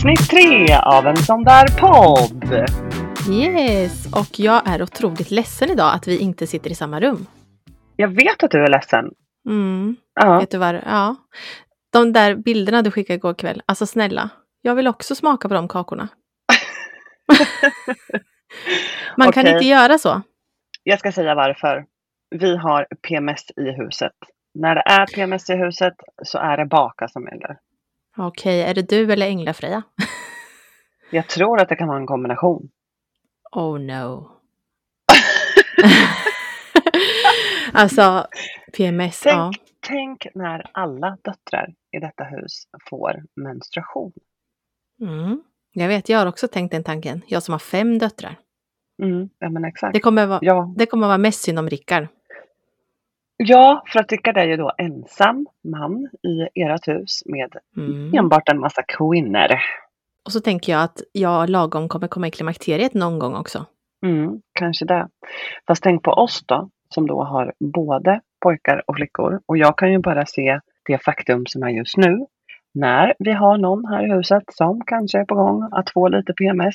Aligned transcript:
Avsnitt 0.00 0.30
tre 0.30 0.74
av 0.82 1.06
en 1.06 1.16
sån 1.16 1.44
där 1.44 1.80
podd. 1.80 2.68
Yes, 3.30 4.06
och 4.12 4.40
jag 4.40 4.68
är 4.68 4.82
otroligt 4.82 5.30
ledsen 5.30 5.70
idag 5.70 5.94
att 5.94 6.08
vi 6.08 6.18
inte 6.18 6.46
sitter 6.46 6.70
i 6.70 6.74
samma 6.74 7.00
rum. 7.00 7.26
Jag 7.96 8.08
vet 8.08 8.42
att 8.42 8.50
du 8.50 8.64
är 8.64 8.68
ledsen. 8.68 9.04
Mm. 9.48 9.96
Ja. 10.14 10.38
Vet 10.38 10.50
du 10.50 10.58
vad? 10.58 10.74
Ja. 10.74 11.16
De 11.92 12.12
där 12.12 12.34
bilderna 12.34 12.82
du 12.82 12.90
skickade 12.90 13.16
igår 13.16 13.34
kväll, 13.34 13.62
alltså 13.66 13.86
snälla. 13.86 14.30
Jag 14.62 14.74
vill 14.74 14.88
också 14.88 15.14
smaka 15.14 15.48
på 15.48 15.54
de 15.54 15.68
kakorna. 15.68 16.08
Man 19.16 19.32
kan 19.32 19.42
Okej. 19.42 19.52
inte 19.52 19.66
göra 19.66 19.98
så. 19.98 20.22
Jag 20.82 20.98
ska 20.98 21.12
säga 21.12 21.34
varför. 21.34 21.84
Vi 22.30 22.56
har 22.56 22.86
PMS 23.08 23.50
i 23.56 23.70
huset. 23.70 24.16
När 24.54 24.74
det 24.74 24.82
är 24.86 25.06
PMS 25.06 25.50
i 25.50 25.54
huset 25.54 25.94
så 26.22 26.38
är 26.38 26.56
det 26.56 26.66
baka 26.66 27.08
som 27.08 27.24
gäller. 27.24 27.56
Okej, 28.22 28.62
är 28.62 28.74
det 28.74 28.88
du 28.88 29.12
eller 29.12 29.26
Änglafreja? 29.26 29.82
Jag 31.10 31.28
tror 31.28 31.60
att 31.60 31.68
det 31.68 31.76
kan 31.76 31.88
vara 31.88 31.98
en 31.98 32.06
kombination. 32.06 32.70
Oh 33.52 33.78
no. 33.78 34.30
alltså, 37.72 38.26
PMS, 38.76 39.20
Tänk, 39.20 39.34
ja. 39.36 39.52
tänk 39.80 40.26
när 40.34 40.70
alla 40.72 41.18
döttrar 41.22 41.74
i 41.92 41.98
detta 41.98 42.24
hus 42.24 42.64
får 42.90 43.22
menstruation. 43.36 44.12
Mm. 45.00 45.42
Jag 45.72 45.88
vet, 45.88 46.08
jag 46.08 46.18
har 46.18 46.26
också 46.26 46.48
tänkt 46.48 46.72
den 46.72 46.84
tanken. 46.84 47.22
Jag 47.26 47.42
som 47.42 47.52
har 47.52 47.58
fem 47.58 47.98
döttrar. 47.98 48.38
Mm, 49.02 49.28
ja 49.38 49.50
men 49.50 49.64
exakt. 49.64 49.94
Det 49.94 50.00
kommer 50.00 50.26
vara, 50.26 50.38
Ja, 50.42 50.74
det 50.76 50.86
kommer 50.86 51.06
vara 51.06 51.18
mest 51.18 51.42
synd 51.42 51.58
om 51.58 51.68
Rickard. 51.68 52.06
Ja, 53.48 53.82
för 53.92 54.00
att 54.00 54.12
Rickard 54.12 54.36
är 54.36 54.44
ju 54.44 54.56
då 54.56 54.72
ensam 54.78 55.46
man 55.64 56.08
i 56.22 56.62
ert 56.62 56.88
hus 56.88 57.22
med 57.26 57.56
Mm. 57.76 58.14
enbart 58.14 58.48
en 58.48 58.60
massa 58.60 58.82
kvinnor. 58.82 59.48
Och 60.24 60.32
så 60.32 60.40
tänker 60.40 60.72
jag 60.72 60.82
att 60.82 61.00
jag 61.12 61.50
lagom 61.50 61.88
kommer 61.88 62.08
komma 62.08 62.26
i 62.26 62.30
klimakteriet 62.30 62.94
någon 62.94 63.18
gång 63.18 63.34
också. 63.34 63.66
Mm, 64.06 64.40
kanske 64.52 64.84
det. 64.84 65.08
Fast 65.66 65.82
tänk 65.82 66.02
på 66.02 66.10
oss 66.10 66.42
då, 66.46 66.68
som 66.94 67.06
då 67.06 67.22
har 67.24 67.52
både 67.74 68.20
pojkar 68.42 68.82
och 68.86 68.96
flickor. 68.96 69.40
Och 69.46 69.56
jag 69.58 69.78
kan 69.78 69.92
ju 69.92 69.98
bara 69.98 70.26
se 70.26 70.60
det 70.86 70.98
faktum 70.98 71.46
som 71.46 71.62
är 71.62 71.68
just 71.68 71.96
nu. 71.96 72.26
När 72.74 73.14
vi 73.18 73.32
har 73.32 73.58
någon 73.58 73.84
här 73.84 74.06
i 74.06 74.12
huset 74.12 74.42
som 74.52 74.80
kanske 74.86 75.18
är 75.18 75.24
på 75.24 75.34
gång 75.34 75.68
att 75.72 75.90
få 75.90 76.08
lite 76.08 76.32
PMS 76.32 76.74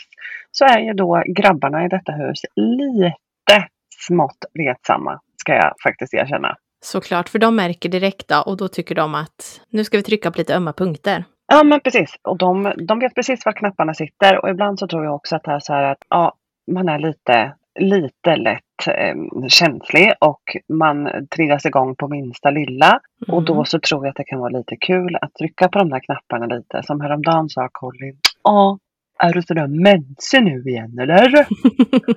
så 0.51 0.65
är 0.65 0.79
ju 0.79 0.93
då 0.93 1.23
grabbarna 1.27 1.85
i 1.85 1.87
detta 1.87 2.11
hus 2.11 2.41
lite 2.55 3.67
smått 4.07 4.45
retsamma, 4.59 5.19
ska 5.45 5.53
jag 5.53 5.73
faktiskt 5.83 6.13
erkänna. 6.13 6.55
Såklart, 6.85 7.29
för 7.29 7.39
de 7.39 7.55
märker 7.55 7.89
direkt 7.89 8.27
då 8.27 8.43
och 8.45 8.57
då 8.57 8.67
tycker 8.67 8.95
de 8.95 9.15
att 9.15 9.61
nu 9.69 9.83
ska 9.83 9.97
vi 9.97 10.03
trycka 10.03 10.31
på 10.31 10.37
lite 10.37 10.55
ömma 10.55 10.73
punkter. 10.73 11.23
Ja 11.47 11.63
men 11.63 11.79
precis, 11.79 12.15
och 12.23 12.37
de, 12.37 12.73
de 12.87 12.99
vet 12.99 13.15
precis 13.15 13.45
var 13.45 13.53
knapparna 13.53 13.93
sitter 13.93 14.37
och 14.43 14.49
ibland 14.49 14.79
så 14.79 14.87
tror 14.87 15.03
jag 15.05 15.15
också 15.15 15.35
att 15.35 15.43
det 15.43 15.51
är 15.51 15.59
så 15.59 15.73
här 15.73 15.83
att 15.91 15.97
ja, 16.09 16.33
man 16.71 16.89
är 16.89 16.99
lite, 16.99 17.53
lite 17.79 18.35
lätt 18.35 18.87
eh, 18.87 19.15
känslig 19.47 20.13
och 20.19 20.41
man 20.73 21.09
triggas 21.35 21.65
igång 21.65 21.95
på 21.95 22.07
minsta 22.07 22.49
lilla. 22.49 22.99
Och 23.27 23.43
då 23.43 23.53
Mm. 23.53 23.65
så 23.65 23.79
tror 23.79 24.05
jag 24.05 24.09
att 24.09 24.15
det 24.15 24.23
kan 24.23 24.39
vara 24.39 24.57
lite 24.57 24.75
kul 24.75 25.17
att 25.21 25.33
trycka 25.33 25.69
på 25.69 25.79
de 25.79 25.89
där 25.89 25.99
knapparna 25.99 26.45
lite. 26.55 26.83
Som 26.83 27.01
häromdagen 27.01 27.49
sa 27.49 27.69
Colin, 27.71 28.17
ja, 28.43 28.77
är 29.19 29.33
du 29.33 29.41
sådär 29.41 29.67
mensig 29.67 30.43
nu 30.43 30.63
igen 30.71 30.99
eller? 30.99 31.45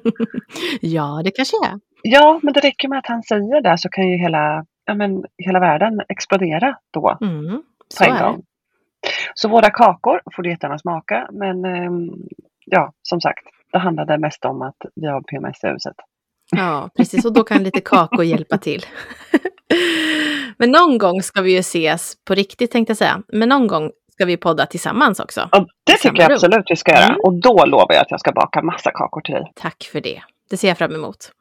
ja, 0.80 1.20
det 1.24 1.30
kanske 1.30 1.56
är. 1.66 1.87
Ja, 2.02 2.40
men 2.42 2.52
det 2.54 2.60
räcker 2.60 2.88
med 2.88 2.98
att 2.98 3.06
han 3.06 3.22
säger 3.22 3.62
det 3.62 3.78
så 3.78 3.88
kan 3.88 4.08
ju 4.08 4.16
hela, 4.16 4.64
ja, 4.84 4.94
men, 4.94 5.24
hela 5.38 5.60
världen 5.60 6.00
explodera 6.08 6.76
då 6.92 7.18
Mm. 7.20 7.56
på 7.56 7.62
Så 7.88 8.04
en 8.04 8.22
gång. 8.22 8.42
Så 9.34 9.48
våra 9.48 9.70
kakor 9.70 10.20
får 10.36 10.42
du 10.42 10.50
jättegärna 10.50 10.78
smaka. 10.78 11.28
Men 11.32 11.64
ehm, 11.64 12.08
ja, 12.66 12.92
som 13.02 13.20
sagt, 13.20 13.44
det 13.72 13.78
handlade 13.78 14.18
mest 14.18 14.44
om 14.44 14.62
att 14.62 14.76
vi 14.94 15.06
har 15.06 15.20
PMS 15.20 15.64
i 15.64 15.66
huset. 15.68 15.94
Ja, 16.56 16.90
precis. 16.96 17.24
Och 17.24 17.32
då 17.32 17.44
kan 17.44 17.62
lite 17.62 17.80
kakor 17.80 18.24
hjälpa 18.24 18.58
till. 18.58 18.82
Men 20.58 20.70
någon 20.70 20.98
gång 20.98 21.22
ska 21.22 21.42
vi 21.42 21.52
ju 21.52 21.58
ses 21.58 22.14
på 22.24 22.34
riktigt 22.34 22.70
tänkte 22.70 22.90
jag 22.90 22.96
säga. 22.96 23.22
Men 23.28 23.48
någon 23.48 23.66
gång 23.66 23.90
ska 24.12 24.24
vi 24.24 24.36
podda 24.36 24.66
tillsammans 24.66 25.20
också. 25.20 25.40
Och 25.40 25.66
det 25.86 25.96
tycker 25.96 26.22
jag 26.22 26.32
absolut 26.32 26.64
vi 26.68 26.76
ska 26.76 26.92
göra. 26.92 27.04
Mm. 27.04 27.16
Och 27.22 27.40
då 27.40 27.64
lovar 27.66 27.94
jag 27.94 28.00
att 28.02 28.10
jag 28.10 28.20
ska 28.20 28.32
baka 28.32 28.62
massa 28.62 28.90
kakor 28.90 29.20
till 29.20 29.34
dig. 29.34 29.52
Tack 29.54 29.88
för 29.92 30.00
det. 30.00 30.22
Det 30.50 30.56
ser 30.56 30.68
jag 30.68 30.78
fram 30.78 30.94
emot. 30.94 31.32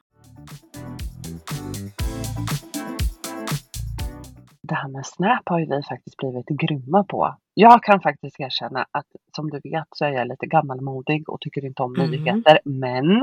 Det 4.67 4.75
här 4.75 4.87
med 4.89 5.05
Snap 5.05 5.41
har 5.45 5.59
ju 5.59 5.65
vi 5.65 5.81
faktiskt 5.89 6.17
blivit 6.17 6.45
grymma 6.47 7.03
på. 7.03 7.35
Jag 7.53 7.83
kan 7.83 8.01
faktiskt 8.01 8.39
erkänna 8.39 8.85
att 8.91 9.05
som 9.35 9.49
du 9.49 9.59
vet 9.63 9.87
så 9.91 10.05
är 10.05 10.09
jag 10.09 10.27
lite 10.27 10.45
gammalmodig 10.45 11.29
och 11.29 11.41
tycker 11.41 11.65
inte 11.65 11.83
om 11.83 11.95
Mm. 11.95 12.11
nyheter. 12.11 12.59
Men 12.65 13.19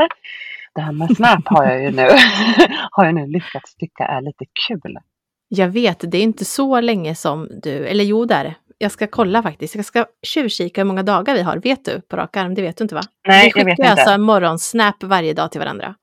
det 0.75 0.81
här 0.81 0.93
med 0.93 1.16
Snap 1.16 1.49
har 1.49 1.65
jag 1.65 1.82
ju 1.82 1.91
nu, 1.91 2.09
har 2.91 3.05
jag 3.05 3.15
nu 3.15 3.27
lyckats 3.27 3.75
tycka 3.75 4.05
är 4.05 4.21
lite 4.21 4.44
kul. 4.69 4.99
Jag 5.49 5.69
vet, 5.69 6.10
det 6.10 6.19
är 6.19 6.22
inte 6.22 6.44
så 6.44 6.81
länge 6.81 7.15
som 7.15 7.49
du, 7.62 7.87
eller 7.87 8.05
jo 8.05 8.25
det 8.25 8.34
är 8.34 8.44
det. 8.44 8.55
Jag 8.78 8.91
ska 8.93 9.06
kolla 9.06 9.43
faktiskt. 9.43 9.75
Jag 9.75 9.84
ska 9.84 10.06
tjuvkika 10.22 10.81
hur 10.81 10.87
många 10.87 11.03
dagar 11.03 11.34
vi 11.34 11.43
har. 11.43 11.56
Vet 11.56 11.84
du 11.84 12.00
på 12.00 12.16
rak 12.16 12.37
arm? 12.37 12.55
Det 12.55 12.62
vet 12.62 12.76
du 12.76 12.84
inte 12.84 12.94
va? 12.94 13.00
Nej, 13.28 13.50
vi 13.55 13.61
jag 13.61 13.65
vet 13.65 13.76
skickar 13.76 13.91
inte. 13.91 14.00
alltså 14.03 14.15
en 14.15 14.22
morgonsnap 14.22 15.03
varje 15.03 15.34
dag 15.34 15.50
till 15.50 15.61
varandra. 15.61 15.94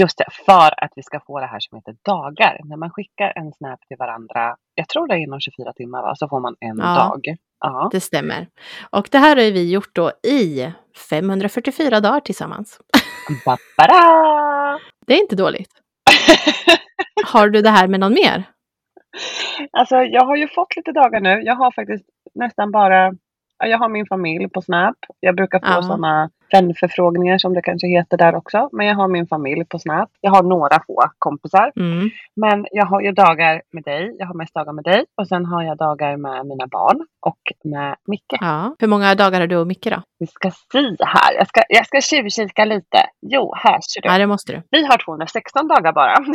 Just 0.00 0.18
det, 0.18 0.24
för 0.46 0.84
att 0.84 0.92
vi 0.96 1.02
ska 1.02 1.20
få 1.26 1.40
det 1.40 1.46
här 1.46 1.60
som 1.60 1.76
heter 1.76 1.96
dagar. 2.04 2.60
När 2.64 2.76
man 2.76 2.90
skickar 2.90 3.32
en 3.36 3.52
snap 3.52 3.80
till 3.88 3.96
varandra, 3.96 4.56
jag 4.74 4.88
tror 4.88 5.06
det 5.08 5.14
är 5.14 5.18
inom 5.18 5.40
24 5.40 5.72
timmar, 5.72 6.02
va? 6.02 6.14
så 6.16 6.28
får 6.28 6.40
man 6.40 6.54
en 6.60 6.78
Ja. 6.78 6.94
dag. 6.94 7.20
Ja. 7.60 7.88
Det 7.92 8.00
stämmer. 8.00 8.46
Och 8.90 9.08
det 9.12 9.18
här 9.18 9.36
har 9.36 9.42
vi 9.52 9.70
gjort 9.72 9.90
då 9.94 10.10
i 10.26 10.72
544 11.10 12.00
dagar 12.00 12.20
tillsammans. 12.20 12.80
Babara! 13.44 14.78
Det 15.06 15.14
är 15.14 15.20
inte 15.20 15.36
dåligt. 15.36 15.70
Har 17.26 17.48
du 17.48 17.62
det 17.62 17.70
här 17.70 17.88
med 17.88 18.00
någon 18.00 18.12
mer? 18.14 18.42
Alltså 19.72 19.96
jag 19.96 20.24
har 20.24 20.36
ju 20.36 20.48
fått 20.48 20.76
lite 20.76 20.92
dagar 20.92 21.20
nu. 21.20 21.42
Jag 21.42 21.54
har 21.54 21.70
faktiskt 21.72 22.04
nästan 22.34 22.70
bara, 22.70 23.12
ja, 23.58 23.66
jag 23.66 23.78
har 23.78 23.88
min 23.88 24.06
familj 24.06 24.48
på 24.48 24.62
Snap. 24.62 24.96
Jag 25.20 25.36
brukar 25.36 25.58
få 25.58 25.66
Ja. 25.66 25.82
sådana 25.82 26.30
vänförfrågningar 26.52 27.38
som 27.38 27.54
det 27.54 27.62
kanske 27.62 27.86
heter 27.86 28.16
där 28.16 28.34
också. 28.34 28.68
Men 28.72 28.86
jag 28.86 28.94
har 28.94 29.08
min 29.08 29.26
familj 29.26 29.64
på 29.64 29.78
Snap. 29.78 30.10
Jag 30.20 30.30
har 30.30 30.42
några 30.42 30.80
få 30.86 31.04
kompisar. 31.18 31.72
Mm. 31.76 32.10
Men 32.36 32.66
jag 32.72 32.86
har 32.86 33.00
ju 33.00 33.12
dagar 33.12 33.62
med 33.72 33.82
dig. 33.84 34.16
Jag 34.18 34.26
har 34.26 34.34
mest 34.34 34.54
dagar 34.54 34.72
med 34.72 34.84
dig. 34.84 35.04
Och 35.16 35.28
sen 35.28 35.46
har 35.46 35.62
jag 35.62 35.76
dagar 35.76 36.16
med 36.16 36.46
mina 36.46 36.66
barn 36.66 37.06
och 37.20 37.52
med 37.64 37.96
Micke. 38.06 38.36
Ja. 38.40 38.76
Hur 38.78 38.88
många 38.88 39.14
dagar 39.14 39.40
har 39.40 39.46
du 39.46 39.56
och 39.56 39.66
Micke 39.66 39.84
då? 39.90 40.02
Vi 40.18 40.26
ska 40.26 40.50
se 40.50 40.96
här. 41.00 41.34
Jag 41.38 41.48
ska, 41.48 41.62
jag 41.68 41.86
ska 41.86 42.00
tjuvkika 42.00 42.64
lite. 42.64 43.06
Jo, 43.20 43.54
här 43.56 43.80
ser 43.80 44.00
du. 44.00 44.08
Ja, 44.08 44.18
det 44.18 44.26
måste 44.26 44.52
du. 44.52 44.62
Vi 44.70 44.84
har 44.84 44.98
216 44.98 45.68
dagar 45.68 45.92
bara. 45.92 46.16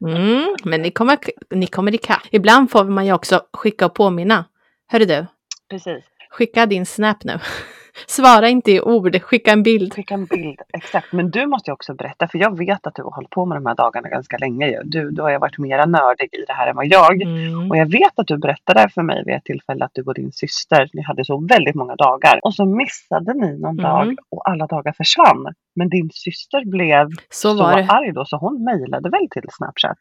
Mm. 0.00 0.56
Men 0.64 0.82
ni 0.82 0.90
kommer, 0.90 1.18
ni 1.50 1.66
kommer 1.66 1.94
ikapp. 1.94 2.22
Ibland 2.30 2.70
får 2.70 2.84
man 2.84 3.06
ju 3.06 3.12
också 3.12 3.40
skicka 3.52 3.86
och 3.86 3.94
påminna. 3.94 4.44
Hörru 4.88 5.04
du, 5.04 5.26
Precis. 5.70 6.04
skicka 6.30 6.66
din 6.66 6.86
snap 6.86 7.24
nu. 7.24 7.38
Svara 8.06 8.48
inte 8.48 8.72
i 8.72 8.80
ord, 8.80 9.22
skicka 9.22 9.50
en 9.52 9.62
bild. 9.62 9.94
Skicka 9.94 10.14
en 10.14 10.24
bild. 10.24 10.60
Exakt. 10.72 11.12
Men 11.12 11.30
du 11.30 11.46
måste 11.46 11.70
ju 11.70 11.72
också 11.72 11.94
berätta. 11.94 12.28
För 12.28 12.38
jag 12.38 12.58
vet 12.58 12.86
att 12.86 12.94
du 12.94 13.02
har 13.02 13.10
hållit 13.10 13.30
på 13.30 13.44
med 13.46 13.56
de 13.56 13.66
här 13.66 13.74
dagarna 13.74 14.08
ganska 14.08 14.38
länge. 14.38 14.80
Du, 14.84 15.10
du 15.10 15.22
har 15.22 15.30
ju 15.30 15.38
varit 15.38 15.58
mera 15.58 15.86
nördig 15.86 16.28
i 16.34 16.44
det 16.46 16.52
här 16.52 16.66
än 16.66 16.76
vad 16.76 16.86
jag. 16.86 17.22
Mm. 17.22 17.70
Och 17.70 17.76
jag 17.76 17.90
vet 17.92 18.12
att 18.18 18.26
du 18.26 18.38
berättade 18.38 18.88
för 18.88 19.02
mig 19.02 19.22
vid 19.26 19.34
ett 19.34 19.44
tillfälle 19.44 19.84
att 19.84 19.90
du 19.94 20.02
och 20.02 20.14
din 20.14 20.32
syster, 20.32 20.90
ni 20.92 21.02
hade 21.02 21.24
så 21.24 21.46
väldigt 21.48 21.74
många 21.74 21.94
dagar. 21.96 22.40
Och 22.42 22.54
så 22.54 22.64
missade 22.66 23.34
ni 23.34 23.58
någon 23.58 23.76
Mm. 23.78 23.82
dag 23.90 24.16
och 24.30 24.48
alla 24.50 24.66
dagar 24.66 24.92
försvann. 24.92 25.46
Men 25.76 25.88
din 25.88 26.10
syster 26.12 26.70
blev 26.70 27.08
Så 27.30 27.56
så, 27.56 27.62
var 27.62 27.76
det. 27.76 27.86
arg 27.88 28.12
då 28.12 28.24
så 28.24 28.36
hon 28.36 28.64
mejlade 28.64 29.10
väl 29.10 29.28
till 29.30 29.42
Snapchat? 29.52 29.98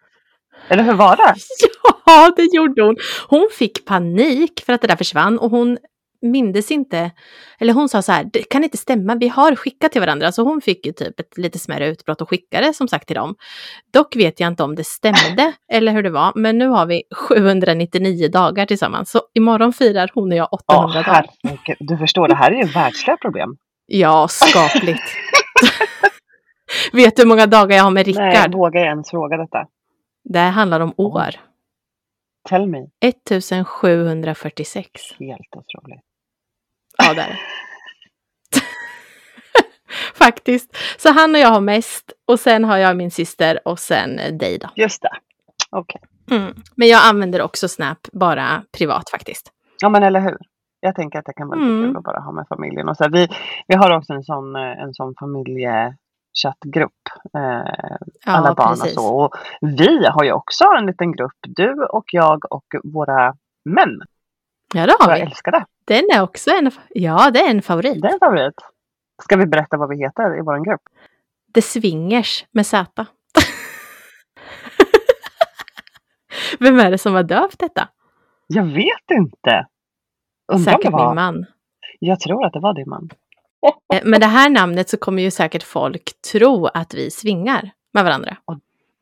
Eller 0.70 0.84
hur 0.84 0.94
var 0.94 1.16
det? 1.16 1.36
Ja, 2.08 2.32
det 2.36 2.54
gjorde 2.56 2.82
hon. 2.84 2.96
Hon 3.30 3.48
fick 3.58 3.86
panik 3.86 4.64
för 4.66 4.74
att 4.74 4.82
det 4.82 4.88
där 4.88 4.96
försvann 4.96 5.40
och 5.40 5.52
hon 5.52 5.78
mindes 6.26 6.72
inte, 6.72 7.12
eller 7.60 7.74
hon 7.74 7.90
sa 7.90 8.02
så 8.02 8.12
här, 8.12 8.30
det 8.34 8.44
kan 8.50 8.64
inte 8.64 8.78
stämma, 8.78 9.16
vi 9.16 9.28
har 9.28 9.56
skickat 9.56 9.92
till 9.92 10.02
varandra. 10.02 10.32
Så 10.32 10.44
hon 10.44 10.62
fick 10.62 10.86
ju 10.86 10.92
typ 10.92 11.20
ett 11.20 11.38
lite 11.38 11.60
smärre 11.60 11.88
utbrott 11.88 12.22
och 12.22 12.30
skickade 12.30 12.74
som 12.74 12.88
sagt 12.88 13.08
till 13.08 13.16
dem. 13.16 13.36
Dock 13.94 14.16
vet 14.16 14.40
jag 14.40 14.48
inte 14.48 14.64
om 14.64 14.76
det 14.76 14.84
stämde 14.84 15.54
eller 15.72 15.92
hur 15.92 16.04
det 16.04 16.10
var, 16.10 16.32
men 16.36 16.58
nu 16.58 16.68
har 16.68 16.86
vi 16.86 17.04
799 17.16 18.30
dagar 18.30 18.66
tillsammans. 18.66 19.12
Så 19.12 19.22
imorgon 19.34 19.74
firar 19.74 20.12
hon 20.14 20.32
och 20.32 20.38
jag 20.38 20.54
800 20.54 20.90
Ja, 20.96 21.04
dagar. 21.04 21.26
Du 21.80 21.98
förstår, 21.98 22.28
det 22.28 22.36
här 22.36 22.52
är 22.52 22.56
ju 22.56 22.64
världsliga 22.72 23.18
problem. 23.18 23.58
Ja, 23.86 24.28
skapligt. 24.30 25.02
vet 26.94 27.16
du 27.16 27.22
hur 27.22 27.30
många 27.30 27.46
dagar 27.48 27.78
jag 27.78 27.84
har 27.84 27.92
med 27.92 28.08
Nej, 28.08 28.30
Rickard? 28.30 28.54
vågar 28.54 28.80
jag 28.80 28.90
ens 28.90 29.10
fråga 29.10 29.38
detta? 29.38 29.68
Det 30.24 30.40
här 30.40 30.52
handlar 30.52 30.80
om 30.80 30.94
år. 30.98 31.30
Tell 32.50 32.68
me. 32.68 32.78
1746. 33.06 34.90
Helt 35.20 35.56
otroligt. 35.56 36.02
Ja, 36.98 37.14
det 37.14 37.22
är 37.22 37.28
det. 37.28 37.38
Faktiskt. 40.16 40.78
Så 40.98 41.12
han 41.12 41.36
och 41.36 41.42
jag 41.42 41.48
har 41.50 41.62
mest 41.62 42.14
och 42.28 42.40
sen 42.40 42.64
har 42.64 42.78
jag 42.78 42.98
min 42.98 43.12
syster 43.12 43.60
och 43.68 43.80
sen 43.80 44.20
eh, 44.20 44.34
dig 44.34 44.58
då. 44.58 44.70
Just 44.76 45.02
det. 45.02 45.10
Okej. 45.70 46.02
Mm. 46.32 46.54
Men 46.76 46.88
jag 46.88 47.02
använder 47.06 47.42
också 47.42 47.68
Snap 47.68 47.98
bara 48.12 48.64
privat 48.78 49.10
faktiskt. 49.10 49.52
Ja 49.82 49.90
men 49.90 50.04
eller 50.04 50.20
hur. 50.20 50.38
Jag 50.80 50.96
tänker 50.96 51.20
att 51.20 51.26
det 51.26 51.34
kan 51.34 51.48
vara 51.48 51.60
lite 51.60 51.70
Mm. 51.72 51.88
kul 51.90 51.98
att 51.98 52.04
bara 52.04 52.20
ha 52.20 52.32
med 52.32 52.46
familjen. 52.50 52.90
Och 52.90 52.98
så 52.98 53.04
här, 53.04 53.12
vi, 53.12 53.28
vi 53.68 53.76
har 53.76 53.98
också 53.98 54.14
en 54.14 54.24
sån, 54.24 54.56
eh, 54.56 54.62
en 54.84 54.94
sån 54.94 55.14
familjechattgrupp. 55.20 56.92
Eh, 57.38 57.96
alla 58.26 58.48
Ja, 58.50 58.54
barn 58.58 58.70
precis. 58.70 58.98
och 58.98 59.04
så. 59.04 59.16
Och 59.20 59.36
vi 59.62 60.06
har 60.08 60.24
ju 60.24 60.32
också 60.32 60.64
en 60.78 60.86
liten 60.86 61.12
grupp. 61.12 61.38
Du 61.48 61.84
och 61.84 62.06
jag 62.12 62.52
och 62.54 62.66
våra 62.84 63.34
män. 63.70 64.02
Ja, 64.74 64.86
det 64.86 64.94
Och 64.94 65.04
har 65.06 65.12
jag 65.12 65.18
vi. 65.18 65.22
älskar 65.32 65.52
det. 65.52 65.66
Den 65.86 66.04
är 66.14 66.22
också 66.22 66.52
en, 66.52 66.72
ja, 66.90 67.32
det 67.32 67.40
är 67.40 67.50
en 67.52 67.62
favorit. 67.62 68.02
Det 68.02 68.08
är 68.08 68.14
en 68.14 68.20
favorit. 68.20 68.54
Ska 69.24 69.36
vi 69.38 69.46
berätta 69.46 69.78
vad 69.78 69.90
vi 69.90 69.98
heter 69.98 70.38
i 70.40 70.42
vår 70.42 70.66
grupp? 70.66 70.82
The 71.54 71.62
Swingers 71.62 72.46
med 72.52 72.66
Z. 72.68 73.06
Vem 76.60 76.80
är 76.80 76.92
det 76.92 76.98
som 76.98 77.14
har 77.14 77.24
döpt 77.24 77.60
detta? 77.60 77.90
Jag 78.48 78.66
vet 78.66 79.12
inte. 79.12 79.68
Undrar 80.54 80.74
Säkert 80.74 80.92
var. 80.92 81.08
min 81.08 81.16
man. 81.16 81.46
Jag 82.00 82.20
tror 82.20 82.46
att 82.46 82.54
det 82.54 82.60
var 82.60 82.74
din 82.74 82.90
man. 82.90 83.10
Eh, 83.94 84.02
Med 84.06 84.22
det 84.22 84.28
här 84.28 84.50
namnet 84.50 84.90
så 84.90 84.98
kommer 84.98 85.24
ju 85.24 85.32
säkert 85.32 85.64
folk 85.64 86.12
tro 86.32 86.66
att 86.66 86.94
vi 86.94 87.12
svingar 87.12 87.72
med 87.94 88.04
varandra. 88.04 88.38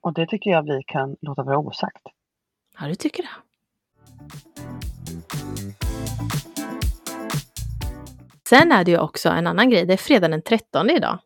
Och 0.02 0.14
det 0.14 0.28
tycker 0.28 0.50
jag 0.52 0.64
vi 0.64 0.84
kan 0.88 1.16
låta 1.22 1.44
vara 1.44 1.58
osagt. 1.58 2.02
Ja, 2.80 2.88
du 2.88 2.96
tycker 2.96 3.24
det? 3.24 3.30
Sen 8.50 8.72
är 8.72 8.84
det 8.84 8.92
ju 8.92 9.00
också 9.00 9.30
en 9.30 9.48
annan 9.48 9.70
grej. 9.70 9.86
Det 9.86 9.94
är 9.94 9.98
fredag 9.98 10.28
den 10.28 10.42
13 10.42 10.90
idag. 10.90 11.18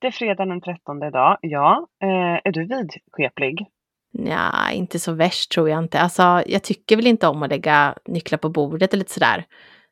Det 0.00 0.06
är 0.06 0.10
fredag 0.10 0.44
den 0.46 0.60
13 0.60 1.02
idag. 1.02 1.38
Ja, 1.40 1.86
eh, 2.02 2.08
är 2.44 2.52
du 2.52 2.66
vidskeplig? 2.66 3.66
Ja, 4.12 4.70
inte 4.72 4.98
så 4.98 5.12
värst 5.12 5.52
tror 5.52 5.68
jag 5.70 5.78
inte. 5.78 6.00
Alltså, 6.00 6.42
jag 6.46 6.62
tycker 6.62 6.96
väl 6.96 7.06
inte 7.06 7.26
om 7.28 7.42
att 7.42 7.50
lägga 7.50 7.94
nycklar 8.04 8.38
på 8.38 8.48
bordet 8.48 8.92
eller 8.94 8.98
lite 8.98 9.12
sådär. 9.12 9.44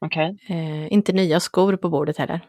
Okej. 0.04 0.38
Eh, 0.48 0.92
inte 0.92 1.12
nya 1.12 1.40
skor 1.40 1.76
på 1.76 1.88
bordet 1.88 2.16
heller. 2.18 2.40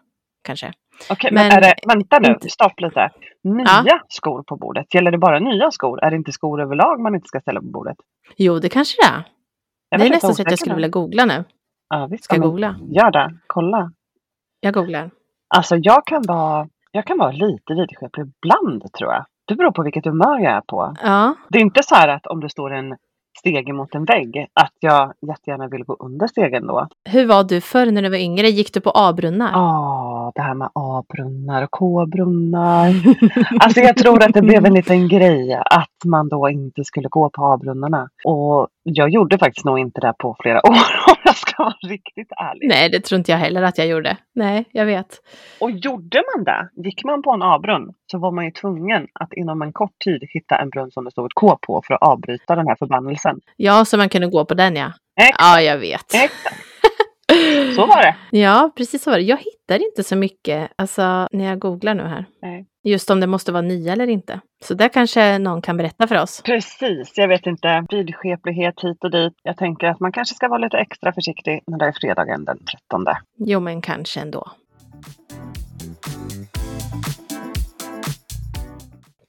Kanske. 0.44 0.74
Okej, 1.10 1.31
men, 1.34 1.48
Men 1.48 1.57
är 1.57 1.62
det, 1.62 1.75
vänta 1.88 2.19
nu, 2.19 2.27
inte- 2.34 2.50
stopp 2.50 2.80
lite. 2.80 3.10
Nya 3.44 4.01
skor 4.07 4.44
på 4.44 4.56
bordet, 4.57 4.94
gäller 4.94 5.12
det 5.12 5.18
bara 5.18 5.39
nya 5.39 5.72
skor? 5.72 6.04
Är 6.04 6.10
det 6.12 6.16
inte 6.18 6.31
skor 6.31 6.62
överlag 6.62 7.00
man 7.00 7.16
inte 7.16 7.27
ska 7.27 7.39
ställa 7.39 7.60
på 7.60 7.66
bordet? 7.68 7.98
Jo, 8.38 8.60
det 8.60 8.69
kanske 8.69 8.95
det 9.01 9.07
är. 9.07 9.24
Jag 9.89 10.00
det 10.00 10.06
är 10.06 10.10
nästan 10.10 10.36
så 10.36 10.42
att 10.42 10.51
jag 10.51 10.60
skulle 10.60 10.75
vilja 10.75 10.89
googla 10.89 11.25
nu. 11.25 11.44
Ja, 11.89 12.07
visst. 12.12 12.24
Ska 12.24 12.36
Ja, 12.36 12.42
jag 12.42 12.50
googla? 12.50 12.75
Gör 12.89 13.12
det, 13.12 13.38
kolla. 13.48 13.92
Jag 14.62 14.74
googlar. 14.74 15.10
Alltså 15.56 15.75
jag 15.75 16.06
kan 16.06 16.22
vara, 16.28 16.68
jag 16.92 17.06
kan 17.06 17.18
vara 17.18 17.31
lite 17.31 17.74
vidskeplig 17.74 18.25
ibland 18.25 18.94
tror 18.94 19.12
jag. 19.13 19.25
Det 19.48 19.56
beror 19.56 19.72
på 19.72 19.84
vilket 19.84 20.06
humör 20.06 20.40
jag 20.40 20.54
är 20.54 20.62
på. 20.62 20.94
Ja, 21.04 21.36
Det 21.50 21.58
är 21.58 21.62
inte 21.62 21.84
så 21.84 21.96
här 21.96 22.08
att 22.08 22.28
om 22.28 22.40
det 22.40 22.50
står 22.50 22.74
en 22.74 22.96
stege 23.40 23.74
mot 23.74 23.96
en 23.96 24.06
vägg, 24.06 24.48
att 24.54 24.74
jag 24.80 25.13
jättegärna 25.28 25.68
vill 25.68 25.84
gå 25.84 25.94
under 26.00 26.28
stegen 26.28 26.68
då. 26.68 26.88
hur 27.10 27.25
var 27.28 27.44
du 27.44 27.62
förr 27.62 27.86
när 27.92 28.02
du 28.02 28.10
var 28.10 28.18
yngre? 28.18 28.48
Gick 28.48 28.74
du 28.74 28.81
på 28.81 28.92
A-brunnar? 28.96 29.52
Ja, 29.54 30.20
det 30.36 30.42
här 30.42 30.54
med 30.54 30.69
A-brunnar 30.75 31.63
och 31.63 31.72
K-brunnar. 31.72 32.94
Alltså 33.60 33.80
jag 33.80 33.98
tror 33.98 34.24
att 34.24 34.33
det 34.33 34.42
blev 34.42 34.66
en 34.66 34.74
liten 34.74 35.07
grej 35.07 35.54
att 35.54 36.06
man 36.06 36.30
då 36.30 36.50
inte 36.50 36.83
skulle 36.83 37.07
gå 37.10 37.30
på 37.30 37.45
A-brunnarna. 37.45 38.10
Och 38.25 38.68
jag 38.83 39.10
gjorde 39.10 39.38
faktiskt 39.38 39.66
nog 39.66 39.80
inte 39.80 40.01
det 40.01 40.13
på 40.19 40.36
flera 40.39 40.57
år 40.69 40.69
om 41.07 41.16
jag 41.24 41.36
ska 41.36 41.63
vara 41.63 41.75
riktigt 41.81 42.31
ärlig. 42.31 42.68
Nej, 42.69 42.89
det 42.89 43.00
tror 43.00 43.18
inte 43.18 43.31
jag 43.31 43.39
heller 43.39 43.62
att 43.62 43.78
jag 43.78 43.88
gjorde. 43.88 44.18
Nej, 44.36 44.66
jag 44.72 44.86
vet. 44.86 45.19
Och 45.60 45.72
gjorde 45.72 46.24
man 46.36 46.44
det, 46.44 46.69
gick 46.84 47.04
man 47.04 47.22
på 47.22 47.31
en 47.31 47.42
A-brunn 47.42 47.94
så 48.12 48.18
var 48.18 48.31
man 48.31 48.45
ju 48.45 48.51
tvungen 48.51 49.07
att 49.13 49.34
inom 49.34 49.62
en 49.62 49.74
kort 49.74 50.00
tid 50.06 50.24
hitta 50.34 50.56
en 50.56 50.69
brunn 50.69 50.92
som 50.92 51.06
det 51.06 51.12
stod 51.12 51.25
ett 51.25 51.36
K 51.36 51.57
på 51.62 51.81
för 51.88 51.94
att 51.94 52.01
avbryta 52.01 52.56
den 52.56 52.68
här 52.68 52.75
förbannelsen. 52.75 53.39
Ja, 53.57 53.86
så 53.86 53.98
man 53.98 54.10
kunde 54.10 54.27
gå 54.27 54.45
på 54.45 54.54
den 54.54 54.75
ja. 54.75 54.92
Exakt. 55.22 55.38
Ja, 55.39 55.62
jag 55.62 55.77
vet. 55.77 56.13
Exakt. 56.13 56.56
Så 57.75 57.85
var 57.85 58.01
det. 58.01 58.15
Ja, 58.38 58.71
precis 58.75 59.03
så 59.03 59.12
var 59.12 59.18
det. 59.18 59.23
Jag 59.23 59.38
hittar 59.38 59.85
inte 59.85 60.03
så 60.03 60.15
mycket, 60.15 60.71
alltså 60.75 61.27
när 61.31 61.45
jag 61.45 61.59
googlar 61.59 61.95
nu 61.95 62.03
här. 62.03 62.25
Nej. 62.41 62.65
Just 62.83 63.09
om 63.09 63.19
det 63.19 63.27
måste 63.27 63.51
vara 63.51 63.62
nya 63.62 63.94
eller 63.94 64.07
inte. 64.07 64.39
Så 64.63 64.73
där 64.73 64.89
kanske 64.89 65.38
någon 65.38 65.62
kan 65.62 65.77
berätta 65.77 66.07
för 66.07 66.21
oss. 66.21 66.41
Precis, 66.45 67.13
jag 67.15 67.27
vet 67.27 67.45
inte. 67.45 67.85
Vidskeplighet 67.89 68.73
hit 68.83 69.03
och 69.03 69.12
dit. 69.12 69.33
Jag 69.44 69.57
tänker 69.57 69.88
att 69.88 70.00
man 70.00 70.12
kanske 70.12 70.35
ska 70.35 70.47
vara 70.47 70.59
lite 70.59 70.77
extra 70.77 71.13
försiktig 71.13 71.63
när 71.68 71.79
det 71.79 71.85
är 71.85 71.91
fredagen 71.91 72.45
den 72.45 72.57
13. 72.57 73.06
Jo, 73.38 73.59
men 73.59 73.81
kanske 73.81 74.19
ändå. 74.21 74.51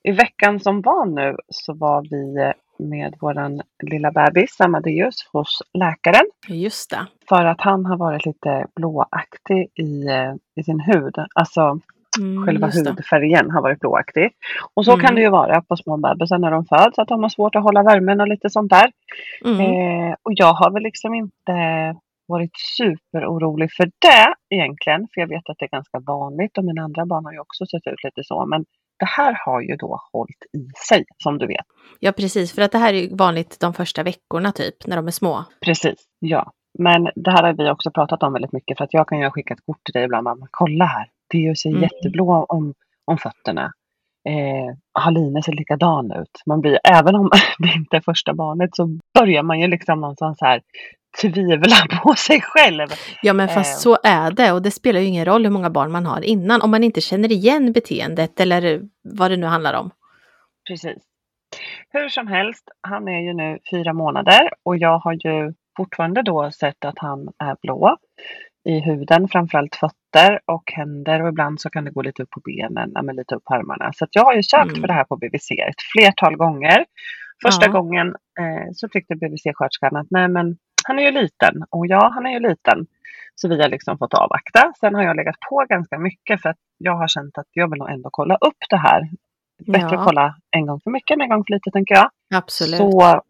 I 0.05 0.13
veckan 0.13 0.61
som 0.61 0.83
var 0.83 1.07
nu 1.07 1.37
så 1.49 1.75
var 1.75 2.03
vi 2.11 2.53
med 2.79 3.15
våran 3.21 3.61
lilla 3.83 4.11
bebis 4.13 4.61
Amadeus 4.61 5.15
hos 5.33 5.63
läkaren. 5.79 6.25
Just 6.49 6.91
det. 6.91 7.07
För 7.29 7.45
att 7.45 7.61
han 7.61 7.87
har 7.87 7.97
varit 7.97 8.27
lite 8.27 8.67
blåaktig 8.77 9.69
i, 9.75 10.07
eh, 10.07 10.35
i 10.57 10.63
sin 10.65 10.81
hud. 10.81 11.15
Alltså 11.35 11.79
Mm, 12.21 12.47
själva 12.47 12.67
hudfärgen 12.67 13.51
har 13.51 13.63
varit 13.63 13.81
blåaktig. 13.81 14.31
Och 14.75 14.85
så 14.85 14.93
Mm. 14.93 15.07
kan 15.07 15.15
det 15.15 15.21
ju 15.21 15.29
vara 15.31 15.63
på 15.63 15.77
små 15.77 15.97
bebisar 15.97 16.39
när 16.39 16.51
de 16.51 16.65
föds. 16.67 16.99
Att 16.99 17.09
de 17.09 17.23
har 17.23 17.29
svårt 17.31 17.55
att 17.57 17.63
hålla 17.63 17.83
värmen 17.83 18.21
och 18.21 18.29
lite 18.29 18.51
sånt 18.51 18.71
där. 18.71 18.93
Mm. 19.45 19.61
Eh, 19.61 20.15
och 20.23 20.33
jag 20.35 20.53
har 20.53 20.71
väl 20.71 20.83
liksom 20.83 21.15
inte 21.15 21.55
varit 22.27 22.51
superorolig 22.77 23.73
för 23.73 23.85
det 23.85 24.35
egentligen. 24.55 25.09
För 25.15 25.21
jag 25.21 25.29
vet 25.29 25.49
att 25.49 25.57
det 25.59 25.65
är 25.65 25.69
ganska 25.77 25.99
vanligt 26.07 26.59
och 26.59 26.65
mina 26.65 26.83
andra 26.83 27.07
barn 27.07 27.25
har 27.25 27.33
ju 27.33 27.39
också 27.41 27.67
sett 27.67 27.87
ut 27.87 28.05
lite 28.05 28.25
så. 28.25 28.47
Men 28.47 28.65
det 28.99 29.07
här 29.07 29.37
har 29.47 29.61
ju 29.61 29.77
då 29.77 30.01
hållit 30.13 30.43
i 30.53 30.69
sig 30.89 31.05
som 31.23 31.39
du 31.39 31.47
vet. 31.47 31.67
Ja, 32.01 32.13
precis. 32.13 32.53
För 32.55 32.63
att 32.63 32.73
det 32.73 32.79
här 32.79 32.95
är 32.95 32.99
ju 32.99 33.17
vanligt 33.17 33.61
de 33.61 33.75
första 33.75 34.03
veckorna 34.03 34.53
typ, 34.53 34.87
när 34.87 34.97
de 34.97 35.07
är 35.07 35.11
små. 35.11 35.45
Precis, 35.65 35.95
ja. 36.19 36.53
Men 36.79 37.05
det 37.15 37.31
här 37.31 37.43
har 37.43 37.53
vi 37.53 37.71
också 37.71 37.91
pratat 37.91 38.23
om 38.23 38.33
väldigt 38.33 38.53
mycket 38.53 38.79
för 38.79 38.85
att 38.85 38.95
jag 38.95 39.09
kan 39.09 39.19
ju 39.19 39.25
ha 39.25 39.31
skickat 39.31 39.59
kort 39.67 39.85
till 39.85 39.93
dig 39.93 40.05
ibland. 40.05 40.25
Mamma, 40.25 40.47
kolla 40.51 40.85
här, 40.85 41.07
det 41.31 41.59
ser 41.59 41.71
Mm. 41.71 41.83
jätteblå 41.83 42.47
om, 42.49 42.75
om 43.05 43.19
fötterna. 43.19 43.73
Eh, 44.29 44.77
Haline 45.03 45.43
ser 45.43 45.53
likadan 45.53 46.13
ut. 46.13 46.43
Man 46.47 46.61
blir, 46.61 46.79
även 46.85 47.15
om 47.15 47.31
det 47.59 47.69
inte 47.77 47.97
är 47.97 48.01
första 48.01 48.35
barnet 48.35 48.71
så 48.77 48.99
börjar 49.19 49.43
man 49.43 49.61
ju 49.61 49.67
liksom 49.69 50.01
någonstans 50.01 50.39
här 50.41 50.63
tvivla 51.21 51.77
på 52.03 52.15
sig 52.15 52.41
själv. 52.41 52.87
Ja, 53.23 53.33
men 53.33 53.49
fast 53.49 53.77
Eh. 53.77 53.79
så 53.79 53.99
är 54.05 54.31
det. 54.31 54.53
Och 54.53 54.63
det 54.63 54.71
spelar 54.71 55.01
ju 55.01 55.07
ingen 55.07 55.25
roll 55.25 55.45
hur 55.45 55.51
många 55.53 55.71
barn 55.71 55.93
man 55.93 56.07
har 56.07 56.21
innan. 56.25 56.63
Om 56.63 56.71
man 56.71 56.85
inte 56.85 57.01
känner 57.01 57.33
igen 57.33 57.73
beteendet 57.73 58.41
eller 58.41 58.81
vad 59.03 59.31
det 59.31 59.37
nu 59.37 59.47
handlar 59.47 59.75
om. 59.75 59.91
Precis. 60.69 60.99
Hur 61.91 62.09
som 62.09 62.27
helst, 62.27 62.69
han 62.81 63.09
är 63.09 63.21
ju 63.21 63.33
nu 63.35 63.59
fyra 63.71 63.93
månader 63.93 64.51
och 64.63 64.77
jag 64.77 64.99
har 64.99 65.13
ju 65.13 65.53
fortfarande 65.77 66.23
då 66.23 66.51
sett 66.51 66.85
att 66.85 66.99
han 66.99 67.29
är 67.39 67.57
blå 67.63 67.97
i 68.69 68.81
huden, 68.81 69.29
framförallt 69.29 69.77
fötter 69.77 70.41
och 70.47 70.73
händer 70.73 71.23
och 71.23 71.29
ibland 71.29 71.61
så 71.61 71.71
kan 71.71 71.85
det 71.85 71.91
gå 71.91 72.03
lite 72.03 72.23
upp 72.23 72.31
på 72.31 72.41
benen, 72.41 72.93
men 73.07 73.17
lite 73.17 73.35
upp 73.35 73.45
på 73.45 73.55
armarna. 73.55 73.91
Så 73.95 74.07
jag 74.11 74.25
har 74.25 74.35
ju 74.35 74.43
sökt 74.43 74.69
Mm. 74.71 74.81
för 74.81 74.87
det 74.89 74.95
här 74.95 75.05
på 75.05 75.17
BVC 75.17 75.51
ett 75.51 75.83
flertal 75.93 76.37
gånger. 76.37 76.85
Första 77.45 77.67
Ja. 77.67 77.73
gången 77.73 78.07
eh, 78.41 78.71
så 78.75 78.89
tyckte 78.89 79.15
BVC-sköterskan 79.15 79.97
att 79.97 80.07
nej 80.11 80.29
men 80.29 80.57
han 80.85 80.99
är 80.99 81.03
ju 81.03 81.11
liten 81.11 81.55
och 81.71 81.87
ja, 81.87 82.11
han 82.15 82.27
är 82.27 82.31
ju 82.31 82.41
liten. 82.41 82.87
Så 83.35 83.49
vi 83.49 83.63
har 83.63 83.69
liksom 83.69 83.99
fått 83.99 84.15
avvakta. 84.15 84.73
Sen 84.81 84.95
har 84.95 85.03
jag 85.03 85.17
legat 85.17 85.37
på 85.51 85.65
ganska 85.69 85.99
mycket 85.99 86.43
för 86.43 86.49
att 86.49 86.59
jag 86.79 86.97
har 86.97 87.09
känt 87.09 87.39
att 87.39 87.47
jag 87.53 87.71
vill 87.71 87.79
nog 87.79 87.91
ändå 87.91 88.09
kolla 88.13 88.35
upp 88.35 88.57
det 88.71 88.77
här. 88.77 89.09
Bättre 89.67 89.89
Ja. 89.93 89.99
att 90.01 90.07
kolla 90.07 90.35
en 90.51 90.67
gång 90.67 90.81
för 90.81 90.91
mycket 90.91 91.15
än 91.15 91.21
en 91.21 91.29
gång 91.29 91.45
för 91.45 91.53
lite 91.55 91.71
tänker 91.71 91.95
jag. 91.95 92.11
Absolut. 92.35 92.77
Så 92.77 93.23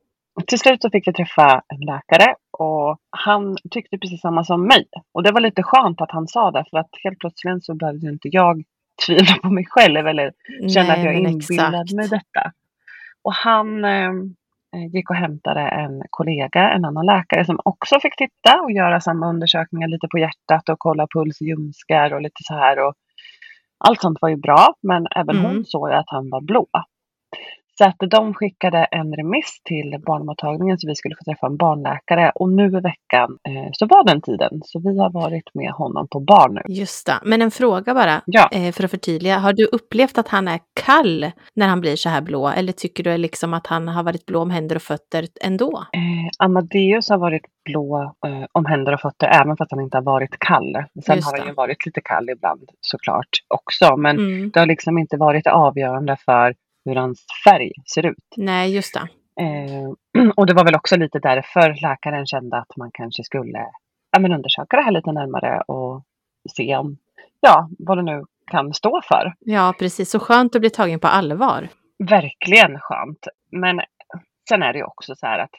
till 0.46 0.58
slut 0.58 0.82
så 0.82 0.90
fick 0.90 1.06
jag 1.06 1.14
träffa 1.16 1.62
en 1.68 1.80
läkare 1.80 2.34
och 2.58 2.98
han 3.10 3.56
tyckte 3.70 3.98
precis 3.98 4.20
samma 4.20 4.44
som 4.44 4.66
mig. 4.66 4.86
Och 5.14 5.22
det 5.22 5.32
var 5.32 5.40
lite 5.40 5.62
skönt 5.62 6.00
att 6.00 6.10
han 6.10 6.28
sa 6.28 6.50
det 6.50 6.64
för 6.70 6.78
att 6.78 6.90
helt 7.04 7.18
plötsligt 7.18 7.64
så 7.64 7.74
behövde 7.74 8.08
inte 8.08 8.28
jag 8.28 8.62
tvivla 9.06 9.34
på 9.42 9.50
mig 9.50 9.66
själv 9.68 10.06
eller 10.06 10.32
känna 10.74 10.92
att 10.92 11.02
jag 11.04 11.14
men 11.22 11.26
inbillade 11.32 11.76
exakt. 11.82 11.92
mig 11.92 12.08
detta. 12.08 12.52
Och 13.22 13.32
han 13.34 13.84
eh, 13.84 14.12
gick 14.92 15.10
och 15.10 15.16
hämtade 15.16 15.60
en 15.60 16.02
kollega, 16.10 16.70
en 16.70 16.84
annan 16.84 17.06
läkare 17.06 17.44
som 17.44 17.60
också 17.64 18.00
fick 18.00 18.16
titta 18.16 18.60
och 18.62 18.72
göra 18.72 19.00
samma 19.00 19.28
undersökningar 19.28 19.88
lite 19.88 20.08
på 20.08 20.18
hjärtat 20.18 20.68
och 20.68 20.78
kolla 20.78 21.06
puls, 21.14 21.40
ljumskar 21.40 22.12
och 22.14 22.22
lite 22.22 22.40
så 22.42 22.54
här. 22.54 22.86
Och 22.86 22.94
allt 23.84 24.00
sånt 24.00 24.18
var 24.20 24.28
ju 24.28 24.36
bra, 24.36 24.74
men 24.82 25.06
även 25.16 25.36
Mm. 25.36 25.50
hon 25.50 25.64
såg 25.64 25.90
att 25.92 26.04
han 26.06 26.30
var 26.30 26.40
blå. 26.40 26.66
Så 27.78 27.84
att 27.84 27.96
de 28.10 28.34
skickade 28.34 28.78
en 28.90 29.12
remiss 29.14 29.60
till 29.64 29.96
barnmottagningen 30.06 30.78
så 30.78 30.88
vi 30.88 30.94
skulle 30.94 31.14
få 31.14 31.30
träffa 31.30 31.46
en 31.46 31.56
barnläkare. 31.56 32.32
Och 32.34 32.48
nu 32.52 32.66
i 32.66 32.80
veckan 32.80 33.30
eh, 33.48 33.68
så 33.72 33.86
var 33.86 34.04
den 34.04 34.20
tiden. 34.22 34.50
Så 34.64 34.78
vi 34.80 34.98
har 34.98 35.10
varit 35.12 35.50
med 35.54 35.70
honom 35.72 36.08
på 36.10 36.20
barn 36.20 36.54
nu. 36.54 36.74
Just 36.74 37.06
det. 37.06 37.14
Men 37.24 37.42
en 37.42 37.50
fråga 37.50 37.94
bara, 37.94 38.22
Ja. 38.26 38.48
eh, 38.52 38.72
för 38.72 38.84
att 38.84 38.90
förtydliga. 38.90 39.38
Har 39.38 39.52
du 39.52 39.64
upplevt 39.66 40.18
att 40.18 40.28
han 40.28 40.48
är 40.48 40.60
kall 40.80 41.30
när 41.54 41.66
han 41.68 41.80
blir 41.80 41.96
så 41.96 42.08
här 42.08 42.20
blå? 42.20 42.48
Eller 42.48 42.72
tycker 42.72 43.04
du 43.04 43.16
liksom 43.16 43.54
att 43.54 43.66
han 43.66 43.88
har 43.88 44.02
varit 44.02 44.26
blå 44.26 44.40
om 44.42 44.50
händer 44.50 44.76
och 44.76 44.82
fötter 44.82 45.26
ändå? 45.44 45.84
Eh, 45.92 46.46
Amadeus 46.46 47.08
har 47.10 47.18
varit 47.18 47.42
blå 47.64 48.14
eh, 48.26 48.44
om 48.52 48.66
händer 48.66 48.92
och 48.94 49.00
fötter 49.00 49.26
även 49.26 49.56
fast 49.56 49.70
han 49.70 49.80
inte 49.80 49.96
har 49.96 50.02
varit 50.04 50.36
kall. 50.38 50.72
Sen 51.06 51.16
Just 51.16 51.30
har 51.30 51.38
han 51.38 51.46
ju 51.48 51.54
varit 51.54 51.86
lite 51.86 52.00
kall 52.00 52.30
ibland 52.30 52.62
såklart 52.80 53.28
också. 53.48 53.96
Men 53.96 54.18
Mm. 54.18 54.50
det 54.50 54.60
har 54.60 54.66
liksom 54.66 54.98
inte 54.98 55.16
varit 55.16 55.46
avgörande 55.46 56.16
för 56.24 56.54
hur 56.84 56.96
hans 56.96 57.26
färg 57.44 57.72
ser 57.94 58.06
ut. 58.06 58.24
Nej, 58.36 58.74
just 58.74 58.94
det. 58.94 59.08
Eh, 59.42 60.30
och 60.36 60.46
det 60.46 60.54
var 60.54 60.64
väl 60.64 60.74
också 60.74 60.96
lite 60.96 61.18
därför 61.18 61.82
läkaren 61.82 62.26
kände 62.26 62.58
att 62.58 62.76
man 62.76 62.90
kanske 62.92 63.24
skulle 63.24 63.58
ja, 64.12 64.18
men 64.18 64.32
undersöka 64.32 64.76
det 64.76 64.82
här 64.82 64.92
lite 64.92 65.12
närmare 65.12 65.60
och 65.60 66.02
se 66.56 66.76
om, 66.76 66.96
ja, 67.40 67.68
vad 67.78 67.98
det 67.98 68.02
nu 68.02 68.24
kan 68.50 68.74
stå 68.74 69.00
för. 69.08 69.34
Ja, 69.40 69.74
precis. 69.78 70.10
Så 70.10 70.18
skönt 70.18 70.54
att 70.54 70.60
bli 70.60 70.70
tagen 70.70 71.00
på 71.00 71.08
allvar. 71.08 71.68
Verkligen 72.08 72.78
skönt. 72.80 73.26
Men 73.50 73.80
sen 74.48 74.62
är 74.62 74.72
det 74.72 74.78
ju 74.78 74.84
också 74.84 75.14
så 75.16 75.26
här 75.26 75.38
att 75.38 75.54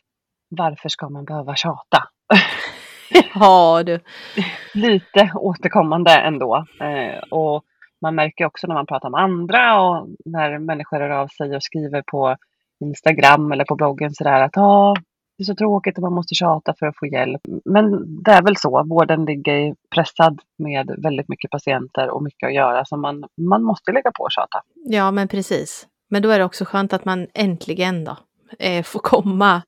varför 0.50 0.89
ska 0.89 1.10
man 1.10 1.25
behöva 1.25 1.56
tjata? 1.56 2.03
Ja, 3.36 3.84
du. 3.84 4.00
Lite 4.74 5.32
återkommande 5.36 6.12
ändå. 6.12 6.65
Eh, 6.80 7.20
och 7.30 7.63
man 8.04 8.16
märker 8.16 8.46
också 8.46 8.68
när 8.68 8.76
man 8.76 8.86
pratar 8.86 9.10
med 9.10 9.22
andra 9.22 9.82
och 9.82 10.08
när 10.26 10.60
människor 10.60 11.00
hör 11.00 11.10
av 11.10 11.28
sig 11.28 11.56
och 11.56 11.64
skriver 11.64 12.02
på 12.02 12.36
Instagram 12.80 13.52
eller 13.52 13.66
på 13.66 13.76
bloggen 13.76 14.14
sådär 14.14 14.42
att 14.42 14.58
ah, 14.58 14.96
det 15.38 15.44
är 15.44 15.46
så 15.46 15.56
tråkigt 15.56 15.98
och 15.98 16.02
man 16.02 16.14
måste 16.14 16.36
tjata 16.36 16.74
för 16.80 16.86
att 16.86 16.98
få 16.98 17.06
hjälp. 17.06 17.42
Men 17.66 17.86
det 18.24 18.32
är 18.32 18.42
väl 18.42 18.58
så, 18.58 18.84
vården 18.84 19.26
ligger 19.26 19.76
pressad 19.96 20.42
med 20.58 20.96
väldigt 20.98 21.30
mycket 21.30 21.52
patienter 21.52 22.10
och 22.10 22.24
mycket 22.24 22.48
att 22.48 22.54
göra 22.54 22.86
så 22.86 22.98
man, 22.98 23.24
man 23.38 23.64
måste 23.64 23.92
lägga 23.92 24.12
på 24.12 24.24
och 24.24 24.32
tjata. 24.32 24.62
Ja, 24.76 25.12
men 25.12 25.28
precis. 25.28 25.88
Men 26.10 26.22
då 26.22 26.30
är 26.30 26.40
det 26.40 26.46
också 26.46 26.66
skönt 26.66 26.94
att 26.94 27.06
man 27.06 27.28
äntligen 27.34 28.04
då 28.04 28.18
eh, 28.60 28.84
får 28.84 29.00
komma. 29.00 29.62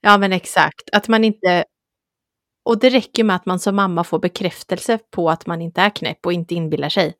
Ja, 0.00 0.18
men 0.18 0.32
exakt. 0.32 0.90
Att 0.92 1.08
man 1.08 1.24
inte... 1.24 1.64
Och 2.64 2.78
det 2.78 2.90
räcker 2.90 3.24
med 3.24 3.36
att 3.36 3.46
man 3.46 3.58
som 3.58 3.76
mamma 3.76 4.04
får 4.04 4.18
bekräftelse 4.18 4.98
på 5.10 5.30
att 5.30 5.46
man 5.46 5.62
inte 5.62 5.80
är 5.80 5.90
knäpp 5.90 6.26
och 6.26 6.32
inte 6.32 6.54
inbillar 6.54 6.88
sig. 6.88 7.14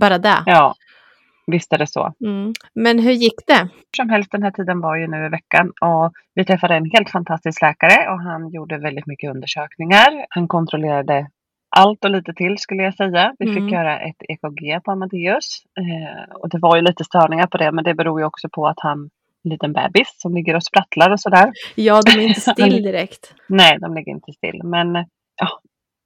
Bara 0.00 0.18
det. 0.18 0.42
Ja, 0.46 0.74
visst 1.46 1.72
är 1.72 1.78
det 1.78 1.86
så. 1.86 2.12
Mm. 2.24 2.52
Men 2.74 2.98
hur 2.98 3.12
gick 3.12 3.46
det? 3.46 3.58
Hur 3.58 3.96
som 3.96 4.08
helst, 4.10 4.30
den 4.32 4.42
här 4.42 4.50
tiden 4.50 4.80
var 4.80 4.96
ju 4.96 5.06
nu 5.06 5.26
i 5.26 5.28
veckan 5.28 5.72
och 5.80 6.12
vi 6.34 6.44
träffade 6.44 6.74
en 6.74 6.90
helt 6.90 7.10
fantastisk 7.10 7.62
läkare 7.62 8.10
och 8.10 8.20
han 8.20 8.50
gjorde 8.50 8.78
väldigt 8.78 9.06
mycket 9.06 9.30
undersökningar. 9.30 10.26
Han 10.28 10.48
kontrollerade 10.48 11.26
allt 11.76 12.04
och 12.04 12.10
lite 12.10 12.32
till 12.34 12.58
skulle 12.58 12.82
jag 12.82 12.94
säga. 12.94 13.34
Vi 13.38 13.46
fick 13.46 13.56
Mm. 13.58 13.68
göra 13.74 14.00
ett 14.00 14.22
EKG 14.28 14.80
på 14.84 14.90
Amadeus 14.90 15.62
eh, 15.78 16.34
och 16.34 16.48
det 16.48 16.58
var 16.58 16.76
ju 16.76 16.82
lite 16.82 17.04
störningar 17.04 17.46
på 17.46 17.58
det 17.58 17.72
men 17.72 17.84
det 17.84 17.94
beror 17.94 18.20
ju 18.20 18.26
också 18.26 18.48
på 18.48 18.66
att 18.66 18.80
han 18.80 19.10
en 19.44 19.50
liten 19.50 19.72
bebis 19.72 20.08
som 20.16 20.34
ligger 20.34 20.56
och 20.56 20.62
sprattlar 20.64 21.10
och 21.10 21.20
sådär. 21.20 21.52
Ja, 21.74 22.00
de 22.02 22.10
är 22.10 22.28
inte 22.28 22.40
still 22.52 22.82
direkt. 22.82 23.34
Nej, 23.48 23.78
de 23.80 23.94
ligger 23.94 24.12
inte 24.12 24.32
still. 24.32 24.60
Men 24.64 24.92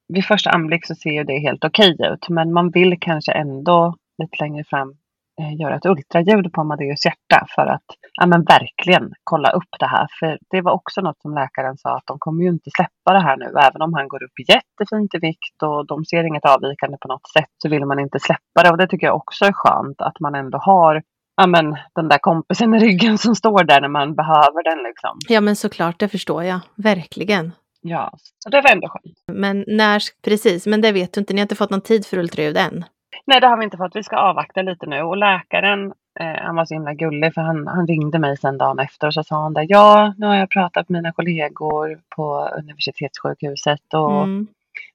vid 0.08 0.24
första 0.24 0.50
anblick 0.50 0.86
så 0.86 0.94
ser 0.94 1.10
ju 1.10 1.24
det 1.24 1.38
helt 1.38 1.64
okej 1.64 1.96
ut. 2.12 2.28
Men 2.28 2.52
man 2.52 2.70
vill 2.70 3.00
kanske 3.00 3.32
ändå 3.32 3.94
lite 4.22 4.44
längre 4.44 4.64
fram 4.64 4.94
eh, 5.40 5.60
göra 5.60 5.76
ett 5.76 5.86
ultraljud 5.86 6.52
på 6.52 6.60
Amadeus 6.60 7.04
hjärta 7.04 7.46
för 7.54 7.66
att 7.66 7.84
ja, 8.12 8.26
men 8.26 8.44
verkligen 8.44 9.12
kolla 9.24 9.50
upp 9.50 9.72
det 9.78 9.86
här. 9.86 10.06
För 10.20 10.38
det 10.50 10.60
var 10.60 10.72
också 10.72 11.00
något 11.00 11.20
som 11.22 11.34
läkaren 11.34 11.76
sa 11.78 11.96
att 11.96 12.06
de 12.06 12.18
kommer 12.18 12.42
ju 12.42 12.48
inte 12.48 12.70
släppa 12.76 13.12
det 13.12 13.22
här 13.22 13.36
nu. 13.36 13.46
Även 13.46 13.82
om 13.82 13.94
han 13.94 14.08
går 14.08 14.22
upp 14.22 14.38
jättefint 14.48 15.14
i 15.14 15.18
vikt 15.18 15.62
och 15.62 15.86
de 15.86 16.04
ser 16.04 16.24
inget 16.24 16.44
avvikande 16.44 16.96
på 17.00 17.08
något 17.08 17.28
sätt 17.36 17.52
så 17.62 17.68
vill 17.68 17.84
man 17.86 17.98
inte 17.98 18.18
släppa 18.20 18.62
det. 18.64 18.70
Och 18.70 18.78
det 18.78 18.86
tycker 18.86 19.06
jag 19.06 19.16
också 19.16 19.44
är 19.44 19.52
skönt 19.52 20.00
att 20.00 20.20
man 20.20 20.34
ändå 20.34 20.58
har 20.58 21.02
ja, 21.38 21.46
men, 21.46 21.76
den 21.94 22.08
där 22.08 22.18
kompisen 22.18 22.74
i 22.74 22.78
ryggen 22.78 23.18
som 23.18 23.34
står 23.34 23.64
där 23.64 23.80
när 23.80 23.88
man 23.88 24.14
behöver 24.14 24.70
den. 24.70 24.82
Liksom. 24.82 25.18
Ja, 25.28 25.40
men 25.40 25.56
såklart, 25.56 25.98
det 25.98 26.08
förstår 26.08 26.44
jag. 26.44 26.60
Verkligen. 26.76 27.52
Ja, 27.80 28.10
så 28.38 28.50
det 28.50 28.60
var 28.60 28.70
ändå 28.70 28.88
skönt. 28.88 29.18
Men 29.32 29.64
när, 29.66 30.02
precis, 30.24 30.66
men 30.66 30.80
det 30.80 30.92
vet 30.92 31.12
du 31.12 31.20
inte. 31.20 31.34
Ni 31.34 31.40
har 31.40 31.44
inte 31.44 31.56
fått 31.56 31.70
någon 31.70 31.80
tid 31.80 32.06
för 32.06 32.18
ultraljud 32.18 32.56
än. 32.56 32.84
Nej, 33.26 33.40
det 33.40 33.46
har 33.46 33.56
vi 33.58 33.64
inte 33.64 33.76
fått. 33.76 33.96
Vi 33.96 34.02
ska 34.02 34.16
avvakta 34.16 34.62
lite 34.62 34.86
nu. 34.86 35.02
Och 35.02 35.16
läkaren, 35.16 35.92
eh, 36.20 36.42
han 36.42 36.56
var 36.56 36.64
så 36.64 36.74
himla 36.74 36.94
gullig 36.94 37.34
för 37.34 37.40
han, 37.40 37.66
han 37.66 37.86
ringde 37.86 38.18
mig 38.18 38.36
sen 38.36 38.58
dagen 38.58 38.78
efter 38.78 39.06
och 39.06 39.14
så 39.14 39.24
sa 39.24 39.42
han 39.42 39.54
där, 39.54 39.66
ja, 39.68 40.14
nu 40.18 40.26
har 40.26 40.34
jag 40.34 40.50
pratat 40.50 40.88
med 40.88 41.02
mina 41.02 41.12
kollegor 41.12 41.98
på 42.16 42.48
universitetssjukhuset 42.58 43.94
och 43.94 44.22
Mm. 44.22 44.46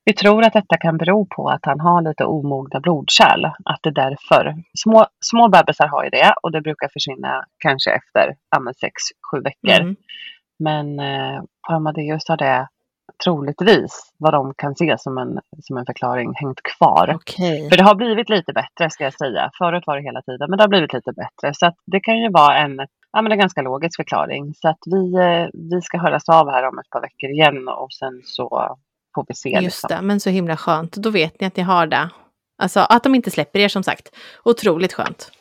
vi 0.05 0.13
tror 0.13 0.43
att 0.43 0.53
detta 0.53 0.77
kan 0.77 0.97
bero 0.97 1.25
på 1.25 1.49
att 1.49 1.65
han 1.65 1.79
har 1.79 2.01
lite 2.01 2.25
omogna 2.25 2.79
blodkärl. 2.79 3.45
Att 3.45 3.79
det 3.83 3.89
är 3.89 3.93
därför. 3.93 4.55
Små, 4.77 5.05
små 5.25 5.47
bebisar 5.49 5.87
har 5.87 6.03
ju 6.03 6.09
det 6.09 6.33
och 6.43 6.51
det 6.51 6.61
brukar 6.61 6.87
försvinna 6.93 7.45
kanske 7.57 7.91
efter 7.91 8.35
ja, 8.51 8.59
men 8.59 8.73
sex, 8.73 8.93
sju 9.31 9.41
veckor. 9.41 9.81
Mm. 9.81 9.95
Men 10.60 11.00
eh, 11.00 11.41
på 11.67 11.74
Amadeus 11.74 12.24
har 12.27 12.38
det 12.38 12.67
troligtvis, 13.24 14.13
vad 14.17 14.33
de 14.33 14.53
kan 14.57 14.75
se 14.75 14.95
som 14.98 15.17
en, 15.17 15.39
som 15.62 15.77
en 15.77 15.86
förklaring, 15.86 16.33
hängt 16.36 16.63
kvar. 16.63 17.12
Okej. 17.15 17.69
För 17.69 17.77
det 17.77 17.83
har 17.83 17.95
blivit 17.95 18.29
lite 18.29 18.53
bättre 18.53 18.89
ska 18.89 19.03
jag 19.03 19.13
säga. 19.13 19.51
Förut 19.57 19.83
var 19.88 19.98
det 19.98 20.03
hela 20.03 20.22
tiden, 20.22 20.50
men 20.50 20.57
det 20.57 20.63
har 20.63 20.69
blivit 20.69 20.93
lite 20.93 21.12
bättre. 21.12 21.53
Så 21.53 21.72
det 21.86 22.00
kan 22.00 22.19
ju 22.19 22.29
vara 22.29 22.57
en, 22.57 22.79
ja, 23.12 23.22
men 23.22 23.31
en 23.31 23.39
ganska 23.39 23.62
logisk 23.62 23.95
förklaring. 23.95 24.53
Så 24.53 24.69
att 24.69 24.79
vi, 24.86 25.13
eh, 25.13 25.48
vi 25.72 25.81
ska 25.81 25.98
höras 25.98 26.29
av 26.29 26.51
här 26.51 26.67
om 26.67 26.79
ett 26.79 26.89
par 26.89 27.01
veckor 27.01 27.29
igen 27.29 27.67
och 27.67 27.93
sen 27.93 28.22
så 28.24 28.77
får 29.15 29.25
vi 29.27 29.36
se. 29.36 29.50
Just 29.50 29.63
liksom. 29.63 29.88
det, 29.89 30.01
men 30.01 30.19
så 30.19 30.29
himla 30.29 30.57
skönt. 30.57 30.91
Då 30.91 31.10
vet 31.10 31.41
ni 31.41 31.48
att 31.48 31.55
ni 31.55 31.63
har 31.63 31.88
det. 31.88 32.10
Alltså 32.57 32.79
att 32.79 33.03
de 33.03 33.15
inte 33.15 33.31
släpper 33.31 33.60
er 33.60 33.67
som 33.67 33.83
sagt. 33.83 34.10
Otroligt 34.45 34.93
skönt. 34.93 35.31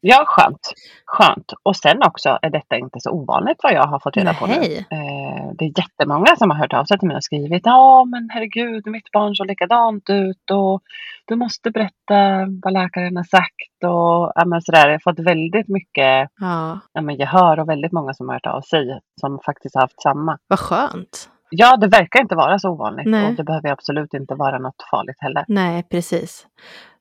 Ja, 0.00 0.24
skönt. 0.26 0.72
Skönt. 1.06 1.52
Och 1.62 1.76
sen 1.76 2.02
också 2.02 2.38
är 2.42 2.50
detta 2.50 2.76
inte 2.76 3.00
så 3.00 3.10
ovanligt 3.10 3.56
vad 3.62 3.72
jag 3.72 3.86
har 3.86 4.00
fått 4.00 4.16
reda 4.16 4.34
på 4.34 4.46
nu. 4.46 4.54
Nej. 4.58 4.86
Eh, 4.90 5.52
det 5.58 5.64
är 5.64 5.72
jättemånga 5.78 6.36
som 6.36 6.50
har 6.50 6.58
hört 6.58 6.72
av 6.72 6.84
sig 6.84 6.98
till 6.98 7.08
mig 7.08 7.16
och 7.16 7.24
skrivit 7.24 7.62
Ja, 7.64 8.04
men 8.04 8.28
herregud, 8.32 8.86
mitt 8.86 9.10
barn 9.12 9.34
såg 9.34 9.46
likadant 9.46 10.10
ut 10.10 10.50
och 10.52 10.82
du 11.26 11.36
måste 11.36 11.70
berätta 11.70 12.46
vad 12.62 12.72
läkaren 12.72 13.16
har 13.16 13.24
sagt 13.24 13.84
och 13.84 14.32
ja, 14.34 14.44
men 14.46 14.62
sådär. 14.62 14.86
Jag 14.86 14.94
har 14.94 15.12
fått 15.12 15.18
väldigt 15.18 15.68
mycket 15.68 16.28
Ja, 16.40 16.78
ja, 16.92 17.00
men 17.00 17.16
gehör 17.16 17.60
och 17.60 17.68
väldigt 17.68 17.92
många 17.92 18.14
som 18.14 18.28
har 18.28 18.34
hört 18.34 18.46
av 18.46 18.60
sig 18.60 19.00
som 19.20 19.38
faktiskt 19.46 19.74
har 19.74 19.82
haft 19.82 20.02
samma. 20.02 20.38
vad 20.48 20.58
skönt. 20.58 21.30
Ja, 21.50 21.76
det 21.76 21.86
verkar 21.86 22.20
inte 22.20 22.34
vara 22.34 22.58
så 22.58 22.70
ovanligt 22.70 23.06
Nej. 23.06 23.26
och 23.26 23.34
det 23.34 23.44
behöver 23.44 23.70
absolut 23.70 24.14
inte 24.14 24.34
vara 24.34 24.58
något 24.58 24.82
farligt 24.90 25.16
heller. 25.20 25.44
Nej, 25.48 25.82
precis. 25.90 26.46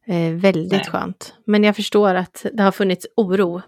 Eh, 0.07 0.33
väldigt 0.33 0.71
Nej. 0.71 0.83
skönt. 0.85 1.33
Men 1.45 1.63
jag 1.63 1.75
förstår 1.75 2.15
att 2.15 2.45
det 2.53 2.63
har 2.63 2.71
funnits 2.71 3.07
oro. 3.17 3.61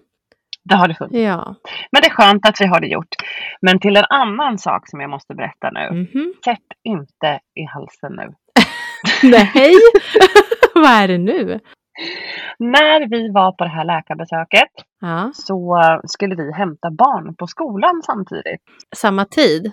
Det 0.63 0.75
har 0.75 0.87
det 0.87 0.93
funnits. 0.95 1.15
Ja. 1.17 1.55
Men 1.91 2.01
det 2.01 2.07
är 2.07 2.11
skönt 2.11 2.45
att 2.47 2.55
vi 2.61 2.65
har 2.65 2.79
det 2.79 2.87
gjort. 2.87 3.15
Men 3.61 3.79
till 3.79 3.97
en 3.97 4.05
annan 4.09 4.57
sak 4.57 4.89
som 4.89 5.01
jag 5.01 5.09
måste 5.09 5.33
berätta 5.35 5.69
nu. 5.71 5.91
Mhm. 5.91 6.33
Sätt 6.45 6.67
inte 6.83 7.39
i 7.55 7.63
halsen 7.63 8.11
nu. 8.15 8.33
Nej, 9.29 9.73
vad 10.75 10.91
är 10.91 11.07
det 11.07 11.17
nu? 11.17 11.59
När 12.59 13.09
vi 13.09 13.31
var 13.31 13.51
på 13.51 13.63
det 13.63 13.69
här 13.69 13.85
läkarbesöket 13.85 14.69
Ja, 15.01 15.31
så 15.33 15.81
skulle 16.03 16.35
vi 16.35 16.51
hämta 16.53 16.91
barn 16.91 17.35
på 17.35 17.47
skolan 17.47 18.01
samtidigt. 18.05 18.61
samma 18.95 19.25
tid. 19.25 19.71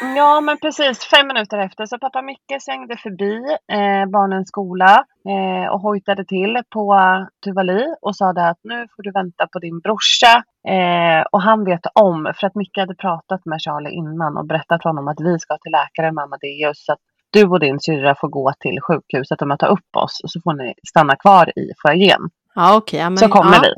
Ja, 0.00 0.40
men 0.40 0.58
precis 0.58 1.04
fem 1.04 1.26
minuter 1.26 1.58
efter 1.58 1.86
så 1.86 1.98
pappa 1.98 2.22
Micke 2.22 2.56
svängde 2.60 2.96
förbi 2.96 3.34
eh, 3.72 4.10
barnens 4.10 4.48
skola 4.48 5.04
eh, 5.28 5.72
och 5.72 5.80
hojtade 5.80 6.24
till 6.24 6.62
på 6.70 6.96
Tuvali 7.44 7.94
och 8.02 8.16
sa 8.16 8.32
det 8.32 8.48
att 8.48 8.58
nu 8.62 8.86
får 8.96 9.02
du 9.02 9.10
vänta 9.10 9.46
på 9.46 9.58
din 9.58 9.80
brorsa. 9.80 10.42
Eh, 10.68 11.22
och 11.32 11.42
han 11.42 11.64
vet 11.64 11.80
om, 11.94 12.32
för 12.40 12.46
att 12.46 12.54
Micke 12.54 12.76
hade 12.78 12.94
pratat 12.94 13.44
med 13.46 13.60
Charlie 13.60 13.90
innan 13.90 14.36
och 14.36 14.46
berättat 14.46 14.82
för 14.82 14.90
honom 14.90 15.08
att 15.08 15.20
vi 15.20 15.38
ska 15.38 15.58
till 15.58 15.72
läkaren 15.72 16.14
med 16.14 16.24
Amadeus. 16.24 16.84
Så 16.84 16.92
att 16.92 16.98
du 17.30 17.44
och 17.48 17.60
din 17.60 17.80
syrra 17.80 18.14
får 18.14 18.28
gå 18.28 18.52
till 18.60 18.80
sjukhuset 18.80 19.42
och 19.42 19.48
möta 19.48 19.66
upp 19.66 19.96
oss 19.96 20.20
och 20.24 20.30
så 20.30 20.40
får 20.40 20.52
ni 20.52 20.74
stanna 20.88 21.16
kvar 21.16 21.58
i 21.58 21.72
foajén. 21.82 22.20
Ja, 22.92 23.10
men- 23.10 23.18
Så 23.18 23.28
kommer 23.28 23.54
ja. 23.54 23.60
vi. 23.62 23.74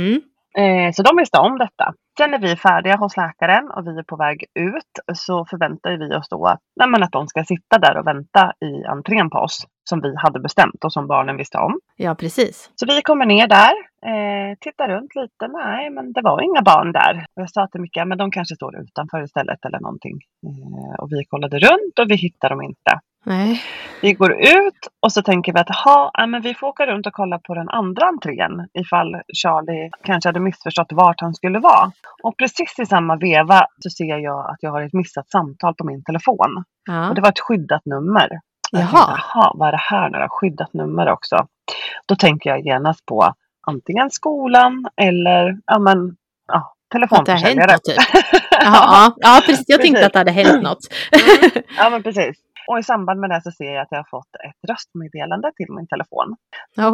Mm. 0.00 0.20
Eh, 0.58 0.92
så 0.92 1.02
de 1.02 1.16
visste 1.16 1.38
om 1.38 1.58
detta. 1.58 1.94
Sen 2.18 2.30
när 2.30 2.38
vi 2.38 2.50
är 2.52 2.56
färdiga 2.56 2.96
hos 2.96 3.16
läkaren 3.16 3.70
och 3.70 3.86
vi 3.86 3.98
är 3.98 4.02
på 4.02 4.16
väg 4.16 4.44
ut 4.54 4.92
så 5.14 5.46
förväntar 5.50 5.96
vi 5.96 6.14
oss 6.14 6.28
då 6.28 6.56
nej, 6.76 6.88
men 6.88 7.02
att 7.02 7.12
de 7.12 7.26
ska 7.28 7.44
sitta 7.44 7.78
där 7.78 7.98
och 7.98 8.06
vänta 8.06 8.52
i 8.64 8.84
entrén 8.84 9.30
på 9.30 9.38
oss. 9.38 9.66
Som 9.88 10.00
vi 10.00 10.14
hade 10.16 10.40
bestämt 10.40 10.84
och 10.84 10.92
som 10.92 11.06
barnen 11.06 11.36
visste 11.36 11.58
om. 11.58 11.80
Ja, 11.96 12.14
precis. 12.14 12.70
Så 12.74 12.86
vi 12.86 13.02
kommer 13.02 13.26
ner 13.26 13.46
där, 13.48 13.74
eh, 14.10 14.56
tittar 14.60 14.88
runt 14.88 15.14
lite. 15.14 15.48
Nej, 15.48 15.90
men 15.90 16.12
det 16.12 16.22
var 16.22 16.42
inga 16.42 16.62
barn 16.62 16.92
där. 16.92 17.26
Jag 17.34 17.50
sa 17.50 17.66
till 17.66 17.80
Micke, 17.80 18.02
men 18.06 18.18
de 18.18 18.30
kanske 18.30 18.54
står 18.54 18.80
utanför 18.80 19.22
istället 19.24 19.64
eller 19.64 19.80
någonting. 19.80 20.18
Eh, 20.46 21.00
och 21.00 21.12
vi 21.12 21.24
kollade 21.24 21.58
runt 21.58 21.98
och 22.00 22.10
vi 22.10 22.16
hittar 22.16 22.50
dem 22.50 22.62
inte. 22.62 23.00
Nej. 23.24 23.62
Vi 24.00 24.12
går 24.12 24.32
ut 24.32 24.88
och 25.00 25.12
så 25.12 25.22
tänker 25.22 25.52
vi 25.52 25.58
att 25.60 25.66
"Jaha, 25.68 26.10
ja, 26.14 26.26
men 26.26 26.42
vi 26.42 26.54
får 26.54 26.66
åka 26.66 26.86
runt 26.86 27.06
och 27.06 27.12
kolla 27.12 27.38
på 27.38 27.54
den 27.54 27.68
andra 27.68 28.06
entrén 28.06 28.68
ifall 28.74 29.16
Charlie 29.42 29.90
kanske 30.04 30.28
hade 30.28 30.40
missförstått 30.40 30.86
vart 30.92 31.20
han 31.20 31.34
skulle 31.34 31.58
vara. 31.58 31.92
Och 32.22 32.36
precis 32.36 32.78
i 32.78 32.86
samma 32.86 33.16
veva 33.16 33.66
så 33.78 33.90
ser 33.90 34.18
jag 34.18 34.50
att 34.50 34.56
jag 34.60 34.70
har 34.70 34.82
ett 34.82 34.92
missat 34.92 35.30
samtal 35.30 35.74
på 35.74 35.84
min 35.86 36.04
telefon. 36.04 36.64
Ja. 36.88 37.08
Och 37.08 37.14
det 37.14 37.20
var 37.20 37.28
ett 37.28 37.40
skyddat 37.40 37.86
nummer. 37.86 38.28
Jaha. 38.72 38.82
tänkte, 38.82 39.20
Jaha, 39.34 39.52
vad 39.54 39.68
är 39.68 39.72
det 39.72 39.78
här 39.82 40.10
nu 40.10 40.18
då? 40.18 40.26
Skyddat 40.30 40.72
nummer 40.74 41.08
också. 41.08 41.46
Då 42.06 42.16
tänker 42.16 42.50
jag 42.50 42.60
genast 42.66 43.06
på 43.06 43.34
antingen 43.66 44.10
skolan 44.10 44.86
eller 44.96 45.56
ja, 45.66 45.78
men, 45.78 46.16
ja, 46.48 46.56
Att 46.56 46.66
det 46.90 46.98
har 46.98 47.00
hänt 47.00 47.10
telefonförsäljare. 47.10 47.72
något 47.72 47.84
typ. 47.84 47.96
Jaha, 48.50 48.72
ja. 48.72 49.14
ja, 49.16 49.40
precis. 49.46 49.64
Jag 49.68 49.80
tänkte 49.80 49.92
Precis. 50.00 50.06
att 50.06 50.12
det 50.12 50.18
hade 50.18 50.30
hänt 50.30 50.62
något. 50.68 50.78
Ja, 51.78 51.90
men 51.90 52.02
precis. 52.02 52.36
Och 52.68 52.78
i 52.78 52.82
samband 52.82 53.20
med 53.20 53.30
det 53.30 53.42
så 53.42 53.50
ser 53.50 53.72
jag 53.72 53.82
att 53.82 53.88
jag 53.90 53.98
har 53.98 54.10
fått 54.10 54.34
ett 54.48 54.70
röstmeddelande 54.70 55.52
till 55.56 55.70
min 55.76 55.86
telefon. 55.86 56.36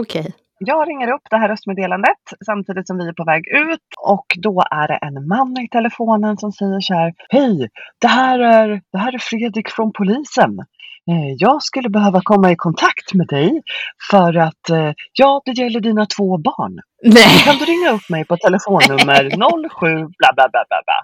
Okej. 0.00 0.34
Jag 0.60 0.88
ringer 0.88 1.12
upp 1.12 1.22
det 1.30 1.36
här 1.36 1.48
röstmeddelandet 1.48 2.22
samtidigt 2.46 2.86
som 2.86 2.98
vi 2.98 3.08
är 3.08 3.12
på 3.12 3.24
väg 3.24 3.42
ut 3.48 3.88
och 4.06 4.26
då 4.36 4.64
är 4.70 4.88
det 4.88 4.96
en 4.96 5.28
man 5.28 5.60
i 5.60 5.68
telefonen 5.68 6.36
som 6.36 6.52
säger 6.52 6.80
så 6.80 6.94
här. 6.94 7.14
Hej, 7.28 7.68
det 8.00 8.06
här 8.06 8.38
är, 8.38 8.80
det 8.92 8.98
här 8.98 9.14
är 9.14 9.18
Fredrik 9.18 9.68
från 9.70 9.92
polisen. 9.92 10.58
Eh, 11.10 11.32
jag 11.38 11.62
skulle 11.62 11.88
behöva 11.88 12.20
komma 12.24 12.50
i 12.52 12.56
kontakt 12.56 13.14
med 13.14 13.26
dig 13.26 13.62
för 14.10 14.36
att, 14.36 14.70
eh, 14.70 14.92
ja, 15.12 15.42
det 15.44 15.52
gäller 15.52 15.80
dina 15.80 16.06
två 16.06 16.38
barn. 16.38 16.80
Nej. 17.02 17.38
Kan 17.44 17.56
du 17.56 17.64
ringa 17.64 17.90
upp 17.90 18.08
mig 18.10 18.24
på 18.24 18.36
telefonnummer 18.36 19.22
07 19.80 19.94
bla 20.18 20.30
bla 20.36 20.48
bla 20.52 20.64
bla 20.68 20.80
bla. 20.86 20.98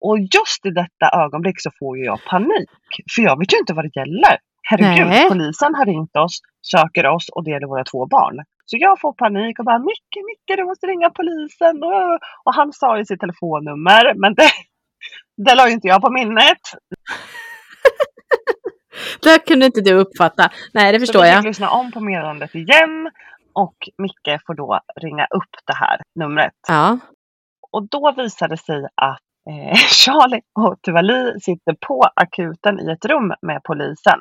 Och 0.00 0.18
just 0.18 0.66
i 0.66 0.70
detta 0.70 1.06
ögonblick 1.24 1.60
så 1.60 1.70
får 1.78 1.98
ju 1.98 2.04
jag 2.04 2.18
panik. 2.30 2.70
För 3.14 3.22
jag 3.22 3.38
vet 3.38 3.52
ju 3.52 3.58
inte 3.58 3.74
vad 3.74 3.84
det 3.84 3.96
gäller. 4.00 4.38
Herregud, 4.62 5.06
Nej. 5.06 5.28
polisen 5.28 5.74
har 5.74 5.86
ringt 5.86 6.16
oss, 6.16 6.40
söker 6.62 7.06
oss 7.06 7.28
och 7.28 7.44
det 7.44 7.50
gäller 7.50 7.66
våra 7.66 7.84
två 7.84 8.06
barn. 8.06 8.36
Så 8.66 8.76
jag 8.80 9.00
får 9.00 9.12
panik 9.12 9.58
och 9.58 9.64
bara 9.64 9.78
Micke, 9.78 10.16
Micke 10.26 10.56
du 10.56 10.64
måste 10.64 10.86
ringa 10.86 11.10
polisen. 11.10 11.82
Och, 12.44 12.54
han 12.54 12.72
sa 12.72 12.98
ju 12.98 13.04
sitt 13.04 13.20
telefonnummer 13.20 14.14
men 14.14 14.34
det, 14.34 14.50
det 15.44 15.54
la 15.54 15.68
ju 15.68 15.72
inte 15.72 15.88
jag 15.88 16.00
på 16.02 16.10
minnet. 16.10 16.58
Det 19.22 19.46
kunde 19.46 19.66
inte 19.66 19.80
du 19.80 19.92
uppfatta. 19.92 20.50
Nej, 20.74 20.92
det 20.92 21.00
förstår 21.00 21.18
så 21.18 21.22
vi 21.22 21.28
jag. 21.28 21.36
fick 21.38 21.44
lyssna 21.44 21.70
om 21.70 21.92
på 21.92 22.00
meddelandet 22.00 22.54
igen 22.54 23.10
och 23.52 23.76
Micke 23.98 24.40
får 24.46 24.54
då 24.54 24.80
ringa 25.00 25.24
upp 25.24 25.54
det 25.66 25.74
här 25.74 26.00
numret. 26.14 26.52
Ja. 26.68 26.98
Och 27.72 27.88
då 27.88 28.14
visade 28.16 28.54
det 28.54 28.58
sig 28.58 28.84
att 28.94 29.27
eh, 29.48 29.74
Charlie 30.04 30.40
och 30.54 30.82
Tuvali 30.82 31.40
sitter 31.40 31.76
på 31.86 32.02
akuten 32.16 32.80
i 32.80 32.90
ett 32.90 33.04
rum 33.04 33.34
med 33.42 33.60
polisen. 33.64 34.20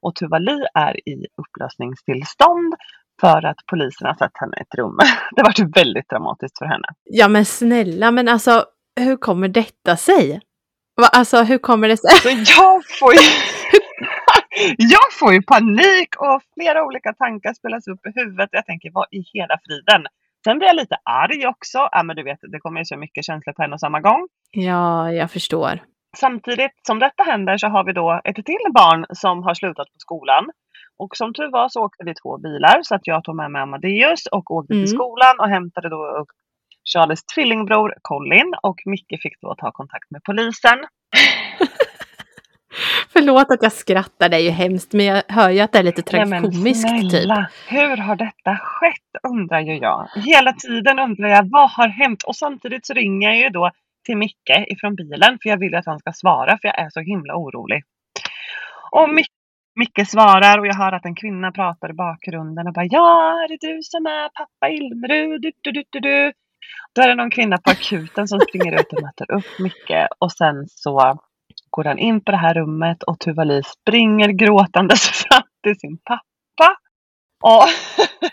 Och 0.00 0.14
Tuvali 0.14 0.64
är 0.74 1.08
i 1.08 1.26
upplösningstillstånd 1.36 2.74
för 3.20 3.46
att 3.46 3.56
polisen 3.66 4.06
har 4.06 4.14
sett 4.14 4.32
henne 4.34 4.56
i 4.56 4.60
ett 4.60 4.74
rum. 4.74 4.98
Det 5.36 5.42
var 5.42 5.74
väldigt 5.74 6.08
dramatiskt 6.08 6.58
för 6.58 6.66
henne. 6.66 6.88
ja, 7.04 7.28
men 7.28 7.44
snälla, 7.44 8.10
men 8.10 8.28
alltså 8.28 8.64
hur 9.00 9.16
kommer 9.16 9.48
detta 9.48 9.96
sig? 9.96 10.40
Alltså 11.12 11.42
hur 11.42 11.58
kommer 11.58 11.88
det 11.88 11.96
sig? 11.96 12.10
Så 12.10 12.28
jag 12.28 12.82
får 13.00 13.14
ju, 13.14 13.20
jag 14.78 15.12
får 15.12 15.32
ju 15.32 15.42
panik 15.42 16.16
och 16.18 16.42
flera 16.54 16.84
olika 16.84 17.12
tankar 17.12 17.54
spelas 17.54 17.88
upp 17.88 18.06
i 18.06 18.12
huvudet. 18.14 18.48
Jag 18.52 18.66
tänker, 18.66 18.90
vad 18.92 19.06
i 19.10 19.24
hela 19.32 19.58
friden? 19.66 20.06
Sen 20.48 20.58
blir 20.58 20.68
jag 20.68 20.76
lite 20.76 20.96
arg 21.04 21.46
också. 21.46 21.78
Ja, 21.92 22.02
men 22.02 22.16
du 22.16 22.22
vet, 22.22 22.38
det 22.52 22.58
kommer 22.60 22.80
ju 22.80 22.84
så 22.84 22.96
mycket 22.96 23.24
känslor 23.24 23.52
på 23.52 23.62
en 23.62 23.72
och 23.72 23.80
samma 23.80 24.00
gång. 24.00 24.28
Ja, 24.50 25.12
jag 25.12 25.30
förstår. 25.30 25.80
Samtidigt 26.16 26.72
som 26.86 26.98
detta 26.98 27.22
händer 27.22 27.56
så 27.58 27.66
har 27.68 27.84
vi 27.84 27.92
då 27.92 28.20
ett 28.24 28.36
till 28.36 28.64
barn 28.74 29.06
som 29.10 29.42
har 29.42 29.54
slutat 29.54 29.86
på 29.86 29.98
skolan. 29.98 30.50
Och 30.98 31.16
som 31.16 31.34
tur 31.34 31.50
var 31.52 31.68
så 31.68 31.84
åkte 31.84 32.04
vi 32.04 32.14
två 32.14 32.38
bilar 32.38 32.78
så 32.82 32.94
att 32.94 33.06
jag 33.06 33.24
tog 33.24 33.36
med 33.36 33.50
mig 33.50 33.62
Amadeus 33.62 34.26
och 34.26 34.50
åkte 34.50 34.74
Mm. 34.74 34.84
till 34.86 34.94
skolan 34.94 35.40
och 35.40 35.48
hämtade 35.48 35.88
då 35.88 36.06
upp 36.20 36.28
Charles 36.94 37.24
tvillingbror 37.34 37.94
Colin 38.02 38.54
och 38.62 38.76
Micke 38.86 39.22
fick 39.22 39.40
då 39.40 39.54
ta 39.54 39.70
kontakt 39.72 40.10
med 40.10 40.20
polisen. 40.24 40.78
Förlåt 43.12 43.50
att 43.50 43.62
jag 43.62 43.72
skrattar, 43.72 44.28
det 44.28 44.36
är 44.36 44.40
ju 44.40 44.50
hemskt, 44.50 44.92
men 44.92 45.06
jag 45.06 45.22
hör 45.28 45.50
ju 45.50 45.60
att 45.60 45.72
det 45.72 45.78
är 45.78 45.82
lite 45.82 46.02
Nej, 46.12 46.26
tragikomiskt 46.26 46.88
typ. 46.88 47.10
snälla, 47.10 47.48
hur 47.68 47.96
har 47.96 48.16
detta 48.16 48.56
skett 48.62 49.22
undrar 49.28 49.60
ju 49.60 49.74
jag. 49.78 50.08
Hela 50.26 50.52
tiden 50.52 50.98
undrar 50.98 51.28
jag 51.28 51.50
vad 51.50 51.70
har 51.70 51.88
hänt? 51.88 52.22
Och 52.22 52.36
samtidigt 52.36 52.86
så 52.86 52.94
ringer 52.94 53.28
jag 53.28 53.38
ju 53.38 53.48
då 53.48 53.70
till 54.06 54.16
Micke 54.16 54.50
ifrån 54.68 54.94
bilen 54.94 55.38
för 55.42 55.48
jag 55.50 55.56
vill 55.58 55.74
att 55.74 55.86
han 55.86 55.98
ska 55.98 56.12
svara 56.12 56.58
för 56.62 56.68
jag 56.68 56.78
är 56.78 56.90
så 56.90 57.00
himla 57.00 57.34
orolig. 57.36 57.82
Och 58.90 59.08
Mic- 59.08 59.26
Micke 59.74 60.08
svarar 60.08 60.58
och 60.58 60.66
jag 60.66 60.74
hör 60.74 60.92
att 60.92 61.04
en 61.04 61.14
kvinna 61.14 61.52
pratar 61.52 61.90
i 61.90 61.92
bakgrunden 61.92 62.66
och 62.66 62.72
bara 62.72 62.84
Ja, 62.90 63.32
är 63.44 63.48
det 63.48 63.66
du 63.66 63.82
som 63.82 64.06
är 64.06 64.28
pappa 64.28 64.68
Ilmerud? 64.68 65.42
Du, 65.42 65.52
du, 65.62 65.72
du, 65.72 65.82
du, 65.90 66.00
du. 66.00 66.32
Då 66.94 67.02
är 67.02 67.08
det 67.08 67.14
någon 67.14 67.30
kvinna 67.30 67.58
på 67.58 67.70
akuten 67.70 68.28
som 68.28 68.40
springer 68.40 68.80
ut 68.80 68.92
och 68.92 69.02
möter 69.02 69.32
upp 69.32 69.58
Micke 69.58 70.06
och 70.18 70.32
sen 70.32 70.64
så 70.68 71.18
går 71.70 71.84
han 71.84 71.98
in 71.98 72.20
på 72.20 72.30
det 72.30 72.36
här 72.36 72.54
rummet 72.54 73.02
och 73.02 73.18
Tuvali 73.18 73.62
springer 73.62 74.28
gråtandes 74.28 75.00
fram 75.08 75.42
till 75.62 75.78
sin 75.78 75.98
pappa. 75.98 76.76
Och 77.42 77.64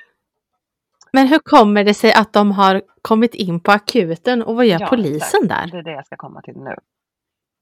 Men 1.14 1.28
hur 1.28 1.40
kommer 1.40 1.84
det 1.84 1.94
sig 1.94 2.14
att 2.14 2.34
de 2.34 2.52
har 2.52 2.82
kommit 3.02 3.36
in 3.36 3.60
på 3.60 3.72
akuten 3.72 4.44
och 4.44 4.56
vad 4.56 4.66
gör 4.66 4.80
Ja, 4.80 4.88
polisen 4.88 5.48
där? 5.48 5.68
Det 5.72 5.78
är 5.78 5.84
det 5.84 5.92
jag 5.92 6.06
ska 6.06 6.16
komma 6.16 6.42
till 6.42 6.58
nu. 6.58 6.76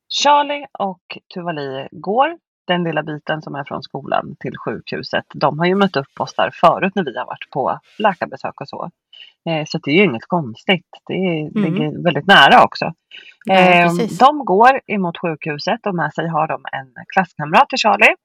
Charlie 0.09 0.65
och 0.79 1.17
Tuvali 1.33 1.87
går 1.91 2.37
den 2.67 2.83
lilla 2.83 3.03
biten 3.03 3.41
som 3.41 3.55
är 3.55 3.63
från 3.63 3.83
skolan 3.83 4.35
till 4.39 4.57
sjukhuset. 4.57 5.25
De 5.33 5.59
har 5.59 5.65
ju 5.65 5.75
mött 5.75 5.95
upp 5.95 6.19
oss 6.19 6.33
där 6.33 6.49
förut 6.53 6.91
när 6.95 7.03
vi 7.03 7.17
har 7.17 7.25
varit 7.25 7.49
på 7.49 7.79
läkarbesök 7.97 8.61
och 8.61 8.67
så. 8.67 8.89
Eh, 9.49 9.65
så 9.67 9.77
det 9.77 9.91
är 9.91 9.95
ju 9.95 10.03
inget 10.03 10.27
konstigt. 10.27 10.87
Det 11.07 11.13
är, 11.13 11.61
ligger 11.61 12.03
väldigt 12.03 12.27
nära 12.27 12.63
också. 12.63 12.85
Mm. 12.85 12.95
Ja, 13.45 13.55
Eh, 13.55 13.83
precis. 13.87 14.17
de 14.17 14.45
går 14.45 14.81
emot 14.87 15.17
sjukhuset 15.17 15.85
och 15.85 15.95
med 15.95 16.13
sig 16.13 16.27
har 16.27 16.47
de 16.47 16.61
en 16.71 16.87
klasskamrat 17.13 17.69
till 17.69 17.77
Charlie. 17.77 18.15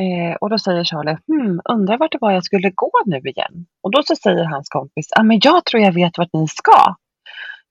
Eh, 0.00 0.36
och 0.40 0.50
då 0.50 0.58
säger 0.58 0.84
Charlie, 0.84 1.18
hmm, 1.26 1.60
undrar 1.64 1.98
vart 1.98 2.12
det 2.12 2.18
var 2.20 2.32
jag 2.32 2.44
skulle 2.44 2.70
gå 2.70 2.90
nu 3.06 3.18
igen? 3.18 3.66
Och 3.82 3.90
då 3.90 4.02
så 4.02 4.16
säger 4.16 4.44
hans 4.44 4.68
kompis, 4.68 5.08
ah, 5.16 5.22
men 5.22 5.40
jag 5.42 5.64
tror 5.64 5.82
jag 5.82 5.92
vet 5.92 6.18
vart 6.18 6.32
ni 6.32 6.48
ska. 6.48 6.94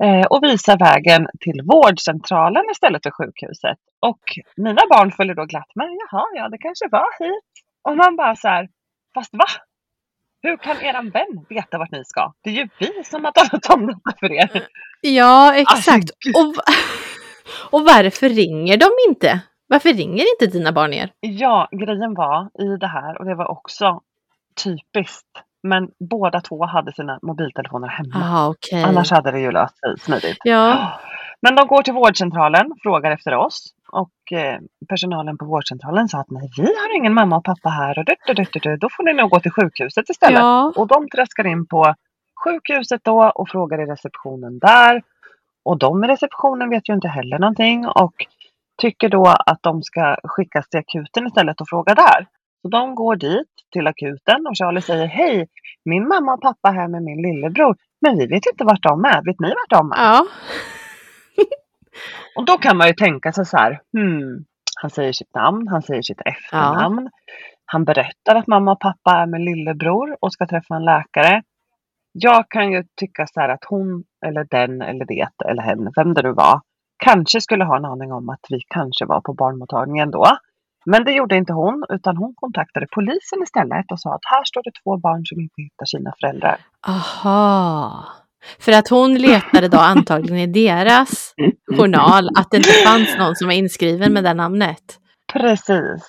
Eh, 0.04 0.26
och 0.30 0.44
visar 0.44 0.78
vägen 0.78 1.28
till 1.40 1.62
vårdcentralen 1.64 2.64
istället 2.72 3.04
för 3.04 3.12
sjukhuset. 3.12 3.78
Och 4.00 4.22
mina 4.58 4.82
barn 4.90 5.12
följer 5.12 5.36
då 5.36 5.46
glatt 5.46 5.72
med, 5.76 5.88
jaha, 5.88 6.26
ja 6.36 6.50
det 6.50 6.58
kanske 6.58 6.88
var 6.92 7.24
hit. 7.24 7.52
Och 7.82 7.98
man 7.98 8.16
bara 8.16 8.36
så 8.36 8.48
här, 8.48 8.70
fast 9.14 9.34
va? 9.34 9.46
Hur 10.44 10.58
kan 10.58 10.82
eran 10.82 11.10
vän 11.10 11.46
veta 11.50 11.78
vart 11.78 11.92
ni 11.92 12.06
ska? 12.06 12.34
Det 12.44 12.50
är 12.50 12.54
ju 12.54 12.70
vi 12.80 13.04
som 13.04 13.26
har 13.26 13.32
talat 13.32 13.70
om 13.70 13.88
detta 13.88 14.18
för 14.20 14.32
er. 14.32 14.68
Ja, 15.02 15.56
exakt. 15.56 15.88
Alltså, 15.88 16.40
och, 16.40 16.56
och 17.80 17.86
varför 17.86 18.30
ringer 18.30 18.78
de 18.78 18.90
inte? 19.10 19.42
Varför 19.68 19.94
ringer 19.94 20.26
inte 20.34 20.58
dina 20.58 20.72
barn 20.72 20.94
er? 20.94 21.12
Ja, 21.20 21.70
grejen 21.72 22.14
var 22.14 22.50
i 22.60 22.78
det 22.78 22.88
här 22.88 23.18
och 23.20 23.26
det 23.26 23.36
var 23.36 23.52
också 23.52 24.02
typiskt. 24.64 25.44
Men 25.64 25.90
båda 26.10 26.42
två 26.42 26.66
hade 26.66 26.94
sina 26.94 27.20
mobiltelefoner 27.22 27.88
hemma. 27.88 28.16
Ah, 28.16 28.48
okej. 28.50 28.84
Annars 28.84 29.12
hade 29.12 29.32
det 29.32 29.40
ju 29.40 29.52
löst 29.52 29.80
sig 29.80 30.00
smidigt. 30.00 30.38
Ja, 30.44 31.00
Men 31.42 31.56
de 31.56 31.68
går 31.68 31.82
till 31.84 31.94
vårdcentralen, 31.94 32.72
frågar 32.84 33.12
efter 33.12 33.36
oss. 33.36 33.74
Och 33.92 34.38
eh, 34.38 34.60
personalen 34.90 35.38
på 35.38 35.46
vårdcentralen 35.46 36.10
sa 36.10 36.18
att 36.20 36.30
nej, 36.30 36.50
vi 36.58 36.64
har 36.64 36.96
ingen 36.98 37.14
mamma 37.14 37.38
och 37.38 37.44
pappa 37.44 37.70
här. 37.70 38.00
Och 38.00 38.06
du, 38.06 38.16
du, 38.34 38.60
du, 38.60 38.78
då 38.78 38.90
får 38.92 39.04
ni 39.04 39.14
nog 39.14 39.30
gå 39.30 39.40
till 39.40 39.52
sjukhuset 39.52 40.10
istället. 40.10 40.40
ja. 40.40 40.74
Och 40.76 40.88
de 40.88 41.10
traskar 41.10 41.48
in 41.48 41.68
på 41.68 41.96
sjukhuset 42.44 43.02
då 43.04 43.32
och 43.36 43.50
frågar 43.50 43.82
i 43.82 43.86
receptionen 43.86 44.60
där. 44.60 45.02
Och 45.66 45.78
de 45.78 46.04
i 46.04 46.08
receptionen 46.08 46.70
vet 46.70 46.90
ju 46.90 46.94
inte 46.94 47.08
heller 47.08 47.40
någonting 47.40 47.88
och 47.88 48.14
tycker 48.82 49.10
då 49.10 49.26
att 49.46 49.64
de 49.64 49.84
ska 49.84 50.16
skickas 50.24 50.70
till 50.70 50.80
akuten 50.80 51.28
istället 51.28 51.62
och 51.62 51.70
fråga 51.70 51.96
där. 51.96 52.28
Så 52.62 52.68
de 52.68 52.96
går 52.96 53.16
dit 53.16 53.48
till 53.72 53.88
akuten 53.88 54.48
och 54.48 54.58
Charlie 54.58 54.82
säger 54.82 55.08
hej, 55.08 55.48
min 55.86 56.08
mamma 56.08 56.34
och 56.34 56.42
pappa 56.42 56.70
är 56.70 56.74
här 56.74 56.88
med 56.88 57.04
min 57.04 57.22
lillebror. 57.22 57.76
Men 58.02 58.18
vi 58.18 58.28
vet 58.28 58.46
inte 58.46 58.64
vart 58.64 58.84
de 58.84 59.06
är. 59.06 59.26
Vet 59.26 59.40
ni 59.40 59.48
vart 59.50 59.70
de 59.80 59.92
är? 59.92 59.98
ja. 59.98 60.26
Och 62.36 62.46
då 62.46 62.58
kan 62.58 62.78
man 62.78 62.88
ju 62.88 62.94
tänka 62.94 63.32
sig 63.32 63.46
så 63.46 63.58
här, 63.58 63.82
hmm, 63.94 64.46
han 64.82 64.90
säger 64.90 65.14
sitt 65.14 65.36
namn, 65.36 65.68
han 65.68 65.82
säger 65.82 66.02
sitt 66.02 66.22
efternamn. 66.26 67.10
Han 67.66 67.86
berättar 67.86 68.36
att 68.36 68.48
mamma 68.48 68.72
och 68.72 68.80
pappa 68.80 69.12
är 69.12 69.26
med 69.26 69.42
lillebror 69.42 70.18
och 70.22 70.34
ska 70.34 70.48
träffa 70.48 70.76
en 70.76 70.86
läkare. 70.86 71.44
Jag 72.12 72.50
kan 72.50 72.72
ju 72.72 72.84
tycka 72.96 73.28
så 73.28 73.40
här 73.40 73.50
att 73.50 73.66
hon 73.70 74.04
eller 74.26 74.48
den 74.50 74.82
eller 74.82 75.06
det 75.06 75.46
eller 75.50 75.64
hen, 75.64 75.92
vem 75.96 76.14
det 76.14 76.22
nu 76.22 76.34
var, 76.34 76.62
kanske 76.98 77.42
skulle 77.42 77.64
ha 77.64 77.78
en 77.78 77.86
aning 77.86 78.12
om 78.12 78.30
att 78.30 78.46
vi 78.50 78.60
kanske 78.68 79.06
var 79.06 79.22
på 79.22 79.34
barnmottagningen 79.34 80.12
då. 80.12 80.26
Men 80.86 81.04
det 81.04 81.12
gjorde 81.12 81.36
inte 81.38 81.54
hon, 81.54 81.84
utan 81.90 82.18
hon 82.18 82.34
kontaktade 82.36 82.88
polisen 82.96 83.44
istället 83.44 83.92
och 83.92 84.00
sa 84.00 84.10
att 84.16 84.26
här 84.32 84.44
står 84.44 84.62
det 84.64 84.72
två 84.84 84.98
barn 84.98 85.26
som 85.26 85.40
inte 85.40 85.62
hittar 85.62 85.86
sina 85.86 86.14
föräldrar. 86.20 86.58
Aha. 86.88 88.06
För 88.60 88.72
att 88.72 88.88
hon 88.88 89.16
letade 89.18 89.68
då 89.68 89.78
antagligen 89.78 90.38
i 90.38 90.48
deras 90.48 91.34
journal 91.78 92.30
att 92.38 92.52
det 92.52 92.58
inte 92.58 92.70
fanns 92.70 93.18
någon 93.18 93.36
som 93.36 93.48
var 93.48 93.54
inskriven 93.54 94.14
med 94.14 94.24
det 94.24 94.34
namnet. 94.34 94.84
Precis. 95.34 96.04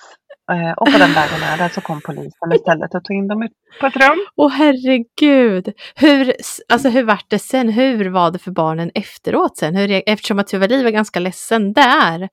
Eh, 0.51 0.71
Och 0.77 0.85
på 0.91 0.97
den 0.97 1.13
vägen 1.13 1.43
är 1.43 1.57
det 1.57 1.69
så 1.73 1.81
kom 1.81 2.01
polisen 2.05 2.51
istället 2.55 2.95
och 2.95 3.03
tog 3.03 3.15
in 3.17 3.27
dem 3.27 3.47
på 3.81 3.87
ett 3.87 3.95
rum. 3.95 4.25
Åh 4.35 4.51
herregud! 4.51 5.73
Hur, 5.95 6.33
alltså 6.73 6.89
hur 6.89 7.03
vart 7.03 7.25
det 7.29 7.39
sen? 7.39 7.69
Hur 7.69 8.09
var 8.09 8.31
det 8.31 8.39
för 8.39 8.51
barnen 8.51 8.91
efteråt 8.95 9.57
sen? 9.57 9.75
Hur, 9.75 10.03
eftersom 10.05 10.39
att 10.39 10.47
Tuvali 10.47 10.83
var 10.83 10.91
ganska 10.91 11.19
ledsen 11.19 11.73
där. 11.73 12.29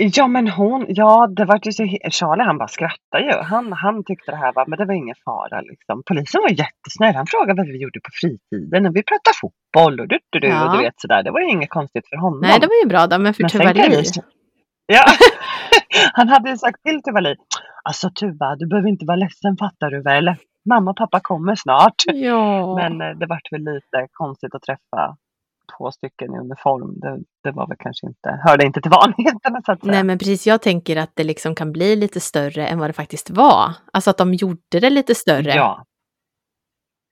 Ja 0.00 0.28
men 0.28 0.48
hon, 0.48 0.86
ja 0.88 1.26
det 1.36 1.44
var 1.44 1.60
ju 1.62 1.72
så, 1.72 1.82
Charlie 2.10 2.44
han 2.44 2.58
bara 2.58 2.68
skrattade 2.68 3.24
ju. 3.24 3.32
Han, 3.42 3.72
han 3.72 4.04
tyckte 4.04 4.30
det 4.30 4.36
här 4.36 4.52
var, 4.54 4.66
men 4.66 4.78
det 4.78 4.84
var 4.84 4.94
ingen 4.94 5.14
fara 5.24 5.60
liksom. 5.60 6.02
Polisen 6.08 6.40
var 6.42 6.50
jättesnäll. 6.50 7.14
Han 7.14 7.26
frågade 7.26 7.62
vad 7.62 7.66
vi 7.66 7.82
gjorde 7.82 8.00
på 8.00 8.10
fritiden 8.20 8.86
och 8.86 8.96
vi 8.96 9.02
pratade 9.02 9.34
fotboll 9.40 10.00
och 10.00 10.08
du, 10.08 10.18
du, 10.30 10.38
du, 10.40 10.48
och 10.48 10.52
Ja. 10.54 10.72
du 10.76 10.78
vet 10.82 11.00
sådär. 11.00 11.22
Det 11.22 11.30
var 11.30 11.40
ju 11.40 11.50
inget 11.50 11.70
konstigt 11.70 12.08
för 12.08 12.16
honom. 12.16 12.40
Nej, 12.40 12.58
det 12.60 12.66
var 12.66 12.78
ju 12.84 12.88
bra 12.88 13.06
då, 13.06 13.18
men 13.18 13.34
för 13.34 13.42
Men 13.42 13.50
Tuvali. 13.50 14.04
Ja, 14.86 15.04
han 16.12 16.28
hade 16.28 16.50
ju 16.50 16.56
sagt 16.56 16.82
till 16.82 17.02
Tuvali. 17.02 17.34
Alltså 17.84 18.10
Tuva, 18.10 18.56
du 18.56 18.66
behöver 18.66 18.88
inte 18.88 19.04
vara 19.06 19.16
ledsen 19.16 19.56
fattar 19.56 19.90
du 19.90 20.02
väl? 20.02 20.34
Mamma 20.68 20.90
och 20.90 20.96
pappa 20.96 21.20
kommer 21.20 21.54
snart. 21.54 21.94
Ja. 22.06 22.76
Men 22.76 23.00
eh, 23.00 23.16
det 23.18 23.26
vart 23.26 23.52
väl 23.52 23.60
lite 23.60 24.06
konstigt 24.12 24.54
att 24.54 24.62
träffa 24.62 25.16
två 25.78 25.90
stycken 25.90 26.34
i 26.34 26.38
uniform, 26.38 27.00
det, 27.00 27.18
det 27.44 27.50
var 27.50 27.66
väl 27.68 27.76
kanske 27.80 28.06
inte, 28.06 28.40
hörde 28.44 28.66
inte 28.66 28.80
till 28.80 28.90
vanligheterna 28.90 29.60
så 29.66 29.72
att 29.72 29.80
säga. 29.80 29.92
Nej 29.92 30.04
men 30.04 30.18
precis, 30.18 30.46
jag 30.46 30.62
tänker 30.62 30.96
att 30.96 31.10
det 31.14 31.24
liksom 31.24 31.54
kan 31.54 31.72
bli 31.72 31.96
lite 31.96 32.20
större 32.20 32.66
än 32.66 32.78
vad 32.78 32.88
det 32.88 32.92
faktiskt 32.92 33.30
var. 33.30 33.70
Alltså 33.92 34.10
att 34.10 34.18
de 34.18 34.34
gjorde 34.34 34.80
det 34.80 34.90
lite 34.90 35.14
större. 35.14 35.54
Ja. 35.54 35.84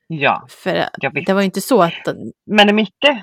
Ja, 0.09 0.47
För 0.49 0.73
vet. 1.11 1.27
det 1.27 1.33
var 1.35 1.41
ju 1.41 1.45
inte 1.45 1.61
så 1.61 1.83
att... 1.83 2.07
Men 2.51 2.67
när 2.67 2.73
Micke, 2.73 3.23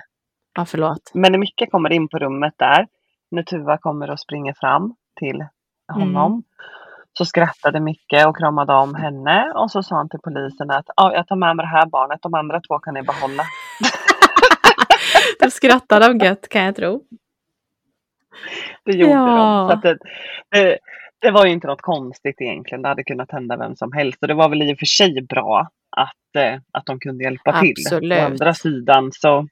Ja, 0.56 0.66
förlåt. 0.66 1.12
men 1.14 1.32
när 1.32 1.40
Micke 1.40 1.72
kommer 1.72 1.92
in 1.94 2.10
på 2.10 2.18
rummet 2.20 2.54
där, 2.58 2.88
när 3.32 3.44
Tuva 3.44 3.78
kommer 3.78 4.10
och 4.10 4.20
springer 4.20 4.54
fram 4.60 4.96
till 5.20 5.46
honom, 5.94 6.32
Mm. 6.32 6.44
så 7.18 7.26
skrattade 7.26 7.80
Micke 7.80 8.26
och 8.28 8.38
kramade 8.38 8.74
om 8.74 8.96
henne 8.96 9.52
och 9.56 9.72
så 9.72 9.84
sa 9.84 9.96
han 9.96 10.10
till 10.10 10.20
polisen 10.24 10.72
att 10.72 10.86
"Ja, 10.96 11.14
jag 11.14 11.28
tar 11.28 11.36
med 11.36 11.56
mig 11.56 11.64
det 11.66 11.70
här 11.70 11.86
barnet, 11.86 12.20
de 12.22 12.34
andra 12.34 12.62
två 12.62 12.80
kan 12.80 12.94
ni 12.94 13.02
behålla. 13.04 13.44
Då 15.40 15.50
skrattar 15.50 16.00
de 16.00 16.26
gött 16.26 16.50
kan 16.50 16.64
jag 16.64 16.76
tro. 16.76 17.04
Det 18.86 18.92
gjorde 18.92 19.14
Ja. 19.14 19.68
de. 19.72 19.82
Så 19.82 19.88
det, 19.88 19.98
det, 20.52 20.78
det 21.22 21.32
var 21.32 21.46
ju 21.46 21.52
inte 21.52 21.68
något 21.68 21.82
konstigt 21.82 22.42
egentligen. 22.42 22.82
Det 22.82 22.88
hade 22.88 23.04
kunnat 23.04 23.32
hända 23.32 23.58
vem 23.58 23.76
som 23.76 23.92
helst. 23.92 24.18
Och 24.22 24.28
det 24.28 24.34
var 24.34 24.50
väl 24.50 24.62
i 24.62 24.74
och 24.74 24.80
för 24.80 24.86
sig 24.86 25.22
bra 25.30 25.68
att, 25.98 26.36
eh, 26.44 26.60
att 26.74 26.86
de 26.86 27.00
kunde 27.00 27.24
hjälpa 27.24 27.60
till. 27.60 27.74
Absolut. 27.86 28.20
Å 28.20 28.22
andra 28.26 28.54
sidan 28.54 29.10
så, 29.14 29.48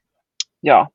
ja, 0.60 0.88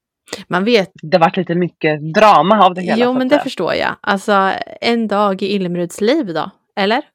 Man 0.47 0.63
vet, 0.63 0.91
det 0.93 1.17
vart 1.17 1.38
lite 1.38 1.56
mycket 1.56 2.13
drama 2.13 2.65
av 2.65 2.73
det 2.73 2.82
hela. 2.82 3.06
jo 3.06 3.13
men 3.13 3.28
det 3.28 3.36
säga. 3.36 3.43
förstår 3.43 3.73
jag. 3.73 3.95
Alltså 4.02 4.52
en 4.82 5.08
dag 5.08 5.41
i 5.41 5.45
Ilmruds 5.56 6.02
liv 6.02 6.26
då, 6.34 6.52
eller? 6.76 7.02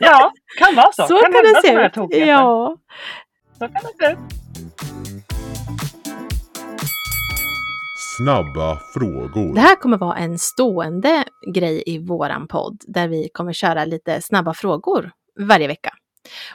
Ja, 0.00 0.32
kan 0.58 0.74
vara 0.74 0.92
så. 0.92 1.02
Så 1.02 1.18
kan 1.18 1.32
kan 1.32 1.42
det 1.42 1.62
se 1.62 1.72
ut. 2.16 2.26
Ja. 2.28 2.76
Så 3.58 3.68
kan 3.68 3.72
det 3.82 4.06
se 4.06 4.12
ut. 4.12 4.18
Snabba 8.18 8.78
frågor. 8.94 9.54
Det 9.54 9.60
här 9.60 9.76
kommer 9.76 9.98
vara 9.98 10.16
en 10.16 10.38
stående 10.38 11.24
grej 11.54 11.82
i 11.86 11.98
våran 11.98 12.48
podd 12.48 12.84
där 12.86 13.08
vi 13.08 13.28
kommer 13.28 13.52
köra 13.52 13.84
lite 13.84 14.22
snabba 14.22 14.54
frågor 14.54 15.10
varje 15.40 15.68
vecka. 15.68 15.90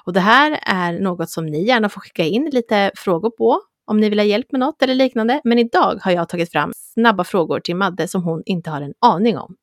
Och 0.06 0.14
det 0.14 0.20
här 0.20 0.60
är 0.62 1.00
något 1.00 1.30
som 1.30 1.46
ni 1.46 1.68
gärna 1.68 1.90
får 1.90 2.02
skicka 2.02 2.24
in 2.24 2.50
lite 2.52 2.92
frågor 2.96 3.30
på 3.30 3.62
om 3.86 4.00
ni 4.00 4.10
vill 4.10 4.20
ha 4.20 4.26
hjälp 4.26 4.52
med 4.52 4.60
något 4.60 4.82
eller 4.82 4.96
liknande. 4.96 5.42
Men 5.44 5.60
idag 5.60 6.00
har 6.02 6.12
jag 6.12 6.30
tagit 6.30 6.52
fram 6.52 6.72
snabba 6.76 7.24
frågor 7.24 7.60
till 7.60 7.76
Madde 7.76 8.08
som 8.08 8.24
hon 8.24 8.44
inte 8.46 8.70
har 8.70 8.82
en 8.82 8.94
aning 9.00 9.38
om. 9.38 9.56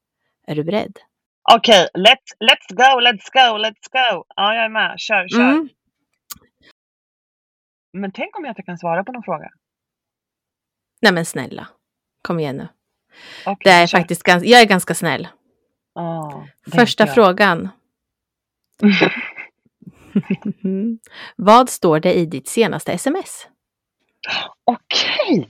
Är 0.46 0.54
du 0.54 0.64
beredd? 0.64 0.98
Okej, 1.54 1.88
let's, 1.94 2.30
let's 2.40 2.74
go, 2.76 3.00
let's 3.00 3.26
go, 3.32 3.58
let's 3.58 3.90
go. 3.92 4.24
Ja, 4.36 4.54
jag 4.54 4.64
är 4.64 4.68
med. 4.68 4.94
Kör, 4.98 5.28
kör. 5.28 5.40
Mm. 5.40 5.68
Men 7.92 8.12
tänk 8.12 8.38
om 8.38 8.44
jag 8.44 8.50
inte 8.50 8.62
kan 8.62 8.78
svara 8.78 9.04
på 9.04 9.12
någon 9.12 9.22
fråga. 9.22 9.48
Nej 11.02 11.12
men 11.12 11.24
snälla, 11.24 11.68
kom 12.22 12.40
igen 12.40 12.56
nu. 12.56 12.68
Okej, 13.46 13.56
Det 13.64 13.70
är 13.70 13.86
kör. 13.86 13.98
faktiskt 13.98 14.22
ganska, 14.22 14.48
jag 14.48 14.60
är 14.60 14.66
ganska 14.66 14.94
snäll. 14.94 15.28
Det 16.64 16.70
Första 16.76 17.06
frågan. 17.06 17.68
Vad 21.36 21.68
står 21.68 22.00
det 22.00 22.14
i 22.14 22.26
ditt 22.26 22.48
senaste 22.48 22.92
sms? 22.92 23.48
Okej, 24.64 25.46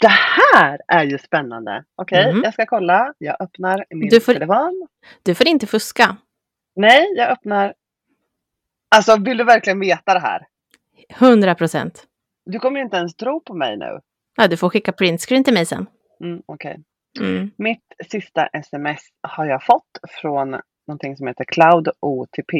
det 0.00 0.08
här 0.08 0.80
är 0.88 1.04
ju 1.04 1.18
spännande. 1.18 1.84
Okej, 1.96 2.32
Mhm. 2.32 2.42
jag 2.44 2.52
ska 2.54 2.66
kolla. 2.66 3.14
Jag 3.18 3.36
öppnar 3.42 3.84
min 3.90 4.08
Du 4.08 4.20
får- 4.20 4.32
telefon. 4.34 4.88
Du 5.22 5.34
får 5.34 5.48
inte 5.48 5.66
fuska. 5.66 6.16
Nej, 6.76 7.06
jag 7.16 7.30
öppnar. 7.30 7.74
Alltså, 8.96 9.16
vill 9.16 9.36
du 9.36 9.44
verkligen 9.44 9.80
veta 9.80 10.14
det 10.14 10.20
här? 10.20 10.46
100 11.08 11.54
procent. 11.54 12.04
Du 12.46 12.58
kommer 12.58 12.78
ju 12.78 12.84
inte 12.84 12.96
ens 12.96 13.16
tro 13.16 13.40
på 13.40 13.54
mig 13.54 13.76
nu. 13.76 14.00
Ja, 14.36 14.48
du 14.48 14.56
får 14.56 14.70
skicka 14.70 14.92
printscreen 14.92 15.44
till 15.44 15.54
mig 15.54 15.66
sen. 15.66 15.86
Mm, 16.20 16.42
Okej. 16.46 16.80
Mm. 17.20 17.50
Mitt 17.58 17.84
sista 18.10 18.46
sms 18.46 19.00
har 19.22 19.46
jag 19.46 19.64
fått 19.64 19.98
från 20.20 20.56
någonting 20.86 21.16
som 21.16 21.26
heter 21.26 21.44
Cloud 21.44 21.88
OTP. 22.00 22.52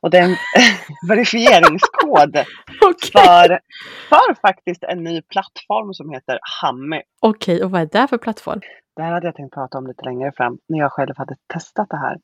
Och 0.00 0.10
det 0.10 0.18
är 0.18 0.22
en 0.22 0.36
verifieringskod 1.08 2.36
Okej, 2.84 3.12
för, 3.12 3.60
för 4.08 4.40
faktiskt 4.40 4.84
en 4.84 5.04
ny 5.04 5.22
plattform 5.22 5.94
som 5.94 6.10
heter 6.10 6.38
Hammy. 6.62 7.02
Okej, 7.20 7.64
och 7.64 7.70
vad 7.70 7.80
är 7.80 7.86
det 7.86 8.08
för 8.08 8.18
plattform? 8.18 8.60
Det 8.96 9.02
här 9.02 9.12
hade 9.12 9.26
jag 9.26 9.34
tänkt 9.34 9.54
prata 9.54 9.78
om 9.78 9.86
lite 9.86 10.04
längre 10.04 10.32
fram 10.36 10.58
när 10.68 10.78
jag 10.78 10.92
själv 10.92 11.14
hade 11.16 11.36
testat 11.54 11.88
det 11.90 11.96
här. 11.96 12.18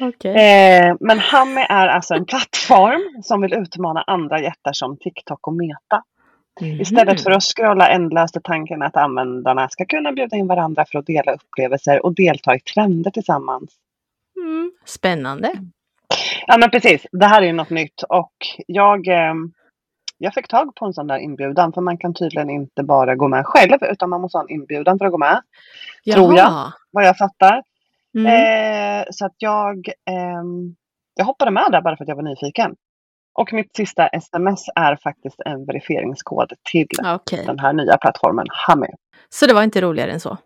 Okej. 0.00 0.34
Eh, 0.34 0.96
men 1.00 1.18
Hammy 1.18 1.60
är 1.60 1.86
alltså 1.86 2.14
en 2.14 2.24
plattform 2.24 3.22
som 3.22 3.40
vill 3.40 3.54
utmana 3.54 4.02
andra 4.02 4.40
jättar 4.40 4.72
som 4.72 4.98
TikTok 4.98 5.46
och 5.46 5.54
Meta. 5.54 6.02
Istället 6.60 7.22
för 7.22 7.30
att 7.30 7.42
scrolla 7.42 7.88
ändlöst 7.88 8.36
är 8.36 8.40
tanken 8.40 8.82
att 8.82 8.96
användarna 8.96 9.68
ska 9.68 9.84
kunna 9.84 10.12
bjuda 10.12 10.36
in 10.36 10.46
varandra 10.46 10.84
för 10.84 10.98
att 10.98 11.06
dela 11.06 11.32
upplevelser 11.32 12.06
och 12.06 12.14
delta 12.14 12.54
i 12.54 12.60
trender 12.60 13.10
tillsammans. 13.10 13.70
Mm. 14.36 14.72
Spännande. 14.84 15.52
Ja 16.46 16.56
men 16.58 16.70
precis, 16.70 17.06
det 17.12 17.26
här 17.26 17.42
är 17.42 17.46
ju 17.46 17.52
något 17.52 17.70
nytt 17.70 18.02
och 18.02 18.32
jag, 18.66 19.08
eh, 19.08 19.34
jag 20.18 20.34
fick 20.34 20.48
tag 20.48 20.74
på 20.74 20.86
en 20.86 20.94
sån 20.94 21.06
där 21.06 21.18
inbjudan 21.18 21.72
för 21.72 21.80
man 21.80 21.98
kan 21.98 22.14
tydligen 22.14 22.50
inte 22.50 22.82
bara 22.82 23.14
gå 23.14 23.28
med 23.28 23.46
själv 23.46 23.78
utan 23.82 24.10
man 24.10 24.20
måste 24.20 24.38
ha 24.38 24.42
en 24.42 24.54
inbjudan 24.54 24.98
för 24.98 25.06
att 25.06 25.12
gå 25.12 25.18
med. 25.18 25.42
Tror 26.12 26.34
jag. 26.34 26.46
Jaha. 26.46 26.72
Vad 26.90 27.04
jag 27.04 27.18
fattar. 27.18 27.62
Mm. 28.18 28.26
Eh, 28.26 29.04
så 29.10 29.26
att 29.26 29.34
jag, 29.38 29.88
ehm, 30.10 30.76
jag 31.14 31.24
hoppade 31.24 31.50
med 31.50 31.68
där 31.72 31.80
bara 31.82 31.96
för 31.96 32.04
att 32.04 32.08
jag 32.08 32.16
var 32.16 32.22
nyfiken. 32.22 32.76
Och 33.36 33.52
mitt 33.52 33.76
sista 33.76 34.06
sms 34.08 34.64
är 34.74 34.96
faktiskt 34.96 35.40
en 35.44 35.64
verifieringskod 35.66 36.52
till 36.72 36.86
Okej, 37.14 37.42
den 37.46 37.58
här 37.58 37.72
nya 37.72 37.96
plattformen 37.96 38.46
Hammy. 38.50 38.86
så 39.28 39.46
det 39.46 39.54
var 39.54 39.62
inte 39.62 39.80
roligare 39.80 40.10
än 40.12 40.20
så? 40.20 40.36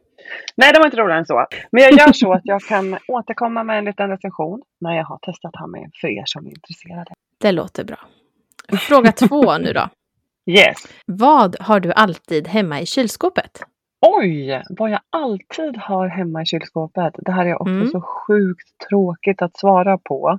Nej, 0.56 0.72
det 0.72 0.78
var 0.78 0.86
inte 0.86 0.96
roligare 0.96 1.18
än 1.18 1.26
så. 1.26 1.46
Men 1.72 1.82
jag 1.82 1.92
gör 1.92 2.12
så 2.12 2.32
att 2.32 2.40
jag 2.44 2.60
kan 2.62 2.98
återkomma 3.08 3.64
med 3.64 3.78
en 3.78 3.84
liten 3.84 4.08
recension 4.10 4.62
när 4.80 4.96
jag 4.96 5.04
har 5.04 5.18
testat 5.18 5.56
Hammy 5.56 5.86
för 6.00 6.08
er 6.08 6.22
som 6.26 6.46
är 6.46 6.50
intresserade. 6.50 7.10
Det 7.40 7.52
låter 7.52 7.84
bra. 7.84 7.98
Fråga 8.78 9.12
två 9.12 9.58
nu 9.58 9.72
då. 9.72 9.88
Yes. 10.46 10.76
Vad 11.06 11.56
har 11.60 11.80
du 11.80 11.92
alltid 11.92 12.48
hemma 12.48 12.80
i 12.80 12.86
kylskåpet? 12.86 13.62
Oj, 14.06 14.62
vad 14.70 14.90
jag 14.90 15.00
alltid 15.10 15.76
har 15.76 16.08
hemma 16.08 16.42
i 16.42 16.46
kylskåpet. 16.46 17.14
Det 17.18 17.32
här 17.32 17.46
är 17.46 17.62
också 17.62 17.70
Mm. 17.70 17.88
så 17.88 18.00
sjukt 18.00 18.68
tråkigt 18.88 19.42
att 19.42 19.56
svara 19.58 19.98
på. 19.98 20.38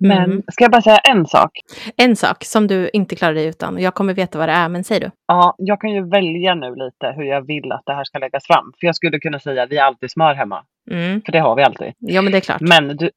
Men 0.00 0.24
Mm. 0.30 0.42
ska 0.52 0.64
jag 0.64 0.70
bara 0.70 0.82
säga 0.82 0.98
en 0.98 1.26
sak? 1.26 1.50
En 1.96 2.16
sak 2.16 2.44
som 2.44 2.66
du 2.66 2.90
inte 2.92 3.16
klarar 3.16 3.34
dig 3.34 3.46
utan. 3.46 3.78
Jag 3.78 3.94
kommer 3.94 4.14
veta 4.14 4.38
vad 4.38 4.48
det 4.48 4.52
är, 4.52 4.68
men 4.68 4.84
säg 4.84 5.00
du. 5.00 5.10
Ja, 5.26 5.54
jag 5.58 5.80
kan 5.80 5.90
ju 5.90 6.08
välja 6.08 6.54
nu 6.54 6.74
lite 6.74 7.12
hur 7.16 7.24
jag 7.24 7.46
vill 7.46 7.72
att 7.72 7.82
det 7.86 7.94
här 7.94 8.04
ska 8.04 8.18
läggas 8.18 8.46
fram. 8.46 8.72
För 8.80 8.86
jag 8.86 8.96
skulle 8.96 9.18
kunna 9.18 9.38
säga 9.40 9.62
att 9.62 9.70
vi 9.70 9.78
har 9.78 9.86
alltid 9.86 10.10
smör 10.10 10.34
hemma. 10.34 10.64
Mm. 10.90 11.22
För 11.26 11.32
det 11.32 11.38
har 11.38 11.56
vi 11.56 11.62
alltid. 11.62 11.92
Ja, 11.98 12.22
men 12.22 12.32
det 12.32 12.38
är 12.38 12.40
klart. 12.40 12.60
Men 12.60 12.96
du, 12.96 13.10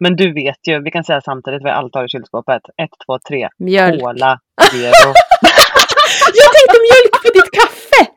men 0.00 0.16
du 0.16 0.32
vet 0.32 0.68
ju, 0.68 0.82
vi 0.82 0.90
kan 0.90 1.04
säga 1.04 1.20
samtidigt 1.20 1.62
vad 1.62 1.72
vi 1.72 1.76
alltid 1.76 1.96
har 1.96 2.04
i 2.04 2.08
kylskåpet. 2.08 2.62
Ett, 2.82 2.90
två, 3.06 3.18
tre. 3.28 3.48
Mjölk. 3.58 4.00
Cola, 4.02 4.38
Zero. 4.70 5.12
Jag 6.40 6.50
tänkte 6.56 6.76
mjölk 6.88 7.12
på 7.24 7.30
ditt 7.34 7.50
kaffe! 7.60 8.10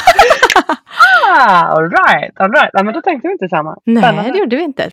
ah, 1.28 1.64
all 1.76 1.90
right, 1.90 2.40
all 2.40 2.52
right. 2.52 2.70
Ja, 2.72 2.82
men 2.82 2.94
då 2.94 3.00
tänkte 3.02 3.28
vi 3.28 3.32
inte 3.32 3.48
samma. 3.48 3.76
Nej, 3.84 4.02
Spännande. 4.02 4.32
det 4.32 4.38
gjorde 4.38 4.56
vi 4.56 4.62
inte. 4.62 4.90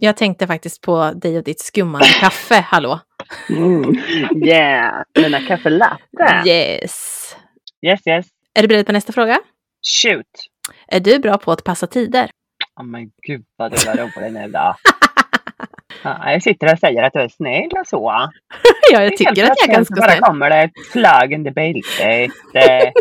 Jag 0.00 0.16
tänkte 0.16 0.46
faktiskt 0.46 0.80
på 0.82 1.12
dig 1.14 1.38
och 1.38 1.44
ditt 1.44 1.60
skummande 1.60 2.06
kaffe, 2.20 2.54
hallå. 2.54 3.00
Mm. 3.50 3.94
Yeah, 4.44 5.02
mina 5.14 5.40
kaffelatte. 5.40 6.42
Yes. 6.46 7.36
Yes, 7.86 8.06
yes. 8.06 8.26
Är 8.54 8.62
du 8.62 8.68
beredd 8.68 8.86
på 8.86 8.92
nästa 8.92 9.12
fråga? 9.12 9.40
Shoot. 10.02 10.26
Är 10.88 11.00
du 11.00 11.18
bra 11.18 11.38
på 11.38 11.52
att 11.52 11.64
passa 11.64 11.86
tider? 11.86 12.30
Oh 12.80 12.86
men 12.86 13.10
gud 13.26 13.44
vad 13.56 13.70
du 13.72 13.76
var 13.86 13.94
rolig 13.96 14.32
nu 14.32 14.48
då. 14.48 14.74
Ja, 16.02 16.32
jag 16.32 16.42
sitter 16.42 16.72
och 16.72 16.78
säger 16.78 17.02
att 17.02 17.12
du 17.12 17.18
är 17.20 17.28
snäll 17.28 17.70
och 17.80 17.86
så. 17.86 18.12
Ja, 18.92 19.02
jag 19.02 19.16
tycker 19.16 19.32
att 19.32 19.38
jag 19.38 19.46
är 19.46 19.50
ganska 19.66 19.74
plötsligt 19.74 20.00
bara 20.00 20.08
snäll. 20.10 20.20
kommer 20.20 20.50
det 20.50 20.56
ett 20.56 20.72
flagande 20.92 21.50
bälte. 21.50 22.28
Det- 22.52 22.92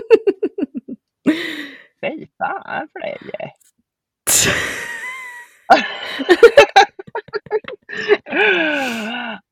Fy 2.01 2.27
fan 2.37 2.87
för 2.93 2.99
dig. 2.99 3.51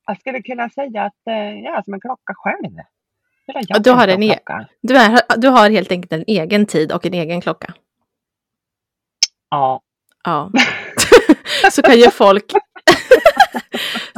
Jag 0.08 0.19
skulle 0.19 0.41
kunna 0.41 0.69
säga 0.69 1.04
att 1.04 1.28
eh, 1.30 1.60
jag 1.63 1.78
är 1.78 1.82
som 1.82 1.93
en 1.93 1.99
klocka 1.99 2.34
själv. 2.36 2.71
Jag 3.45 3.84
du 3.84 3.91
har 3.91 4.08
en 4.08 4.23
e-. 4.23 4.39
Du, 4.82 4.97
är, 4.97 5.38
du 5.38 5.47
har 5.47 5.69
helt 5.69 5.91
enkelt 5.91 6.13
en 6.13 6.23
egen 6.28 6.65
tid 6.65 6.91
och 6.91 7.06
en 7.06 7.13
egen 7.13 7.41
klocka. 7.41 7.73
Ja. 9.49 9.82
Ja. 10.23 10.51
Så 11.71 11.82
kan 11.82 11.97
ju 11.97 12.12
folk... 12.12 12.45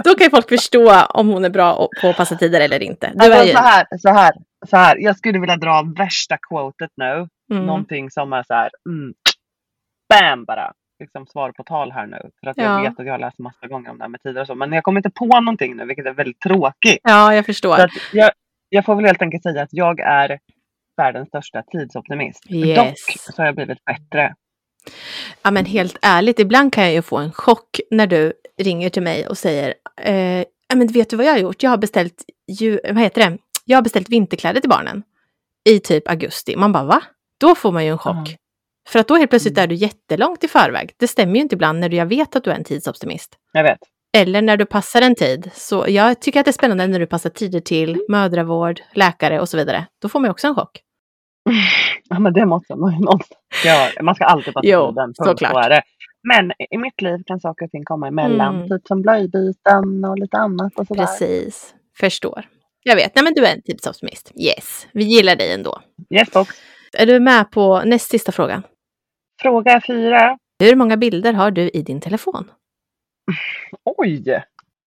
Då 0.03 0.15
kan 0.15 0.25
ju 0.25 0.29
folk 0.29 0.49
förstå 0.49 1.01
om 1.01 1.27
hon 1.27 1.45
är 1.45 1.49
bra 1.49 1.88
på 2.01 2.07
att 2.10 2.17
passa 2.17 2.36
tider 2.36 2.62
eller 2.62 2.83
inte. 2.83 3.12
Du 3.15 3.25
Alltså, 3.25 3.43
ju... 3.43 3.51
så, 3.51 3.57
här, 3.57 3.88
så, 3.97 4.10
här, 4.10 4.33
så 4.69 4.77
här. 4.77 4.97
Jag 4.97 5.17
skulle 5.17 5.39
vilja 5.39 5.57
dra 5.57 5.93
värsta 5.97 6.38
quotet 6.38 6.91
nu. 6.95 7.27
Mm. 7.51 7.65
Någonting 7.65 8.12
som 8.12 8.33
är 8.33 8.43
så 8.43 8.53
här. 8.53 8.69
Mm, 8.89 9.13
bam 10.10 10.45
bara. 10.45 10.73
Liksom 10.99 11.27
svar 11.27 11.51
på 11.51 11.63
tal 11.63 11.91
här 11.91 12.07
nu. 12.07 12.17
För 12.39 12.47
att 12.49 12.57
Ja. 12.57 12.63
jag 12.63 12.81
vet 12.89 12.99
att 12.99 13.05
jag 13.05 13.13
har 13.13 13.19
läst 13.19 13.39
massa 13.39 13.67
gånger 13.67 13.89
om 13.89 13.97
det 13.97 14.03
här 14.03 14.10
med 14.10 14.21
tider 14.21 14.41
och 14.41 14.47
så. 14.47 14.55
Men 14.55 14.71
jag 14.73 14.83
kommer 14.83 14.99
inte 14.99 15.10
på 15.10 15.25
någonting 15.25 15.75
nu 15.75 15.86
vilket 15.86 16.05
är 16.05 16.13
väldigt 16.13 16.39
tråkigt. 16.39 16.99
Ja, 17.03 17.33
jag 17.36 17.45
förstår. 17.45 17.77
Jag, 18.13 18.31
jag 18.69 18.86
får 18.86 18.95
väl 18.95 19.05
helt 19.05 19.21
enkelt 19.21 19.43
säga 19.43 19.62
att 19.62 19.69
jag 19.71 19.99
är 19.99 20.39
världens 20.97 21.27
största 21.27 21.63
tidsoptimist. 21.71 22.51
Yes. 22.51 22.77
Dock 22.77 23.17
så 23.19 23.41
har 23.41 23.45
jag 23.45 23.55
blivit 23.55 23.86
bättre. 23.86 24.33
Ja 25.43 25.51
men 25.51 25.65
helt 25.65 25.97
ärligt, 26.01 26.39
ibland 26.39 26.73
kan 26.73 26.83
jag 26.83 26.93
ju 26.93 27.01
få 27.01 27.17
en 27.17 27.31
chock 27.31 27.79
när 27.91 28.07
du 28.07 28.33
ringer 28.62 28.89
till 28.89 29.01
mig 29.03 29.27
och 29.27 29.38
säger 29.38 29.73
eh, 30.01 30.43
men 30.75 30.88
vet 30.88 31.10
du 31.10 31.15
vad 31.17 31.25
jag 31.25 31.31
har 31.31 31.39
gjort? 31.39 31.63
Jag 31.63 31.69
har 31.69 31.77
beställt, 31.77 32.23
ju, 32.47 32.79
vad 32.83 32.99
heter 32.99 33.29
det? 33.29 33.38
Jag 33.65 33.77
har 33.77 33.81
beställt 33.81 34.10
vinterkläder 34.10 34.62
till 34.62 34.69
barnen 34.69 35.03
i 35.69 35.79
typ 35.79 36.07
augusti. 36.10 36.55
Man 36.55 36.71
bara 36.71 36.83
va? 36.83 37.01
Då 37.39 37.55
får 37.55 37.71
man 37.71 37.86
ju 37.86 37.91
en 37.91 37.97
chock. 37.97 38.15
Ja. 38.29 38.36
För 38.88 39.00
att 39.00 39.08
då 39.08 39.15
helt 39.15 39.30
plötsligt 39.30 39.58
Mm. 39.58 39.63
är 39.63 39.67
du 39.67 39.76
jättelångt 39.76 40.43
i 40.43 40.47
förväg. 40.47 40.91
Det 41.00 41.08
stämmer 41.08 41.36
ju 41.36 41.41
inte 41.41 41.56
ibland 41.56 41.80
när 41.80 41.89
du, 41.89 41.97
jag 41.97 42.06
vet 42.06 42.36
att 42.36 42.43
du 42.43 42.52
är 42.52 42.56
en 42.56 42.63
tidsoptimist. 42.63 43.36
Jag 43.54 43.63
vet. 43.63 43.80
Eller 44.17 44.41
när 44.41 44.58
du 44.58 44.65
passar 44.65 45.02
en 45.02 45.15
tid. 45.15 45.52
Så 45.54 45.86
jag 45.88 46.21
tycker 46.21 46.39
att 46.39 46.45
det 46.45 46.50
är 46.50 46.54
spännande 46.54 46.88
när 46.88 47.00
du 47.00 47.06
passar 47.08 47.30
tider 47.30 47.60
till 47.60 48.02
mödravård, 48.10 48.82
läkare 48.93 49.39
och 49.39 49.50
så 49.50 49.58
vidare. 49.58 49.86
Då 50.02 50.10
får 50.10 50.19
man 50.19 50.28
ju 50.28 50.32
också 50.32 50.47
en 50.47 50.56
chock. 50.56 50.80
Ja 52.10 52.19
men 52.19 52.34
det 52.34 52.45
måste 52.45 52.76
man 52.76 52.91
ju 52.91 53.08
göra. 53.69 54.04
Man 54.04 54.15
ska 54.15 54.26
alltid 54.26 54.54
passa 54.54 54.67
Jo, 54.67 54.89
tiden. 54.89 55.13
såklart. 55.13 55.73
så. 55.73 55.82
Men 56.23 56.52
i 56.71 56.78
mitt 56.78 57.02
liv 57.02 57.17
kan 57.26 57.39
saker 57.39 57.65
och 57.65 57.71
ting 57.71 57.84
komma 57.86 58.08
emellan. 58.08 58.56
Mm. 58.56 58.69
Typ 58.69 58.88
som 58.88 59.02
blöjbyten 59.02 60.06
och 60.10 60.19
lite 60.19 60.38
annat 60.38 60.73
och 60.76 60.88
sådär. 60.88 61.06
Precis. 61.06 61.73
Förstår. 62.00 62.45
Jag 62.84 62.95
vet. 62.95 63.15
Nej 63.15 63.23
men 63.23 63.34
du 63.34 63.45
är 63.45 63.54
en 63.56 63.62
tidsoptimist. 63.62 64.32
Yes. 64.36 64.88
Vi 64.91 65.04
gillar 65.04 65.36
dig 65.36 65.54
ändå. 65.54 65.82
Yes 66.15 66.32
box. 66.32 66.50
Är 66.97 67.06
du 67.06 67.19
med 67.19 67.52
på 67.52 67.82
näst 67.86 68.10
sista 68.10 68.32
frågan? 68.32 68.63
Fråga 69.41 69.82
fyra. 69.88 70.38
Hur 70.63 70.76
många 70.76 70.97
bilder 70.97 71.34
har 71.34 71.52
du 71.52 71.69
i 71.69 71.82
din 71.82 72.00
telefon? 72.02 72.52
Oj! 73.97 74.21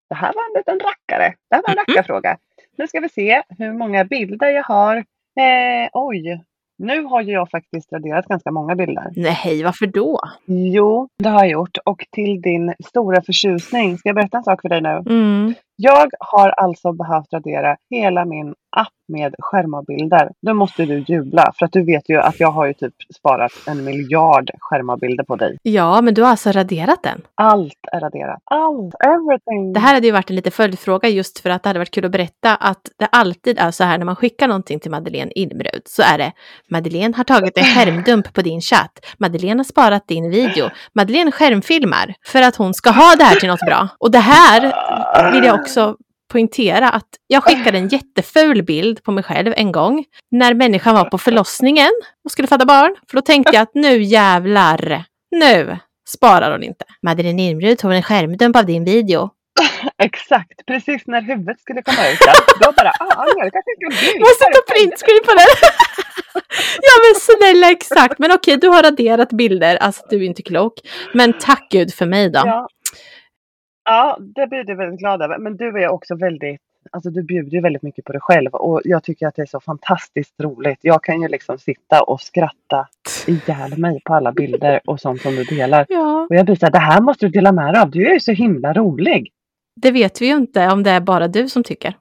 Det 0.08 0.14
här 0.14 0.32
var 0.34 0.42
en 0.50 0.58
liten 0.58 0.80
rackare. 0.88 1.34
Det 1.50 1.56
här 1.56 1.62
var 1.62 1.70
en 1.70 1.76
Mhm. 1.76 1.84
rackarfråga. 1.88 2.36
Nu 2.78 2.86
ska 2.88 3.00
vi 3.00 3.08
se 3.08 3.42
hur 3.58 3.72
många 3.72 4.04
bilder 4.04 4.48
jag 4.48 4.62
har. 4.64 4.96
Eh, 5.40 5.88
oj! 5.92 6.40
Nu 6.78 7.02
har 7.04 7.20
ju 7.22 7.32
jag 7.32 7.50
faktiskt 7.50 7.92
raderat 7.92 8.26
ganska 8.26 8.50
många 8.50 8.74
bilder. 8.76 9.12
Nej, 9.16 9.62
varför 9.64 9.86
då? 9.86 10.20
Jo, 10.46 11.08
det 11.18 11.28
har 11.28 11.38
jag 11.44 11.48
gjort. 11.50 11.78
Och 11.84 12.04
till 12.10 12.42
din 12.42 12.74
stora 12.84 13.22
förtjusning, 13.22 13.98
ska 13.98 14.08
jag 14.08 14.16
berätta 14.16 14.36
en 14.38 14.44
sak 14.44 14.60
för 14.62 14.68
dig 14.68 14.80
nu? 14.80 14.88
Mm. 15.06 15.54
Jag 15.76 16.10
har 16.20 16.48
alltså 16.48 16.92
behövt 16.92 17.32
radera 17.32 17.76
hela 17.90 18.24
min 18.24 18.54
app 18.76 18.92
med 19.08 19.34
skärmavbilder. 19.38 20.30
Då 20.42 20.54
måste 20.54 20.84
du 20.84 20.98
jubla, 20.98 21.52
för 21.58 21.66
att 21.66 21.72
du 21.72 21.84
vet 21.84 22.08
ju 22.08 22.16
att 22.16 22.40
jag 22.40 22.50
har 22.50 22.66
ju 22.66 22.74
typ 22.74 22.94
sparat 23.14 23.52
en 23.66 23.84
miljard 23.84 24.50
skärmavbilder 24.58 25.24
på 25.24 25.36
dig. 25.36 25.58
Ja, 25.62 26.00
men 26.00 26.14
du 26.14 26.22
har 26.22 26.30
alltså 26.30 26.52
raderat 26.52 27.02
den. 27.02 27.20
Allt 27.34 27.78
är 27.92 28.00
raderat. 28.00 28.38
Allt, 28.44 28.94
everything. 29.04 29.72
Det 29.72 29.80
här 29.80 29.94
hade 29.94 30.06
ju 30.06 30.12
varit 30.12 30.30
en 30.30 30.36
lite 30.36 30.50
följdfråga 30.50 31.08
just 31.08 31.38
för 31.38 31.50
att 31.50 31.62
det 31.62 31.68
hade 31.68 31.78
varit 31.78 31.90
kul 31.90 32.04
att 32.04 32.12
berätta 32.12 32.56
att 32.56 32.90
det 32.98 33.06
alltid 33.12 33.58
är 33.58 33.70
så 33.70 33.84
här 33.84 33.98
när 33.98 34.04
man 34.04 34.16
skickar 34.16 34.48
någonting 34.48 34.80
till 34.80 34.90
Madeleine 34.90 35.32
Ilmrud 35.34 35.82
så 35.84 36.02
är 36.02 36.18
det 36.18 36.32
Madeleine 36.70 37.16
har 37.16 37.24
tagit 37.24 37.58
en 37.58 37.64
skärmdump 37.64 38.34
på 38.34 38.42
din 38.42 38.60
chatt. 38.60 39.06
Madeleine 39.18 39.58
har 39.58 39.64
sparat 39.64 40.08
din 40.08 40.30
video. 40.30 40.70
Madeleine 40.92 41.32
skärmfilmar 41.32 42.14
för 42.26 42.42
att 42.42 42.56
hon 42.56 42.74
ska 42.74 42.90
ha 42.90 43.14
det 43.18 43.24
här 43.24 43.36
till 43.36 43.48
något 43.48 43.66
bra. 43.66 43.88
Och 43.98 44.10
det 44.10 44.18
här 44.18 44.60
vill 45.32 45.44
jag 45.44 45.60
också 45.60 45.96
poängtera 46.30 46.88
att 46.88 47.08
jag 47.26 47.44
skickade 47.44 47.78
en 47.78 47.88
jätteful 47.88 48.62
bild 48.62 49.02
på 49.02 49.12
mig 49.12 49.24
själv 49.24 49.52
en 49.56 49.72
gång 49.72 50.04
när 50.30 50.54
människan 50.54 50.94
var 50.94 51.04
på 51.04 51.18
förlossningen 51.18 51.90
och 52.24 52.30
skulle 52.30 52.48
föda 52.48 52.64
barn. 52.64 52.96
För 53.10 53.16
då 53.16 53.22
tänkte 53.22 53.54
jag 53.54 53.62
att 53.62 53.74
nu 53.74 54.02
jävlar, 54.02 55.04
nu 55.30 55.78
sparar 56.08 56.52
hon 56.52 56.62
inte. 56.62 56.84
Madeleine 57.02 57.42
Ilmrud 57.42 57.78
tog 57.78 57.92
en 57.92 58.02
skärmdump 58.02 58.56
av 58.56 58.66
din 58.66 58.84
video. 58.84 59.30
Exakt, 60.02 60.66
precis 60.66 61.06
när 61.06 61.22
huvudet 61.22 61.60
skulle 61.60 61.82
komma 61.82 62.08
ut. 62.08 62.18
Då 62.60 62.72
bara, 62.72 62.92
ah, 63.00 63.22
Angelica 63.22 63.58
fick 63.68 63.82
en 63.82 63.96
bild. 64.00 64.20
Måste 64.20 64.44
ta 64.44 64.74
printscreen 64.74 65.22
på 65.24 65.34
den! 65.34 65.46
ja 66.88 66.94
men 67.04 67.20
snälla 67.20 67.70
exakt, 67.70 68.18
men 68.18 68.32
okej 68.32 68.56
du 68.56 68.68
har 68.68 68.82
raderat 68.82 69.28
bilder, 69.28 69.76
alltså 69.76 70.02
du 70.10 70.16
är 70.16 70.26
inte 70.26 70.42
klok. 70.42 70.74
Men 71.14 71.32
tack 71.32 71.66
gud 71.70 71.94
för 71.94 72.06
mig 72.06 72.30
då. 72.30 72.42
Ja. 72.44 72.68
Ja, 73.90 74.16
det 74.20 74.46
blir 74.46 74.64
du 74.64 74.74
väldigt 74.74 75.00
glad 75.00 75.22
över. 75.22 75.38
Men 75.38 75.56
du 75.56 75.68
är 75.82 75.88
också 75.88 76.14
väldigt, 76.14 76.60
alltså 76.90 77.10
du 77.10 77.22
bjuder 77.22 77.50
ju 77.50 77.60
väldigt 77.60 77.82
mycket 77.82 78.04
på 78.04 78.12
dig 78.12 78.20
själv. 78.20 78.50
Och 78.54 78.80
jag 78.84 79.02
tycker 79.04 79.26
att 79.26 79.36
det 79.36 79.42
är 79.42 79.46
så 79.46 79.60
fantastiskt 79.60 80.40
roligt. 80.40 80.78
Jag 80.82 81.02
kan 81.04 81.22
ju 81.22 81.28
liksom 81.28 81.58
sitta 81.58 82.02
och 82.02 82.20
skratta 82.20 82.88
ihjäl 83.26 83.78
mig 83.78 84.00
på 84.04 84.14
alla 84.14 84.32
bilder 84.32 84.80
och 84.84 85.00
sånt 85.00 85.20
som 85.20 85.34
du 85.36 85.44
delar. 85.44 85.86
Ja, 85.88 86.26
Och 86.30 86.36
jag 86.36 86.44
blir 86.46 86.56
såhär, 86.56 86.72
det 86.72 86.78
här 86.78 87.00
måste 87.00 87.26
du 87.26 87.30
dela 87.30 87.52
med 87.52 87.74
dig 87.74 87.82
av. 87.82 87.90
Du 87.90 88.06
är 88.06 88.14
ju 88.14 88.20
så 88.20 88.32
himla 88.32 88.72
rolig. 88.72 89.32
det 89.76 89.90
vet 89.90 90.22
vi 90.22 90.26
ju 90.26 90.36
inte 90.36 90.68
om 90.68 90.82
det 90.82 90.90
är 90.90 91.00
bara 91.00 91.28
du 91.28 91.48
som 91.48 91.62
tycker. 91.64 91.94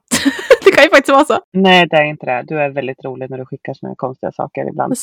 Kan 0.80 0.86
ju 0.88 0.90
faktiskt 0.96 1.14
vara 1.18 1.24
så. 1.24 1.38
Nej, 1.52 1.86
det 1.90 1.96
är 1.96 2.04
inte 2.04 2.26
det. 2.26 2.44
Du 2.46 2.60
är 2.62 2.70
väldigt 2.70 3.04
rolig 3.04 3.30
när 3.30 3.38
du 3.38 3.46
skickar 3.46 3.74
såna 3.74 3.90
här 3.90 3.94
konstiga 3.96 4.32
saker 4.32 4.68
ibland. 4.68 4.94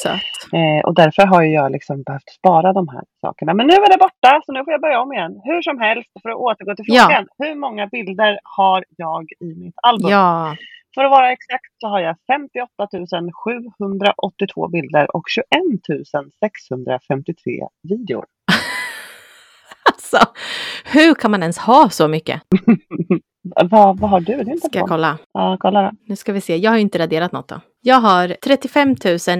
Eh, 0.59 0.85
och 0.87 0.95
därför 0.95 1.25
har 1.25 1.43
jag 1.43 1.71
liksom 1.71 2.03
behövt 2.03 2.29
spara 2.39 2.73
de 2.73 2.87
här 2.87 3.03
sakerna. 3.21 3.53
Men 3.53 3.67
nu 3.67 3.73
är 3.73 3.89
det 3.91 3.97
borta, 3.97 4.41
så 4.45 4.51
nu 4.51 4.63
får 4.63 4.71
jag 4.73 4.81
börja 4.81 5.01
om 5.01 5.13
igen. 5.13 5.33
Hur 5.43 5.61
som 5.61 5.79
helst, 5.79 6.11
för 6.21 6.29
att 6.29 6.35
återgå 6.35 6.75
till 6.75 6.85
Ja. 6.87 7.03
frågan. 7.03 7.27
Hur 7.37 7.55
många 7.55 7.87
bilder 7.87 8.39
har 8.57 8.83
jag 8.97 9.23
i 9.39 9.55
mitt 9.63 9.75
album? 9.83 10.11
Ja, 10.11 10.55
För 10.95 11.03
att 11.03 11.11
vara 11.11 11.31
exakt 11.31 11.71
så 11.81 11.87
har 11.87 11.99
jag 11.99 12.15
58 12.27 12.87
782 13.45 14.67
bilder 14.67 15.15
och 15.15 15.23
21 15.29 15.45
653 16.39 17.67
videor. 17.89 18.25
alltså. 19.91 20.17
Hur 20.85 21.13
kan 21.15 21.31
man 21.31 21.41
ens 21.41 21.57
ha 21.57 21.89
så 21.89 22.07
mycket? 22.07 22.41
Vad, 23.69 23.99
vad 23.99 24.09
har 24.09 24.19
du? 24.19 24.33
Inte 24.33 24.67
Ska 24.67 24.79
jag 24.79 24.87
kolla? 24.87 25.17
Ja, 25.33 25.57
kolla 25.59 25.81
då. 25.81 25.91
Nu 26.07 26.15
ska 26.15 26.33
vi 26.33 26.41
se, 26.41 26.55
jag 26.57 26.71
har 26.71 26.75
ju 26.77 26.81
inte 26.81 26.99
raderat 26.99 27.31
något 27.31 27.47
då. 27.47 27.61
Jag 27.81 27.99
har 27.99 28.35
35 28.43 28.95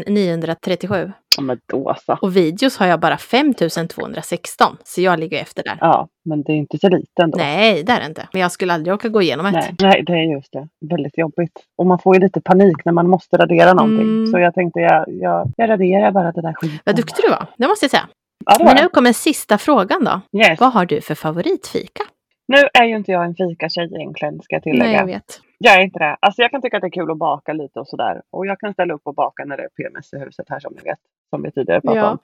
937 0.08 1.12
Ja, 1.38 1.44
men 1.44 1.60
då 1.72 1.96
så. 2.06 2.18
och 2.22 2.36
videos 2.36 2.78
har 2.78 2.88
jag 2.88 3.00
bara 3.00 3.18
5 3.18 3.54
216. 3.54 4.78
Så 4.84 5.02
jag 5.02 5.20
ligger 5.20 5.42
efter 5.42 5.64
där. 5.64 5.78
Ja, 5.82 6.08
men 6.26 6.44
det 6.44 6.52
är 6.52 6.56
inte 6.56 6.78
så 6.78 6.90
lite 6.90 7.22
ändå. 7.24 7.38
Nej, 7.38 7.84
det 7.84 7.92
är 7.92 8.00
det 8.00 8.06
inte. 8.06 8.28
Men 8.34 8.42
jag 8.42 8.52
skulle 8.52 8.74
aldrig 8.74 8.94
orka 8.94 9.10
gå 9.10 9.22
igenom 9.22 9.46
ett. 9.46 9.54
Nej, 9.54 9.76
nej, 9.80 10.04
det 10.08 10.14
är 10.14 10.34
just 10.36 10.52
det. 10.52 10.68
Väldigt 10.90 11.18
jobbigt. 11.18 11.52
Och 11.78 11.86
man 11.86 12.00
får 12.00 12.16
ju 12.16 12.22
lite 12.22 12.42
panik 12.42 12.86
när 12.86 12.94
man 12.94 13.10
måste 13.10 13.38
radera 13.38 13.74
någonting. 13.74 14.02
Mm. 14.08 14.28
Så 14.28 14.40
jag 14.40 14.54
tänkte 14.54 14.80
jag, 14.80 15.06
jag, 15.08 15.52
jag 15.58 15.70
raderar 15.70 16.12
bara 16.12 16.32
det 16.32 16.42
där 16.42 16.54
skiten. 16.54 16.80
Vad 16.86 16.96
duktig 16.96 17.26
du 17.26 17.30
var, 17.30 17.46
det 17.58 17.68
måste 17.68 17.84
jag 17.84 17.92
säga. 17.92 18.08
Ja, 18.46 18.58
Men 18.66 18.76
nu 18.84 18.90
kommer 18.90 19.14
sista 19.14 19.58
frågan 19.58 20.04
då. 20.04 20.40
Yes. 20.40 20.60
Vad 20.60 20.74
har 20.74 20.86
du 20.86 21.02
för 21.02 21.16
favoritfika? 21.16 22.04
Nu 22.48 22.58
är 22.80 22.84
ju 22.86 22.96
inte 22.96 23.12
jag 23.12 23.26
en 23.26 23.36
fikatjej 23.36 23.86
egentligen, 23.96 24.42
ska 24.42 24.56
jag 24.56 24.64
tillägga. 24.64 24.84
Nej, 24.92 24.96
jag 25.00 25.06
vet. 25.06 25.42
Jag 25.58 25.76
är 25.76 25.82
inte 25.82 26.00
det. 26.00 26.18
Alltså 26.20 26.42
jag 26.42 26.52
kan 26.52 26.62
tycka 26.62 26.78
att 26.78 26.82
det 26.82 26.88
är 26.88 26.92
kul 26.92 27.12
att 27.12 27.18
baka 27.18 27.54
lite 27.54 27.80
och 27.80 27.88
sådär. 27.88 28.22
Och 28.32 28.46
jag 28.46 28.60
kan 28.60 28.74
ställa 28.74 28.94
upp 28.94 29.02
och 29.04 29.16
baka 29.16 29.46
när 29.46 29.58
det 29.58 29.64
är 29.64 29.70
PMS 29.70 30.14
i 30.14 30.20
huset 30.20 30.46
här 30.50 30.60
som 30.60 30.74
ni 30.74 30.82
vet. 30.84 31.00
Som 31.30 31.44
vi 31.44 31.52
tidigare 31.52 31.82
pratade 31.82 32.00
Ja. 32.06 32.12
om. 32.12 32.18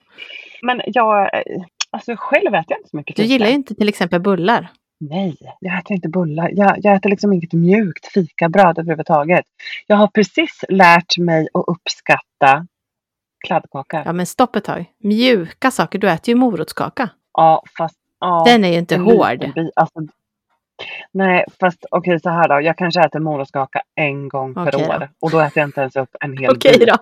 Men 0.62 0.80
jag, 0.86 1.34
eh, 1.34 1.62
alltså 1.90 2.14
själv 2.18 2.54
äter 2.54 2.64
jag 2.68 2.78
inte 2.78 2.88
så 2.90 2.96
mycket 2.96 3.16
Du 3.16 3.22
fika. 3.22 3.32
gillar 3.32 3.46
ju 3.46 3.52
inte 3.54 3.74
till 3.74 3.88
exempel 3.88 4.20
bullar. 4.20 4.68
Nej, 5.00 5.36
jag 5.60 5.78
äter 5.78 5.94
inte 5.94 6.08
bullar. 6.08 6.50
Jag, 6.52 6.74
jag 6.78 6.94
äter 6.94 7.10
liksom 7.10 7.32
inget 7.32 7.52
mjukt 7.52 8.06
fikabröd 8.12 8.78
överhuvudtaget. 8.78 9.44
Jag 9.86 9.96
har 9.96 10.06
precis 10.06 10.64
lärt 10.68 11.18
mig 11.18 11.48
att 11.54 11.64
uppskatta 11.66 12.66
kladdkaka. 13.46 14.02
Ja, 14.06 14.12
men 14.12 14.26
stopp 14.26 14.56
ett 14.56 14.64
tag. 14.64 14.84
Mjuka 14.98 15.70
saker, 15.70 15.98
du 15.98 16.10
äter 16.10 16.28
ju 16.28 16.34
morotskaka. 16.34 17.08
Ja, 17.32 17.62
fast... 17.78 17.98
Ja, 18.24 18.42
Den 18.46 18.64
är 18.64 18.68
ju 18.72 18.78
inte 18.78 18.96
hård. 18.96 19.44
Alltså, 19.76 20.00
nej, 21.12 21.44
fast 21.60 21.84
okej 21.90 22.20
så 22.20 22.30
här 22.30 22.48
då. 22.48 22.60
Jag 22.60 22.78
kanske 22.78 23.00
äter 23.00 23.20
morotskaka 23.20 23.82
en 23.94 24.28
gång 24.28 24.54
per 24.54 24.68
Okej 24.76 24.86
då. 24.88 24.94
år. 24.94 25.08
Och 25.20 25.30
då 25.30 25.40
äter 25.40 25.58
jag 25.60 25.68
inte 25.68 25.80
ens 25.80 25.96
upp 25.96 26.16
en 26.20 26.38
hel 26.38 26.50
Okej 26.50 26.78
bit. 26.78 26.88
då. 26.88 26.94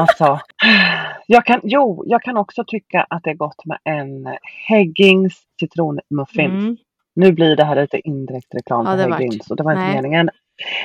Alltså, 0.00 0.40
jag 1.26 1.44
kan, 1.46 1.60
jo, 1.62 2.04
jag 2.06 2.22
kan 2.22 2.36
också 2.36 2.64
tycka 2.66 3.06
att 3.10 3.22
det 3.24 3.30
är 3.30 3.34
gott 3.34 3.64
med 3.64 3.78
en 3.84 4.28
Häggings 4.68 5.34
citronmuffins. 5.60 6.62
Mm. 6.62 6.76
Nu 7.14 7.32
blir 7.32 7.56
det 7.56 7.64
här 7.64 7.76
lite 7.76 8.08
indirekt 8.08 8.54
reklam 8.54 8.86
Ja, 8.86 8.96
för. 8.96 9.10
Häggings 9.10 9.50
och 9.50 9.56
det 9.56 9.62
var 9.62 9.72
inte 9.72 9.82
Nej. 9.84 9.94
meningen. 9.94 10.30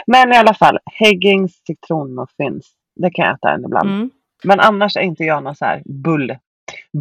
Men 0.08 0.34
i 0.34 0.38
alla 0.38 0.54
fall, 0.54 0.80
Häggings 0.86 1.62
citronmuffins. 1.68 2.72
Det 2.96 3.10
kan 3.10 3.26
jag 3.26 3.36
äta 3.36 3.52
en 3.52 3.66
ibland. 3.66 3.90
Mm. 3.90 4.10
Men 4.44 4.60
annars 4.60 4.98
är 4.98 5.02
inte 5.02 5.24
jag 5.24 5.44
någon 5.44 5.56
så 5.56 5.66
här 5.66 5.82
bull, 5.86 6.38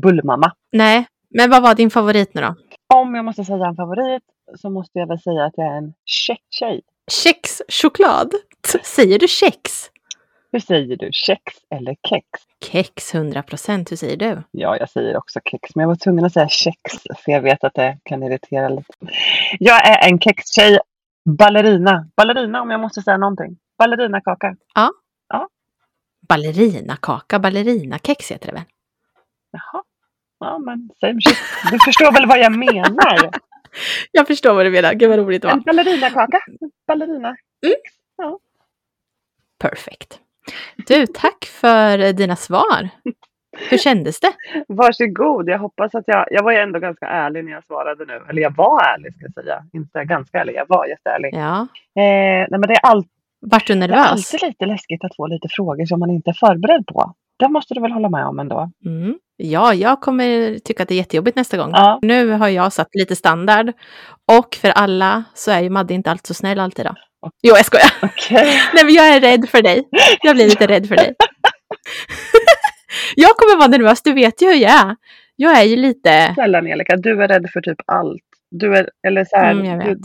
bullmamma. 0.03 0.53
Nej, 0.73 1.07
men 1.31 1.51
vad 1.51 1.63
var 1.63 1.75
din 1.75 1.91
favorit 1.91 2.35
nu 2.35 2.41
då? 2.41 2.55
Om 2.95 3.15
jag 3.15 3.25
måste 3.25 3.45
säga 3.45 3.67
en 3.67 3.77
favorit 3.77 4.23
så 4.59 4.71
måste 4.71 4.99
jag 4.99 5.07
väl 5.07 5.21
säga 5.21 5.45
att 5.45 5.53
jag 5.57 5.67
är 5.67 5.77
en 5.77 5.95
tjeck-tjej. 6.05 6.83
Kex 7.11 7.63
choklad. 7.69 8.31
T- 8.73 8.79
Säger 8.85 9.19
du 9.19 9.29
kex? 9.29 9.91
Hur 10.53 10.61
säger 10.61 10.97
du? 10.97 11.09
Kex 11.13 11.43
eller 11.71 11.97
kex? 12.09 12.27
Kex 12.65 13.15
100 13.15 13.43
procent, 13.43 13.93
hur 13.93 13.97
säger 13.97 14.17
du? 14.17 14.43
Ja, 14.51 14.77
jag 14.77 14.91
säger 14.91 15.17
också 15.17 15.41
kex, 15.45 15.75
men 15.75 15.83
jag 15.83 15.89
var 15.89 15.97
tvungen 15.97 16.25
att 16.25 16.33
säga 16.33 16.49
kex 16.49 16.81
för 17.25 17.33
jag 17.33 17.41
vet 17.41 17.65
att 17.65 17.75
det 17.75 17.99
kan 18.03 18.23
irritera 18.23 18.69
lite. 18.69 18.93
Jag 19.59 19.89
är 19.89 20.09
en 20.11 20.19
kextjej. 20.21 20.79
Ballerina. 21.39 22.09
Ballerina 22.17 22.63
om 22.63 22.71
jag 22.71 22.81
måste 22.81 23.03
säga 23.03 23.17
någonting. 23.17 23.57
Ballerinakaka. 23.79 24.57
Ballerinakaka, 26.29 27.39
ballerinakex 27.39 28.31
heter 28.31 28.47
det 28.47 28.53
väl? 28.53 28.63
Jaha. 29.51 29.83
Ja, 30.45 30.59
men 30.59 30.91
same 31.01 31.21
shit. 31.21 31.39
Du 31.71 31.79
förstår 31.79 32.13
väl 32.13 32.27
vad 32.29 32.39
jag 32.39 32.53
menar? 32.59 33.31
Jag 34.13 34.27
förstår 34.27 34.55
vad 34.55 34.67
du 34.67 34.71
menar, 34.71 34.95
gud 34.95 35.09
vad 35.09 35.19
roligt 35.19 35.43
det 35.43 35.49
En 35.49 35.59
var. 35.59 35.65
ballerinakaka. 35.65 36.39
Ballerina. 36.87 37.37
Perfekt. 39.59 40.21
Du, 40.87 41.07
tack 41.07 41.45
för 41.45 42.13
dina 42.13 42.37
svar. 42.37 42.89
Hur 43.71 43.79
kändes 43.79 44.21
det? 44.21 44.33
Varsågod. 44.69 45.49
Jag 45.49 45.59
hoppas 45.59 45.95
att 45.95 46.05
jag... 46.07 46.27
Jag 46.31 46.43
var 46.43 46.53
ju 46.53 46.59
ändå 46.59 46.79
ganska 46.79 47.07
ärlig 47.07 47.45
när 47.45 47.53
jag 47.53 47.65
svarade 47.65 48.05
nu. 48.05 48.23
Eller 48.29 48.43
jag 48.43 48.57
var 48.57 48.83
ärlig 48.95 49.15
ska 49.15 49.25
jag 49.25 49.35
säga. 49.45 49.65
Inte 49.73 50.05
ganska 50.05 50.39
ärlig, 50.41 50.55
jag 50.55 50.69
var 50.69 50.87
jätteärlig. 50.87 51.31
Ja. 51.35 51.61
Eh, 52.03 52.47
nej, 52.51 52.51
men 52.51 52.61
det 52.61 52.73
är, 52.75 52.81
all, 52.87 53.05
Vart 53.41 53.67
du 53.67 53.75
det 53.75 53.85
är 53.85 53.89
nervös? 53.89 54.07
alltid 54.11 54.43
lite 54.49 54.67
läskigt 54.67 55.05
att 55.05 55.17
få 55.17 55.27
lite 55.27 55.49
frågor 55.51 55.85
som 55.87 56.01
man 56.01 56.11
inte 56.11 56.31
är 56.31 56.35
förberedd 56.35 56.87
på. 56.87 57.15
Det 57.39 57.49
måste 57.49 57.75
du 57.75 57.81
väl 57.81 57.93
hålla 57.93 58.09
med 58.09 58.27
om 58.27 58.39
ändå? 58.39 58.71
Mm. 58.87 59.19
Ja, 59.37 59.75
jag 59.75 60.01
kommer 60.01 60.59
tycka 60.59 60.83
att 60.83 60.89
det 60.89 60.95
är 60.95 60.97
jättejobbigt 60.97 61.37
nästa 61.37 61.57
gång. 61.57 61.71
Ja. 61.73 61.99
Nu 62.03 62.31
har 62.31 62.49
jag 62.49 62.73
satt 62.73 62.89
lite 62.95 63.17
standard. 63.17 63.73
Och 64.33 64.55
för 64.55 64.69
alla 64.71 65.25
så 65.35 65.51
är 65.51 65.61
ju 65.61 65.71
Madde 65.71 65.95
inte 65.95 66.11
alltid 66.11 66.27
så 66.27 66.35
snäll 66.35 66.61
alltid 66.61 66.85
då. 66.87 66.95
Jo, 67.43 67.55
jag 67.57 67.65
skojar. 67.65 67.91
Okej. 68.03 68.47
Nej, 68.75 68.85
men 68.85 68.95
jag 68.95 69.09
är 69.09 69.21
rädd 69.21 69.49
för 69.49 69.63
dig. 69.63 69.89
Jag 70.23 70.37
blir 70.37 70.45
lite 70.45 70.67
rädd 70.67 70.87
för 70.89 70.97
dig. 70.97 71.15
jag 73.17 73.31
kommer 73.37 73.59
vara 73.59 73.69
nervös, 73.69 74.03
du 74.03 74.13
vet 74.13 74.43
ju 74.43 74.47
hur 74.47 74.55
jag 74.55 74.73
är. 74.73 74.97
Jag 75.37 75.59
är 75.61 75.65
ju 75.65 75.77
lite... 75.77 76.31
Snälla 76.35 76.59
Angelica, 76.59 76.97
du 76.97 77.23
är 77.23 77.29
rädd 77.29 77.47
för 77.53 77.61
typ 77.61 77.79
allt. 77.87 78.23
Du 78.51 78.77
är, 78.77 78.91
eller 79.07 79.25
så 79.25 79.37
här, 79.37 79.53
Mm, 79.53 79.65
jag 79.67 79.81
du, 79.81 79.87
vet. 79.89 79.99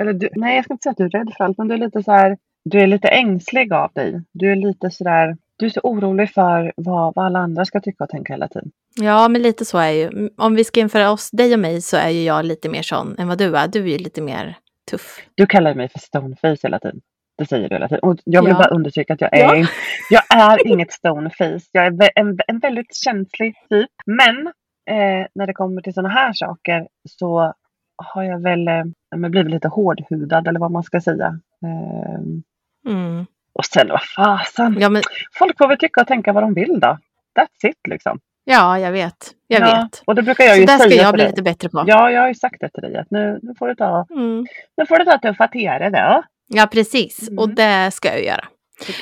eller 0.00 0.12
du, 0.12 0.28
nej 0.36 0.56
jag 0.56 0.64
ska 0.64 0.74
inte 0.74 0.82
säga 0.82 0.90
att 0.90 0.96
du 0.96 1.04
är 1.04 1.10
rädd 1.10 1.32
för 1.36 1.44
allt, 1.44 1.58
men 1.58 1.68
du 1.68 1.74
är 1.74 1.78
lite 1.78 2.02
så 2.02 2.12
här, 2.12 2.36
du 2.64 2.80
är 2.80 2.86
lite 2.86 3.08
ängslig 3.08 3.72
av 3.72 3.90
dig. 3.94 4.22
Du 4.32 4.52
är 4.52 4.56
lite 4.56 4.90
sådär, 4.90 5.36
du 5.62 5.66
är 5.66 5.70
så 5.70 5.80
orolig 5.82 6.30
för 6.30 6.72
vad, 6.76 7.14
vad 7.14 7.26
alla 7.26 7.38
andra 7.38 7.64
ska 7.64 7.80
tycka 7.80 8.04
och 8.04 8.10
tänka 8.10 8.32
hela 8.32 8.48
tiden. 8.48 8.70
Ja, 9.00 9.28
men 9.28 9.42
lite 9.42 9.64
så 9.64 9.78
är 9.78 9.90
ju. 9.90 10.30
Om 10.36 10.54
vi 10.54 10.64
ska 10.64 10.80
jämföra 10.80 11.10
oss, 11.10 11.30
dig 11.30 11.52
och 11.54 11.60
mig, 11.60 11.80
så 11.82 11.96
är 11.96 12.08
ju 12.08 12.22
jag 12.24 12.44
lite 12.44 12.68
mer 12.68 12.82
sån 12.82 13.14
än 13.18 13.28
vad 13.28 13.38
du 13.38 13.56
är. 13.56 13.68
Du 13.68 13.82
är 13.82 13.86
ju 13.86 13.98
lite 13.98 14.22
mer 14.22 14.56
tuff. 14.90 15.22
Du 15.34 15.46
kallar 15.46 15.74
mig 15.74 15.88
för 15.88 15.98
stoneface 15.98 16.56
hela 16.62 16.78
tiden. 16.78 17.00
Det 17.38 17.46
säger 17.46 17.68
du 17.68 17.74
hela 17.74 17.88
tiden. 17.88 18.00
Och 18.02 18.16
jag 18.24 18.42
vill 18.42 18.50
Ja. 18.50 18.58
bara 18.58 18.68
understryka 18.68 19.14
att 19.14 19.20
jag 19.20 19.38
är, 19.38 19.54
Ja. 19.56 19.66
jag 20.10 20.40
är 20.40 20.66
inget 20.68 20.92
stoneface. 20.92 21.60
Jag 21.72 21.86
är 21.86 22.10
en, 22.14 22.38
en 22.46 22.58
väldigt 22.58 22.94
känslig 22.94 23.54
typ. 23.70 23.90
Men 24.06 24.46
eh, 24.90 25.26
när 25.34 25.46
det 25.46 25.52
kommer 25.52 25.82
till 25.82 25.94
sådana 25.94 26.14
här 26.14 26.32
saker 26.32 26.86
så 27.08 27.52
har 27.96 28.22
jag 28.22 28.42
väl 28.42 28.68
eh, 28.68 28.84
blivit 29.30 29.50
lite 29.52 29.68
hårdhudad 29.68 30.48
eller 30.48 30.60
vad 30.60 30.70
man 30.70 30.82
ska 30.82 31.00
säga. 31.00 31.38
Ehm, 31.64 32.42
Mm. 32.88 33.26
Och 33.52 33.64
sen 33.64 33.88
vad 33.88 34.02
fasen. 34.16 34.76
Ja, 34.80 34.88
men, 34.88 35.02
Folk 35.38 35.58
får 35.58 35.68
väl 35.68 35.78
tycka 35.78 36.00
och 36.00 36.06
tänka 36.06 36.32
vad 36.32 36.42
de 36.42 36.54
vill 36.54 36.80
då. 36.80 36.98
That's 37.38 37.70
it 37.70 37.76
liksom. 37.88 38.18
ja, 38.44 38.78
jag 38.78 38.92
vet. 38.92 39.16
Jag 39.46 39.60
ja, 39.62 39.66
vet. 39.66 40.02
Och 40.06 40.14
det 40.14 40.22
brukar 40.22 40.44
jag 40.44 40.54
Så 40.54 40.60
ju 40.60 40.66
där 40.66 40.78
ska 40.78 40.88
jag 40.94 41.06
till 41.06 41.12
bli 41.12 41.22
dig. 41.22 41.30
lite 41.30 41.42
bättre 41.42 41.68
på. 41.68 41.84
Ja, 41.86 42.10
jag 42.10 42.20
har 42.20 42.28
ju 42.28 42.34
sagt 42.34 42.56
det 42.60 42.68
till 42.70 42.82
dig 42.82 42.96
att 42.96 43.10
nu, 43.10 43.38
nu 43.42 43.54
får 43.58 43.68
du 43.68 43.74
ta, 43.74 44.06
Mm. 44.10 44.46
nu 44.76 44.86
får 44.86 44.98
du 44.98 45.04
ta 45.04 45.18
tuffa 45.18 45.48
tere 45.48 45.90
då. 45.90 46.22
Ja, 46.48 46.66
precis. 46.72 47.28
Mm. 47.28 47.38
Och 47.38 47.48
det 47.54 47.90
ska 47.90 48.08
jag 48.08 48.18
ju 48.18 48.24
göra. 48.26 48.44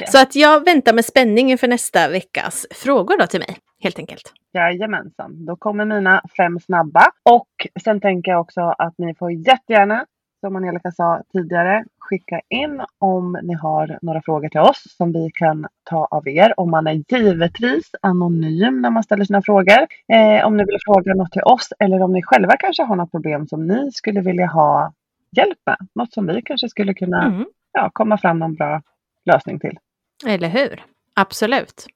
jag. 0.01 0.09
Så 0.09 0.19
att 0.23 0.35
jag 0.35 0.65
väntar 0.65 0.93
med 0.93 1.05
spänning 1.05 1.51
inför 1.51 1.69
nästa 1.69 2.09
veckas 2.09 2.67
frågor 2.71 3.19
då 3.19 3.27
till 3.27 3.41
mig, 3.41 3.57
helt 3.83 3.99
enkelt. 3.99 4.33
Jajamensan, 4.55 5.47
då 5.47 5.57
kommer 5.57 5.85
mina 5.85 6.23
fem 6.37 6.61
snabba. 6.61 7.07
Och 7.31 7.49
sen 7.85 8.01
tänker 8.01 8.31
jag 8.31 8.41
också 8.41 8.61
att 8.79 8.95
ni 8.99 9.15
får 9.15 9.33
jättegärna, 9.33 10.05
som 10.41 10.57
Angelica 10.57 10.91
sa 10.93 11.23
tidigare, 11.33 11.85
skicka 11.99 12.41
in 12.49 12.83
om 12.99 13.39
ni 13.43 13.55
har 13.55 13.99
några 14.03 14.23
frågor 14.23 14.49
till 14.49 14.61
oss 14.61 14.97
som 14.97 15.13
vi 15.13 15.31
kan 15.35 15.67
ta 15.85 16.05
av 16.11 16.29
er. 16.29 16.61
Och 16.61 16.69
man 16.69 16.87
är 16.87 17.03
givetvis 17.09 17.91
anonym 18.03 18.83
när 18.83 18.91
man 18.91 19.03
ställer 19.03 19.25
sina 19.25 19.43
frågor. 19.43 19.87
Eh, 20.13 20.47
om 20.47 20.57
ni 20.57 20.65
vill 20.65 20.79
fråga 20.85 21.15
något 21.15 21.33
till 21.33 21.43
oss 21.43 21.69
eller 21.79 22.03
om 22.03 22.13
ni 22.13 22.23
själva 22.23 22.57
kanske 22.57 22.83
har 22.83 22.97
något 22.97 23.11
problem 23.11 23.47
som 23.47 23.67
ni 23.67 23.93
skulle 23.93 24.21
vilja 24.21 24.47
ha 24.47 24.93
hjälp 25.37 25.59
med. 25.67 25.77
Något 25.95 26.13
som 26.13 26.27
vi 26.27 26.43
kanske 26.43 26.69
skulle 26.69 26.95
kunna 26.95 27.25
Mm. 27.27 27.45
ja, 27.73 27.91
komma 27.93 28.19
fram 28.19 28.43
en 28.43 28.55
bra 28.55 28.83
lösning 29.25 29.61
till. 29.61 29.79
Eller 30.27 30.49
hur? 30.49 30.83
Absolut. 31.15 31.87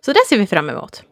Så 0.00 0.12
det 0.12 0.20
ser 0.28 0.38
vi 0.38 0.46
fram 0.46 0.70
emot. 0.70 1.02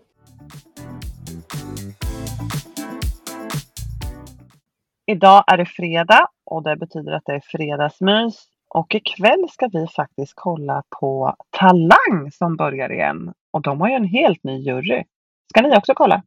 Idag 5.07 5.45
är 5.47 5.57
det 5.57 5.67
fredag 5.67 6.29
och 6.47 6.63
det 6.63 6.77
betyder 6.77 7.13
att 7.13 7.23
det 7.27 7.33
är 7.33 7.41
fredagsmys. 7.45 8.47
Och 8.69 8.95
ikväll 8.95 9.47
ska 9.51 9.69
vi 9.73 9.87
faktiskt 9.97 10.33
kolla 10.37 10.83
på 11.01 11.37
Talang 11.51 12.31
som 12.33 12.57
börjar 12.57 12.93
igen. 12.93 13.33
Och 13.53 13.63
de 13.63 13.81
har 13.81 13.89
ju 13.89 13.95
en 13.95 14.05
helt 14.05 14.45
ny 14.45 14.59
jury. 14.59 15.05
Ska 15.51 15.63
ni 15.63 15.77
också 15.77 15.95
kolla? 15.95 16.23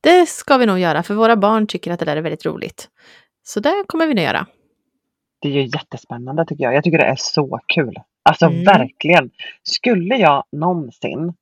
Det 0.00 0.26
ska 0.26 0.56
vi 0.56 0.66
nog 0.66 0.78
göra, 0.78 1.02
för 1.02 1.14
våra 1.14 1.36
barn 1.36 1.66
tycker 1.66 1.92
att 1.92 1.98
det 1.98 2.04
där 2.04 2.16
är 2.16 2.20
väldigt 2.22 2.46
roligt. 2.46 2.88
Så 3.42 3.60
det 3.60 3.84
kommer 3.86 4.06
vi 4.06 4.14
nog 4.14 4.24
göra. 4.24 4.46
Det 5.40 5.48
är 5.48 5.52
ju 5.52 5.62
jättespännande 5.62 6.46
tycker 6.46 6.64
jag. 6.64 6.74
Jag 6.74 6.84
tycker 6.84 6.98
det 6.98 7.04
är 7.04 7.16
så 7.18 7.60
kul. 7.66 7.94
Alltså 8.22 8.46
Mm. 8.46 8.64
verkligen. 8.64 9.30
Skulle 9.62 10.16
jag 10.16 10.44
någonsin 10.52 11.34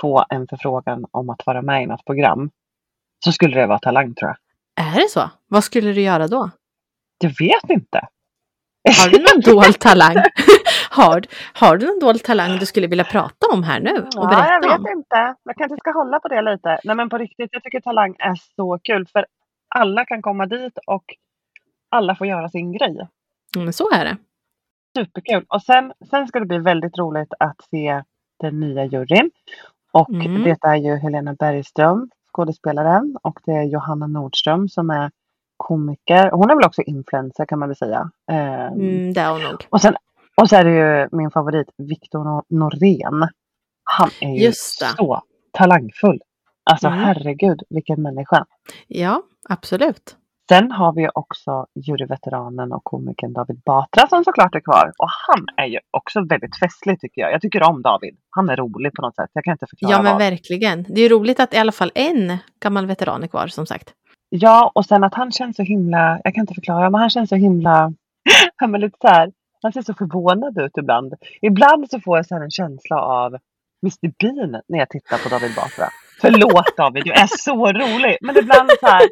få 0.00 0.24
en 0.28 0.46
förfrågan 0.46 1.06
om 1.10 1.30
att 1.30 1.46
vara 1.46 1.62
med 1.62 1.82
i 1.82 1.86
något 1.86 2.04
program 2.04 2.50
så 3.24 3.32
skulle 3.32 3.60
det 3.60 3.66
vara 3.66 3.78
Talang 3.78 4.14
tror 4.14 4.28
jag. 4.28 4.36
Är 4.80 4.94
det 5.02 5.08
så? 5.10 5.30
Vad 5.48 5.64
skulle 5.64 5.92
du 5.92 6.00
göra 6.00 6.28
då? 6.28 6.50
Jag 7.18 7.30
vet 7.38 7.70
inte. 7.70 8.00
Har 9.02 9.08
du 9.10 9.18
någon 9.18 9.40
dold 9.54 9.78
talang? 9.78 10.16
har, 10.90 11.22
har 11.54 11.76
du 11.76 11.86
någon 11.86 11.98
dold 12.00 12.22
talang 12.22 12.58
du 12.58 12.66
skulle 12.66 12.86
vilja 12.86 13.04
prata 13.04 13.46
om 13.52 13.62
här 13.62 13.80
nu 13.80 13.90
och 13.98 14.08
Ja, 14.14 14.46
jag 14.50 14.62
vet 14.70 14.78
om? 14.80 14.98
inte. 14.98 15.34
Jag 15.44 15.56
kanske 15.56 15.76
ska 15.76 15.90
hålla 15.92 16.20
på 16.20 16.28
det 16.28 16.42
lite. 16.42 16.78
Nej 16.84 16.96
men 16.96 17.08
på 17.08 17.18
riktigt, 17.18 17.48
jag 17.52 17.62
tycker 17.62 17.80
Talang 17.80 18.16
är 18.18 18.34
så 18.56 18.78
kul. 18.84 19.06
För 19.12 19.26
alla 19.74 20.04
kan 20.04 20.22
komma 20.22 20.46
dit 20.46 20.78
och 20.86 21.04
alla 21.90 22.16
får 22.16 22.26
göra 22.26 22.48
sin 22.48 22.72
grej. 22.72 23.08
Mm, 23.56 23.72
så 23.72 23.90
är 23.90 24.04
det. 24.04 24.16
Superkul. 24.98 25.44
Och 25.48 25.62
sen, 25.62 25.92
sen 26.10 26.26
ska 26.28 26.40
det 26.40 26.46
bli 26.46 26.58
väldigt 26.58 26.98
roligt 26.98 27.32
att 27.38 27.56
se 27.70 28.02
den 28.40 28.60
nya 28.60 28.84
juryn. 28.84 29.30
Och 29.92 30.10
Mm. 30.10 30.42
det 30.42 30.58
är 30.62 30.74
ju 30.76 30.96
Helena 30.96 31.34
Bergström, 31.34 32.10
skådespelaren. 32.34 33.16
Och 33.22 33.40
det 33.44 33.52
är 33.52 33.62
Johanna 33.62 34.06
Nordström 34.06 34.68
som 34.68 34.90
är 34.90 35.10
komiker. 35.56 36.30
Hon 36.30 36.50
är 36.50 36.54
väl 36.56 36.64
också 36.66 36.82
influencer 36.82 37.46
kan 37.46 37.58
man 37.58 37.68
väl 37.68 37.76
säga. 37.76 38.10
Ehm, 38.32 38.72
Mm, 38.72 39.12
det 39.12 39.20
är 39.20 39.30
hon 39.32 39.42
nog. 39.42 39.66
och, 39.70 39.80
sen, 39.80 39.94
och 40.36 40.48
så 40.48 40.56
är 40.56 40.64
det 40.64 40.70
ju 40.70 41.08
min 41.12 41.30
favorit 41.30 41.68
Viktor 41.78 42.24
Nor- 42.24 42.44
Norén. 42.48 43.28
Han 43.84 44.10
är 44.20 44.34
ju 44.34 44.52
så 44.54 45.22
talangfull. 45.52 46.20
Alltså 46.70 46.86
Mm. 46.86 46.98
herregud 46.98 47.62
vilken 47.70 48.02
människa. 48.02 48.44
Ja, 48.86 49.22
absolut. 49.48 50.16
Sen 50.48 50.70
har 50.72 50.92
vi 50.92 51.08
också 51.14 51.66
juryveteranen 51.74 52.72
och 52.72 52.84
komikern 52.84 53.32
David 53.32 53.60
Batra 53.64 54.06
som 54.08 54.24
såklart 54.24 54.54
är 54.54 54.60
kvar. 54.60 54.92
Och 54.98 55.08
han 55.28 55.46
är 55.56 55.66
ju 55.66 55.78
också 55.90 56.24
väldigt 56.28 56.58
festlig 56.58 57.00
tycker 57.00 57.20
jag. 57.20 57.32
Jag 57.32 57.40
tycker 57.40 57.62
om 57.62 57.82
David. 57.82 58.16
Han 58.30 58.48
är 58.48 58.56
rolig 58.56 58.92
på 58.92 59.02
något 59.02 59.16
sätt. 59.16 59.30
Jag 59.32 59.44
kan 59.44 59.52
inte 59.52 59.66
förklara 59.70 59.92
Ja, 59.92 60.02
men 60.02 60.12
vad. 60.12 60.22
verkligen. 60.22 60.82
Det 60.88 61.00
är 61.00 61.02
ju 61.02 61.08
roligt 61.08 61.40
att 61.40 61.54
i 61.54 61.56
alla 61.58 61.72
fall 61.72 61.90
en 61.94 62.38
gammal 62.60 62.86
veteran 62.86 63.22
är 63.22 63.26
kvar, 63.26 63.46
som 63.46 63.66
sagt. 63.66 63.92
Ja, 64.28 64.72
och 64.74 64.84
sen 64.86 65.04
att 65.04 65.14
han 65.14 65.32
känns 65.32 65.56
så 65.56 65.62
himla, 65.62 66.20
jag 66.24 66.34
kan 66.34 66.42
inte 66.42 66.54
förklara, 66.54 66.90
men 66.90 67.00
han 67.00 67.10
känns 67.10 67.28
så 67.28 67.36
himla, 67.36 67.92
han 68.56 68.74
är 68.74 68.78
lite 68.78 68.96
så 69.00 69.08
här, 69.08 69.32
han 69.62 69.72
ser 69.72 69.82
så 69.82 69.94
förvånad 69.94 70.58
ut 70.58 70.72
ibland. 70.78 71.14
Ibland 71.42 71.90
så 71.90 72.00
får 72.00 72.18
jag 72.18 72.26
så 72.26 72.34
en 72.34 72.50
känsla 72.50 72.96
av 73.02 73.30
Mr 73.82 74.12
Bean 74.18 74.50
när 74.68 74.78
jag 74.78 74.90
tittar 74.90 75.18
på 75.18 75.28
David 75.28 75.54
Batra. 75.56 75.88
Förlåt 76.20 76.76
David, 76.76 77.04
du 77.04 77.12
är 77.12 77.26
så 77.38 77.72
rolig. 77.72 78.16
Men 78.20 78.36
ibland 78.38 78.70
så 78.80 78.86
här, 78.86 79.02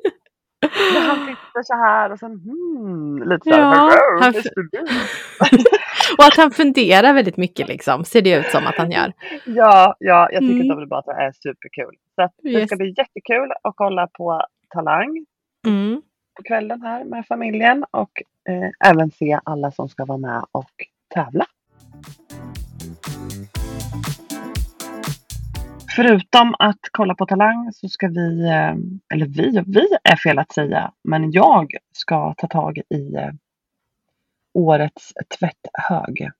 han 1.08 1.26
tittar 1.26 1.62
så 1.62 1.74
här 1.74 2.12
och 2.12 2.18
sen 2.18 2.30
hmm, 2.30 3.22
lite 3.28 3.48
så 3.48 3.54
här, 3.54 3.60
Ja, 3.60 3.90
"Hello, 4.20 4.20
han-. 4.22 4.34
Och 6.18 6.24
att 6.24 6.36
han 6.36 6.50
funderar 6.50 7.12
väldigt 7.12 7.36
mycket, 7.36 7.68
liksom, 7.68 8.04
ser 8.04 8.22
det 8.22 8.38
ut 8.38 8.46
som 8.46 8.66
att 8.66 8.74
han 8.76 8.90
gör. 8.90 9.12
Ja, 9.46 9.96
ja, 9.98 10.28
jag 10.32 10.40
tycker 10.40 10.54
Mm. 10.54 10.68
David 10.68 10.88
Batra 10.88 11.14
är 11.14 11.32
superkul. 11.32 11.94
Så 12.14 12.22
att 12.22 12.32
det 12.42 12.48
Yes. 12.50 12.66
ska 12.68 12.76
bli 12.76 12.94
jättekul 12.98 13.52
att 13.62 13.74
kolla 13.76 14.06
på 14.06 14.42
Talang 14.74 15.26
Mm. 15.66 16.02
på 16.36 16.42
kvällen 16.42 16.82
här 16.82 17.04
med 17.04 17.26
familjen 17.26 17.84
och 17.90 18.10
eh, 18.48 18.90
även 18.90 19.10
se 19.10 19.38
alla 19.44 19.70
som 19.70 19.88
ska 19.88 20.04
vara 20.04 20.18
med 20.18 20.44
och 20.52 20.70
tävla. 21.14 21.46
Förutom 25.96 26.54
att 26.58 26.78
kolla 26.90 27.14
på 27.14 27.26
Talang 27.26 27.72
så 27.72 27.88
ska 27.88 28.08
vi, 28.08 28.48
eh, 28.48 28.74
eller 29.14 29.26
vi, 29.26 29.62
vi 29.66 29.86
är 30.04 30.16
fel 30.16 30.38
att 30.38 30.52
säga, 30.52 30.92
men 31.04 31.32
jag 31.32 31.76
ska 31.92 32.34
ta 32.36 32.46
tag 32.46 32.78
i 32.78 33.14
eh, 33.14 33.30
årets 34.54 35.12
tvätthög. 35.38 36.30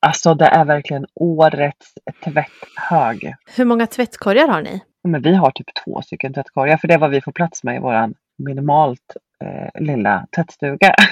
Alltså 0.00 0.34
det 0.34 0.46
är 0.46 0.64
verkligen 0.64 1.06
årets 1.14 1.94
tvätthög. 2.24 3.34
Hur 3.56 3.64
många 3.64 3.86
tvättkorgar 3.86 4.48
har 4.48 4.62
ni? 4.62 4.82
Men 5.04 5.22
vi 5.22 5.34
har 5.34 5.50
typ 5.50 5.66
två 5.84 6.02
stycken 6.02 6.34
tvättkorgar 6.34 6.76
för 6.76 6.88
det 6.88 6.94
är 6.94 6.98
vad 6.98 7.10
vi 7.10 7.20
får 7.20 7.32
plats 7.32 7.64
med 7.64 7.76
i 7.76 7.78
våran 7.78 8.14
minimalt 8.38 9.16
eh, 9.44 9.82
lilla 9.82 10.26
tvättstuga. 10.36 10.94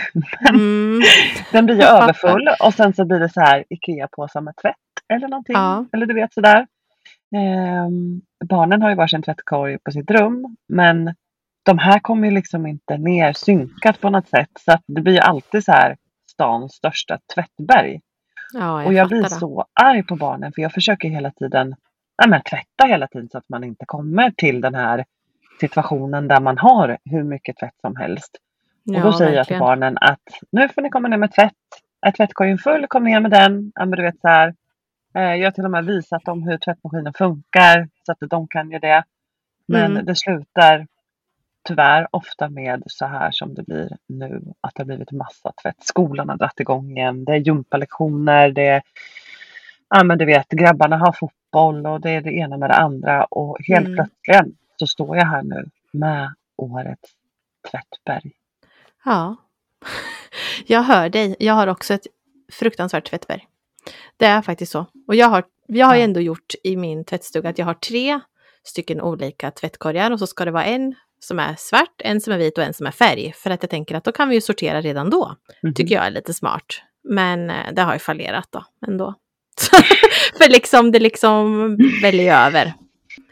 Mm. 0.48 1.00
Den 1.52 1.66
blir 1.66 1.76
ju 1.76 1.82
överfull 1.82 2.48
och 2.62 2.74
sen 2.74 2.94
så 2.94 3.04
blir 3.04 3.18
det 3.18 3.28
så 3.28 3.40
här 3.40 3.64
IKEA-påsar 3.68 4.40
med 4.40 4.56
tvätt 4.56 4.74
eller 5.08 5.28
någonting. 5.28 5.56
Ja. 5.56 5.86
Eller 5.92 6.06
du 6.06 6.14
vet 6.14 6.32
sådär. 6.32 6.66
Ehm, 7.34 8.20
barnen 8.48 8.82
har 8.82 8.90
ju 8.90 8.96
varsin 8.96 9.22
tvättkorg 9.22 9.78
på 9.84 9.90
sitt 9.90 10.10
rum 10.10 10.56
men 10.68 11.14
de 11.64 11.78
här 11.78 11.98
kommer 11.98 12.28
ju 12.28 12.34
liksom 12.34 12.66
inte 12.66 12.98
ner 12.98 13.32
synkat 13.32 14.00
på 14.00 14.10
något 14.10 14.28
sätt 14.28 14.50
så 14.60 14.72
att 14.72 14.82
det 14.86 15.00
blir 15.00 15.14
ju 15.14 15.20
alltid 15.20 15.64
så 15.64 15.72
här 15.72 15.96
stans 16.30 16.72
största 16.74 17.18
tvättberg. 17.34 18.00
Ja, 18.52 18.78
jag 18.80 18.86
och 18.86 18.92
jag 18.94 19.08
blir 19.08 19.22
det. 19.22 19.30
så 19.30 19.64
arg 19.82 20.02
på 20.02 20.16
barnen 20.16 20.52
för 20.52 20.62
jag 20.62 20.72
försöker 20.72 21.08
hela 21.08 21.30
tiden 21.30 21.74
ja, 22.16 22.26
men, 22.28 22.40
ja, 22.44 22.50
tvätta 22.50 22.86
hela 22.88 23.06
tiden 23.08 23.28
så 23.32 23.38
att 23.38 23.48
man 23.48 23.64
inte 23.64 23.84
kommer 23.86 24.30
till 24.30 24.60
den 24.60 24.74
här 24.74 25.04
situationen 25.60 26.28
där 26.28 26.40
man 26.40 26.58
har 26.58 26.98
hur 27.04 27.22
mycket 27.22 27.56
tvätt 27.56 27.74
som 27.80 27.96
helst. 27.96 28.30
Och 28.88 29.00
då 29.02 29.08
Ja, 29.08 29.18
säger 29.18 29.36
jag 29.36 29.46
till 29.46 29.54
verkligen. 29.54 29.60
barnen 29.60 29.98
att 30.00 30.20
nu 30.52 30.68
får 30.68 30.82
ni 30.82 30.90
komma 30.90 31.08
ner 31.08 31.16
med 31.16 31.32
tvätt. 31.32 31.52
Är 32.06 32.10
tvättkorgen 32.12 32.58
full, 32.58 32.86
kom 32.86 33.04
ner 33.04 33.20
med 33.20 33.30
den. 33.30 33.72
Ja, 33.74 33.84
men 33.86 33.96
du 33.96 34.02
vet 34.02 34.20
så 34.20 34.28
här. 34.28 34.54
Eh, 35.14 35.34
jag 35.34 35.46
har 35.46 35.50
till 35.50 35.64
och 35.64 35.70
med 35.70 35.84
visat 35.84 36.24
dem 36.24 36.42
hur 36.42 36.58
tvättmaskinen 36.58 37.12
funkar 37.12 37.88
så 38.06 38.12
att 38.12 38.18
de 38.30 38.48
kan 38.48 38.70
göra 38.70 38.80
det. 38.80 39.04
Men 39.68 39.90
Mm. 39.92 40.04
det 40.04 40.16
slutar 40.16 40.86
tyvärr 41.68 42.08
ofta 42.10 42.48
med 42.48 42.82
så 42.86 43.06
här 43.06 43.30
som 43.32 43.54
det 43.54 43.62
blir 43.62 43.96
nu. 44.06 44.42
Att 44.60 44.74
det 44.74 44.80
har 44.82 44.86
blivit 44.86 45.10
massa 45.12 45.52
tvätt. 45.62 45.76
Skolan 45.84 46.28
har 46.28 46.36
dragit 46.36 46.60
igång 46.60 46.90
igen. 46.98 47.24
Det 47.24 47.32
är 47.32 47.36
gympalektioner. 47.36 48.50
Det 48.50 48.66
är, 48.66 48.82
ja 49.88 50.04
men 50.04 50.18
du 50.18 50.24
vet, 50.24 50.48
grabbarna 50.48 50.96
har 50.96 51.12
fotboll 51.12 51.86
och 51.86 52.00
det 52.00 52.10
är 52.10 52.20
det 52.20 52.32
ena 52.32 52.56
med 52.56 52.70
det 52.70 52.74
andra. 52.76 53.24
Och 53.24 53.58
helt 53.68 53.86
Mm. 53.88 53.94
plötsligt 54.24 54.56
så 54.76 54.86
står 54.86 55.16
jag 55.16 55.26
här 55.26 55.42
nu 55.42 55.68
med 55.92 56.34
årets 56.56 57.10
tvättberg. 57.70 58.32
Ja. 59.04 59.36
Jag 60.66 60.82
hör 60.82 61.08
dig. 61.08 61.36
Jag 61.38 61.54
har 61.54 61.66
också 61.66 61.94
ett 61.94 62.06
fruktansvärt 62.52 63.04
tvättberg. 63.10 63.46
Det 64.16 64.26
är 64.26 64.42
faktiskt 64.42 64.72
så. 64.72 64.86
Och 65.08 65.14
jag 65.14 65.26
har, 65.28 65.44
jag 65.66 65.86
har 65.86 65.96
ju 65.96 66.02
ändå 66.02 66.20
gjort 66.20 66.54
i 66.64 66.76
min 66.76 67.04
tvättstuga 67.04 67.48
att 67.48 67.58
jag 67.58 67.66
har 67.66 67.74
tre 67.74 68.20
stycken 68.64 69.00
olika 69.00 69.50
tvättkorgar 69.50 70.10
och 70.10 70.18
så 70.18 70.26
ska 70.26 70.44
det 70.44 70.50
vara 70.50 70.64
en 70.64 70.94
som 71.20 71.38
är 71.38 71.54
svart, 71.58 71.94
en 71.98 72.20
som 72.20 72.32
är 72.32 72.38
vit 72.38 72.58
och 72.58 72.64
en 72.64 72.74
som 72.74 72.86
är 72.86 72.90
färg. 72.90 73.32
För 73.36 73.50
att 73.50 73.62
jag 73.62 73.70
tänker 73.70 73.94
att 73.94 74.04
då 74.04 74.12
kan 74.12 74.28
vi 74.28 74.34
ju 74.34 74.40
sortera 74.40 74.80
redan 74.80 75.10
då. 75.10 75.34
Mhm. 75.62 75.74
Tycker 75.74 75.94
jag 75.94 76.06
är 76.06 76.10
lite 76.10 76.34
smart. 76.34 76.64
Men 77.08 77.50
eh, 77.50 77.56
det 77.72 77.82
har 77.82 77.92
ju 77.92 77.98
fallerat 77.98 78.48
då 78.50 78.64
ändå. 78.86 79.14
För 80.38 80.50
liksom 80.50 80.92
det 80.92 81.00
liksom 81.00 81.68
väljer 82.02 82.46
över 82.46 82.74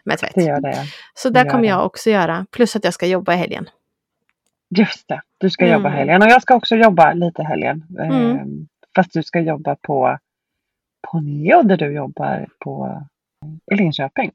med 0.04 0.18
tvätt. 0.18 0.32
Det 0.34 0.42
gör 0.42 0.60
det. 0.60 0.84
Så 1.14 1.28
där 1.30 1.44
gör 1.44 1.50
kommer 1.50 1.62
det. 1.62 1.68
jag 1.68 1.86
också 1.86 2.10
göra. 2.10 2.46
Plus 2.50 2.76
att 2.76 2.84
jag 2.84 2.94
ska 2.94 3.06
jobba 3.06 3.34
i 3.34 3.36
helgen. 3.36 3.68
Just 4.76 5.08
det, 5.08 5.20
du 5.38 5.50
ska 5.50 5.64
Mm. 5.64 5.74
jobba 5.78 5.88
helgen 5.88 6.22
och 6.22 6.28
jag 6.28 6.42
ska 6.42 6.54
också 6.54 6.76
jobba 6.76 7.12
lite 7.12 7.42
helgen. 7.42 7.84
Mm. 7.98 8.12
Ehm, 8.12 8.66
Fast 8.96 9.12
du 9.12 9.22
ska 9.22 9.40
jobba 9.40 9.76
på, 9.82 10.18
på 11.10 11.20
Neo 11.20 11.62
där 11.62 11.76
du 11.76 11.92
jobbar 11.94 12.46
på, 12.64 13.02
i 13.72 13.74
Linköping. 13.74 14.30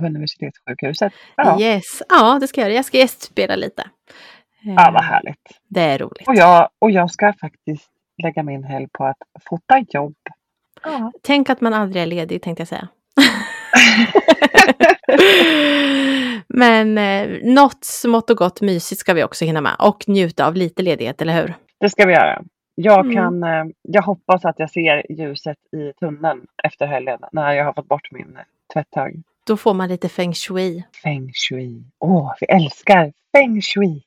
På 0.00 0.06
universitetssjukhuset. 0.06 1.12
Ja, 1.36 1.60
Yes, 1.60 2.02
ja 2.08 2.38
det 2.40 2.48
ska 2.48 2.60
jag 2.60 2.68
göra. 2.68 2.76
Jag 2.76 2.84
ska 2.84 2.98
gästspela 2.98 3.56
lite. 3.56 3.84
ja 4.62 4.90
vad 4.92 5.02
Eh, 5.04 5.08
härligt. 5.08 5.58
Det 5.68 5.80
är 5.80 5.98
roligt. 5.98 6.28
Och 6.28 6.34
jag, 6.34 6.68
och 6.78 6.90
jag 6.90 7.10
ska 7.10 7.32
faktiskt 7.40 7.90
lägga 8.22 8.42
min 8.42 8.64
helg 8.64 8.88
på 8.92 9.04
att 9.04 9.16
fota 9.48 9.84
jobb. 9.88 10.14
Ja. 10.82 11.12
Tänk 11.22 11.50
att 11.50 11.60
man 11.60 11.74
aldrig 11.74 12.02
är 12.02 12.06
ledig 12.06 12.42
tänkte 12.42 12.60
jag 12.60 12.68
säga. 12.68 12.88
Men 16.48 16.98
eh, 16.98 17.28
något 17.42 17.84
smått 17.84 18.30
och 18.30 18.36
gott 18.36 18.60
mysigt 18.60 19.00
ska 19.00 19.14
vi 19.14 19.24
också 19.24 19.44
hinna 19.44 19.60
med 19.60 19.76
och 19.78 20.04
njuta 20.08 20.46
av 20.46 20.54
lite 20.56 20.82
ledighet, 20.82 21.22
eller 21.22 21.42
hur? 21.42 21.54
Det 21.80 21.90
ska 21.90 22.06
vi 22.06 22.12
göra. 22.12 22.42
Jag, 22.74 23.04
Mm. 23.04 23.14
kan, 23.16 23.42
eh, 23.42 23.64
jag 23.82 24.02
hoppas 24.02 24.44
att 24.44 24.58
jag 24.58 24.70
ser 24.70 25.12
ljuset 25.12 25.56
i 25.72 25.92
tunneln 26.00 26.46
efter 26.64 26.86
helgen 26.86 27.18
när 27.32 27.52
jag 27.52 27.64
har 27.64 27.72
fått 27.72 27.88
bort 27.88 28.12
min 28.12 28.38
tvätthög. 28.72 29.22
Då 29.46 29.56
får 29.56 29.74
man 29.74 29.88
lite 29.88 30.08
feng 30.08 30.34
shui. 30.34 30.84
Feng 31.02 31.30
shui. 31.34 31.84
Åh, 31.98 32.34
vi 32.40 32.46
älskar 32.46 33.12
feng 33.36 33.60
shui. 33.62 34.02